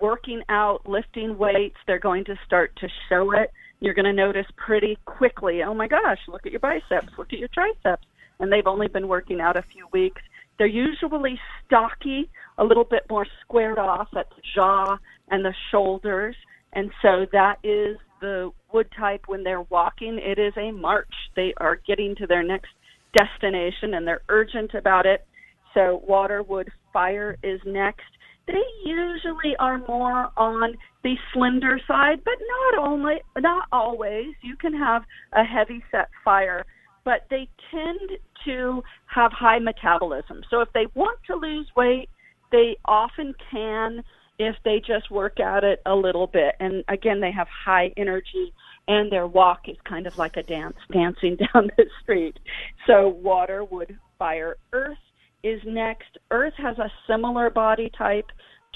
Working 0.00 0.42
out, 0.48 0.88
lifting 0.88 1.36
weights, 1.36 1.76
they're 1.86 1.98
going 1.98 2.24
to 2.24 2.34
start 2.46 2.74
to 2.80 2.88
show 3.08 3.32
it. 3.32 3.50
You're 3.80 3.94
going 3.94 4.06
to 4.06 4.12
notice 4.12 4.46
pretty 4.56 4.98
quickly, 5.04 5.62
oh 5.62 5.74
my 5.74 5.88
gosh, 5.88 6.18
look 6.26 6.46
at 6.46 6.52
your 6.52 6.60
biceps, 6.60 7.12
look 7.18 7.32
at 7.32 7.38
your 7.38 7.48
triceps. 7.48 8.06
And 8.38 8.50
they've 8.50 8.66
only 8.66 8.88
been 8.88 9.08
working 9.08 9.40
out 9.40 9.56
a 9.56 9.64
few 9.72 9.86
weeks. 9.92 10.22
They're 10.58 10.66
usually 10.66 11.38
stocky 11.66 12.30
a 12.58 12.64
little 12.64 12.84
bit 12.84 13.04
more 13.10 13.26
squared 13.42 13.78
off 13.78 14.08
at 14.16 14.28
the 14.30 14.42
jaw 14.54 14.98
and 15.30 15.44
the 15.44 15.54
shoulders. 15.70 16.36
And 16.72 16.90
so 17.02 17.26
that 17.32 17.56
is 17.62 17.96
the 18.20 18.52
wood 18.72 18.88
type 18.98 19.22
when 19.26 19.42
they're 19.42 19.62
walking. 19.62 20.18
It 20.18 20.38
is 20.38 20.52
a 20.56 20.70
march. 20.70 21.12
They 21.36 21.54
are 21.58 21.80
getting 21.86 22.14
to 22.16 22.26
their 22.26 22.42
next 22.42 22.70
destination 23.16 23.94
and 23.94 24.06
they're 24.06 24.22
urgent 24.28 24.74
about 24.74 25.06
it. 25.06 25.26
So 25.74 26.02
water, 26.06 26.42
wood, 26.42 26.70
fire 26.92 27.36
is 27.42 27.60
next. 27.64 28.10
They 28.46 28.62
usually 28.84 29.54
are 29.58 29.78
more 29.86 30.30
on 30.36 30.74
the 31.04 31.14
slender 31.32 31.80
side, 31.86 32.20
but 32.24 32.34
not 32.74 32.84
only 32.84 33.16
not 33.38 33.68
always. 33.70 34.34
You 34.42 34.56
can 34.56 34.74
have 34.74 35.02
a 35.32 35.44
heavy 35.44 35.82
set 35.90 36.08
fire, 36.24 36.64
but 37.04 37.26
they 37.30 37.48
tend 37.70 38.18
to 38.44 38.82
have 39.06 39.30
high 39.32 39.58
metabolism. 39.58 40.42
So 40.50 40.60
if 40.60 40.68
they 40.72 40.86
want 40.94 41.18
to 41.28 41.36
lose 41.36 41.68
weight, 41.76 42.08
they 42.50 42.76
often 42.84 43.34
can 43.50 44.02
if 44.38 44.56
they 44.64 44.80
just 44.84 45.10
work 45.10 45.38
at 45.38 45.64
it 45.64 45.80
a 45.86 45.94
little 45.94 46.26
bit. 46.26 46.54
And 46.60 46.82
again, 46.88 47.20
they 47.20 47.30
have 47.30 47.46
high 47.48 47.92
energy 47.96 48.52
and 48.88 49.12
their 49.12 49.26
walk 49.26 49.68
is 49.68 49.76
kind 49.88 50.06
of 50.06 50.16
like 50.16 50.36
a 50.36 50.42
dance, 50.42 50.76
dancing 50.90 51.36
down 51.54 51.70
the 51.76 51.84
street. 52.02 52.38
So 52.86 53.08
water, 53.08 53.62
wood, 53.62 53.98
fire, 54.18 54.56
earth 54.72 54.96
is 55.42 55.60
next. 55.66 56.18
Earth 56.30 56.54
has 56.58 56.78
a 56.78 56.90
similar 57.08 57.50
body 57.50 57.90
type 57.96 58.26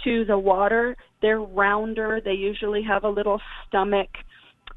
to 0.05 0.25
the 0.25 0.39
water. 0.39 0.97
They're 1.23 1.41
rounder. 1.41 2.21
They 2.25 2.33
usually 2.33 2.83
have 2.83 3.05
a 3.05 3.09
little 3.09 3.41
stomach, 3.67 4.09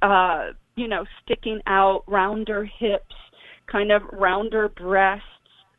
uh, 0.01 0.49
you 0.75 0.88
know, 0.88 1.05
sticking 1.23 1.59
out, 1.67 2.03
rounder 2.07 2.69
hips, 2.79 3.15
kind 3.71 3.91
of 3.91 4.01
rounder 4.13 4.69
breasts 4.69 5.25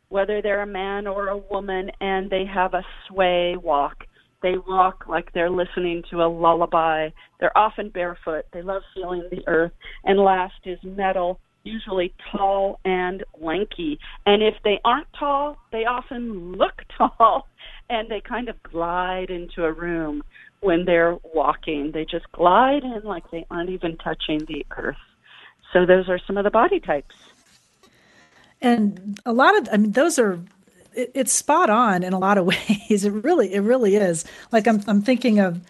whether 0.08 0.40
they're 0.40 0.62
a 0.62 0.66
man 0.66 1.06
or 1.06 1.28
a 1.28 1.36
woman, 1.36 1.90
and 2.00 2.30
they 2.30 2.44
have 2.44 2.74
a 2.74 2.84
sway 3.06 3.56
walk. 3.56 4.04
They 4.42 4.54
walk 4.66 5.04
like 5.08 5.32
they're 5.32 5.50
listening 5.50 6.02
to 6.10 6.22
a 6.22 6.28
lullaby. 6.28 7.08
They're 7.40 7.56
often 7.56 7.90
barefoot. 7.90 8.44
They 8.52 8.62
love 8.62 8.82
feeling 8.94 9.28
the 9.30 9.46
earth. 9.46 9.72
And 10.04 10.18
last 10.18 10.54
is 10.64 10.78
metal, 10.84 11.40
usually 11.64 12.14
tall 12.32 12.80
and 12.84 13.24
lanky. 13.40 13.98
And 14.26 14.42
if 14.42 14.54
they 14.64 14.80
aren't 14.84 15.12
tall, 15.18 15.56
they 15.72 15.84
often 15.84 16.52
look 16.52 16.82
tall 16.96 17.46
and 17.90 18.08
they 18.08 18.20
kind 18.20 18.48
of 18.48 18.62
glide 18.62 19.30
into 19.30 19.64
a 19.64 19.72
room 19.72 20.22
when 20.60 20.84
they're 20.84 21.16
walking. 21.34 21.92
They 21.92 22.04
just 22.04 22.30
glide 22.32 22.82
in 22.82 23.02
like 23.04 23.30
they 23.30 23.46
aren't 23.50 23.70
even 23.70 23.96
touching 23.96 24.44
the 24.46 24.66
earth. 24.76 24.96
So 25.72 25.86
those 25.86 26.08
are 26.08 26.18
some 26.18 26.36
of 26.36 26.44
the 26.44 26.50
body 26.50 26.80
types. 26.80 27.14
And 28.60 29.20
a 29.24 29.32
lot 29.32 29.56
of, 29.56 29.68
I 29.72 29.76
mean, 29.76 29.92
those 29.92 30.18
are, 30.18 30.40
it, 30.94 31.12
it's 31.14 31.32
spot 31.32 31.70
on 31.70 32.02
in 32.02 32.12
a 32.12 32.18
lot 32.18 32.38
of 32.38 32.46
ways. 32.68 33.04
It 33.04 33.10
really, 33.10 33.54
it 33.54 33.60
really 33.60 33.96
is. 33.96 34.24
Like 34.50 34.66
I'm, 34.66 34.82
I'm 34.86 35.02
thinking 35.02 35.38
of 35.38 35.60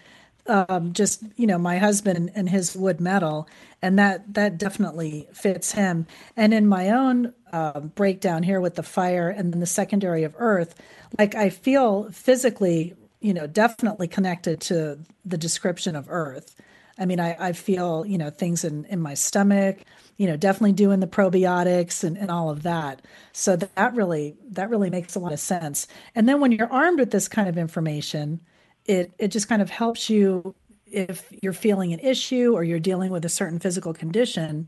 um, 0.49 0.93
just 0.93 1.23
you 1.35 1.47
know 1.47 1.57
my 1.57 1.77
husband 1.77 2.31
and 2.35 2.49
his 2.49 2.75
wood 2.75 2.99
metal, 2.99 3.47
and 3.81 3.97
that 3.99 4.33
that 4.33 4.57
definitely 4.57 5.27
fits 5.33 5.71
him. 5.71 6.07
And 6.35 6.53
in 6.53 6.67
my 6.67 6.89
own 6.89 7.33
uh, 7.53 7.79
breakdown 7.79 8.43
here 8.43 8.59
with 8.59 8.75
the 8.75 8.83
fire 8.83 9.29
and 9.29 9.53
then 9.53 9.59
the 9.59 9.65
secondary 9.65 10.23
of 10.23 10.35
earth, 10.37 10.75
like 11.17 11.35
I 11.35 11.49
feel 11.49 12.11
physically, 12.11 12.95
you 13.21 13.33
know, 13.33 13.47
definitely 13.47 14.07
connected 14.07 14.59
to 14.61 14.99
the 15.23 15.37
description 15.37 15.95
of 15.95 16.07
earth. 16.09 16.55
I 16.97 17.05
mean, 17.05 17.19
I, 17.19 17.35
I 17.39 17.53
feel 17.53 18.05
you 18.05 18.17
know 18.17 18.29
things 18.29 18.63
in 18.63 18.85
in 18.85 18.99
my 18.99 19.13
stomach 19.13 19.79
you 20.17 20.27
know 20.27 20.35
definitely 20.35 20.73
doing 20.73 20.99
the 20.99 21.07
probiotics 21.07 22.03
and, 22.03 22.17
and 22.17 22.29
all 22.29 22.49
of 22.49 22.63
that 22.63 23.01
so 23.31 23.55
that, 23.55 23.73
that 23.75 23.95
really 23.95 24.35
that 24.51 24.69
really 24.69 24.89
makes 24.89 25.15
a 25.15 25.19
lot 25.19 25.31
of 25.31 25.39
sense 25.39 25.87
and 26.13 26.27
then 26.29 26.39
when 26.41 26.51
you're 26.51 26.71
armed 26.71 26.99
with 26.99 27.09
this 27.09 27.27
kind 27.27 27.47
of 27.47 27.57
information 27.57 28.41
it 28.89 29.11
it 29.19 29.27
just 29.27 29.47
kind 29.47 29.61
of 29.61 29.69
helps 29.69 30.09
you 30.09 30.55
if 30.87 31.31
you're 31.43 31.53
feeling 31.53 31.93
an 31.93 31.99
issue 31.99 32.53
or 32.55 32.63
you're 32.63 32.79
dealing 32.79 33.11
with 33.11 33.23
a 33.23 33.29
certain 33.29 33.59
physical 33.59 33.93
condition 33.93 34.67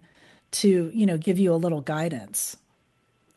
to 0.51 0.91
you 0.93 1.05
know 1.07 1.17
give 1.17 1.39
you 1.39 1.51
a 1.51 1.55
little 1.55 1.81
guidance. 1.81 2.55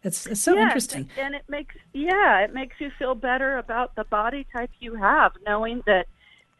It's, 0.02 0.26
it's 0.26 0.42
so 0.42 0.54
yes, 0.54 0.64
interesting. 0.64 1.08
and 1.18 1.34
it 1.34 1.44
makes 1.48 1.74
yeah 1.94 2.40
it 2.40 2.52
makes 2.52 2.76
you 2.78 2.90
feel 2.98 3.14
better 3.14 3.56
about 3.56 3.94
the 3.94 4.04
body 4.04 4.46
type 4.52 4.70
you 4.78 4.94
have 4.94 5.32
knowing 5.46 5.82
that 5.86 6.06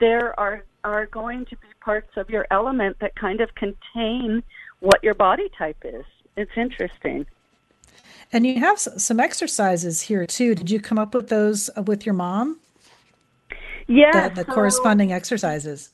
there 0.01 0.39
are 0.41 0.65
are 0.83 1.05
going 1.05 1.45
to 1.45 1.57
be 1.57 1.69
parts 1.83 2.17
of 2.17 2.31
your 2.31 2.47
element 2.51 2.97
that 3.01 3.15
kind 3.17 3.43
of 3.43 3.55
contain 3.55 4.43
what 4.81 5.05
your 5.05 5.15
body 5.15 5.51
type 5.59 5.83
is. 5.85 6.05
It's 6.37 6.57
interesting. 6.57 7.27
And 8.33 8.47
you 8.47 8.59
have 8.61 8.79
some 8.79 9.21
exercises 9.21 10.01
here 10.01 10.27
too. 10.27 10.55
Did 10.55 10.71
you 10.71 10.81
come 10.81 10.99
up 10.99 11.15
with 11.15 11.29
those 11.29 11.69
uh, 11.77 11.83
with 11.83 12.07
your 12.07 12.15
mom 12.15 12.61
yeah, 13.87 14.29
the, 14.29 14.43
the 14.43 14.47
so 14.47 14.55
corresponding 14.55 15.13
exercises. 15.13 15.91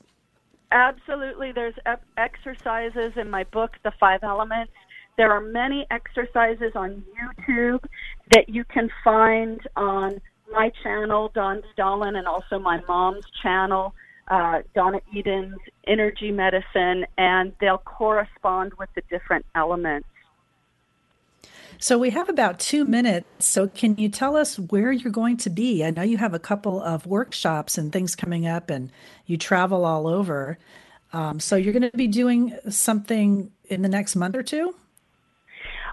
Absolutely. 0.73 1.53
There's 1.53 1.75
exercises 2.17 3.13
in 3.17 3.29
my 3.29 3.45
book, 3.45 3.73
The 3.83 3.93
Five 3.99 4.21
Elements. 4.23 4.73
There 5.17 5.33
are 5.33 5.41
many 5.41 5.87
exercises 5.91 6.73
on 6.75 7.05
YouTube 7.21 7.85
that 8.31 8.49
you 8.49 8.65
can 8.65 8.89
find 9.03 9.61
on 9.77 10.21
my 10.53 10.71
channel, 10.83 11.31
Dondi 11.35 11.63
Dahlin, 11.77 12.17
and 12.17 12.27
also 12.27 12.59
my 12.59 12.81
mom's 12.89 13.25
channel, 13.43 13.95
uh, 14.29 14.61
Donna 14.75 15.01
Eden's 15.15 15.59
Energy 15.87 16.31
Medicine, 16.31 17.05
and 17.19 17.53
they'll 17.61 17.79
correspond 17.79 18.73
with 18.79 18.89
the 18.95 19.03
different 19.11 19.45
elements. 19.55 20.07
So 21.83 21.97
we 21.97 22.11
have 22.11 22.29
about 22.29 22.59
two 22.59 22.85
minutes. 22.85 23.47
So 23.47 23.67
can 23.67 23.97
you 23.97 24.11
tell 24.11 24.37
us 24.37 24.59
where 24.59 24.93
you're 24.93 25.11
going 25.11 25.39
to 25.39 25.51
be? 25.51 25.83
I 25.83 25.91
know 25.91 26.03
you 26.03 26.19
have 26.19 26.35
a 26.35 26.39
couple 26.39 26.83
of 26.83 27.07
workshops 27.07 27.79
and 27.79 27.91
things 27.91 28.15
coming 28.15 28.47
up, 28.47 28.69
and 28.69 28.91
you 29.25 29.39
travel 29.39 29.87
all 29.87 30.07
over. 30.07 30.59
Um, 31.15 31.41
so 31.41 31.57
you're 31.57 31.73
going 31.73 31.91
to 31.91 31.97
be 31.97 32.07
doing 32.07 32.55
something 32.69 33.51
in 33.65 33.81
the 33.81 33.89
next 33.89 34.15
month 34.15 34.37
or 34.37 34.43
two? 34.43 34.75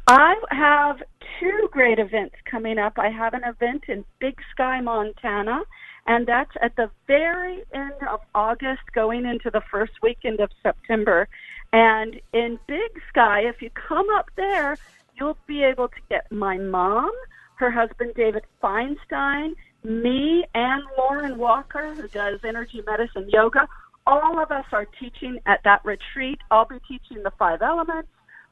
I 0.08 0.36
have 0.52 1.02
two 1.40 1.70
great 1.72 2.00
events 2.00 2.36
coming 2.44 2.78
up. 2.78 3.00
I 3.00 3.10
have 3.10 3.34
an 3.34 3.46
event 3.46 3.86
in 3.88 4.04
Big 4.20 4.40
Sky, 4.52 4.82
Montana, 4.82 5.62
and 6.06 6.28
that's 6.28 6.52
at 6.62 6.76
the 6.76 6.90
very 7.08 7.64
end 7.74 7.94
of 8.10 8.20
August, 8.36 8.84
going 8.94 9.26
into 9.26 9.50
the 9.50 9.62
first 9.72 9.94
weekend 10.04 10.42
of 10.42 10.50
September. 10.62 11.30
And 11.72 12.20
in 12.34 12.60
Big 12.68 13.02
Sky, 13.10 13.42
if 13.42 13.62
you 13.62 13.70
come 13.70 14.08
up 14.10 14.32
there, 14.36 14.78
you'll 15.20 15.38
be 15.48 15.64
able 15.64 15.88
to 15.88 16.00
get 16.10 16.32
my 16.32 16.58
mom, 16.58 17.12
her 17.56 17.72
husband 17.72 18.14
David 18.16 18.44
Feinstein, 18.62 19.56
me, 19.84 20.46
and 20.54 20.84
Lauren 20.98 21.38
Walker, 21.38 21.94
who 21.94 22.08
does 22.08 22.40
energy 22.44 22.82
medicine 22.86 23.30
yoga. 23.30 23.68
All 24.06 24.42
of 24.42 24.52
us 24.52 24.66
are 24.72 24.86
teaching 25.00 25.40
at 25.46 25.62
that 25.64 25.84
retreat. 25.84 26.40
I'll 26.52 26.66
be 26.66 26.80
teaching 26.88 27.24
the 27.24 27.32
five 27.38 27.62
elements. 27.62 28.10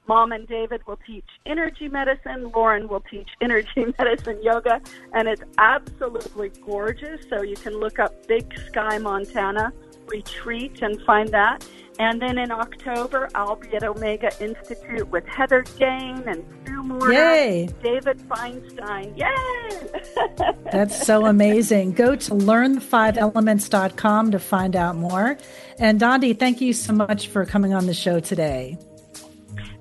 Mom 0.07 0.31
and 0.31 0.47
David 0.47 0.81
will 0.85 0.99
teach 1.07 1.25
energy 1.45 1.87
medicine. 1.87 2.51
Lauren 2.53 2.87
will 2.87 3.03
teach 3.09 3.29
energy 3.41 3.85
medicine 3.97 4.39
yoga. 4.43 4.81
And 5.13 5.27
it's 5.27 5.41
absolutely 5.57 6.49
gorgeous. 6.65 7.27
So 7.29 7.41
you 7.41 7.55
can 7.55 7.79
look 7.79 7.99
up 7.99 8.27
Big 8.27 8.53
Sky, 8.67 8.97
Montana 8.97 9.73
retreat 10.07 10.81
and 10.81 11.01
find 11.03 11.29
that. 11.29 11.65
And 11.97 12.21
then 12.21 12.37
in 12.37 12.51
October, 12.51 13.29
I'll 13.35 13.55
be 13.55 13.73
at 13.73 13.83
Omega 13.83 14.29
Institute 14.43 15.07
with 15.09 15.25
Heather 15.27 15.63
Jane 15.79 16.23
and 16.27 16.43
Sue 16.65 16.83
Moore, 16.83 17.13
Yay! 17.13 17.69
David 17.81 18.19
Feinstein. 18.27 19.17
Yay! 19.17 20.53
That's 20.71 21.05
so 21.05 21.25
amazing. 21.25 21.93
Go 21.93 22.17
to 22.17 22.31
learnthefiveelements.com 22.31 24.31
to 24.31 24.39
find 24.39 24.75
out 24.75 24.97
more. 24.97 25.37
And 25.79 25.99
Dondi, 25.99 26.37
thank 26.37 26.59
you 26.59 26.73
so 26.73 26.91
much 26.91 27.29
for 27.29 27.45
coming 27.45 27.73
on 27.73 27.85
the 27.85 27.93
show 27.93 28.19
today. 28.19 28.77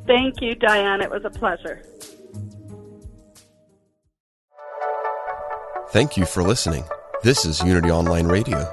Thank 0.07 0.41
you, 0.41 0.55
Diane. 0.55 1.01
It 1.01 1.11
was 1.11 1.25
a 1.25 1.31
pleasure. 1.31 1.83
Thank 5.91 6.17
you 6.17 6.27
for 6.27 6.43
listening. 6.43 6.85
This 7.23 7.45
is 7.45 7.63
Unity 7.63 7.91
Online 7.91 8.27
Radio, 8.27 8.73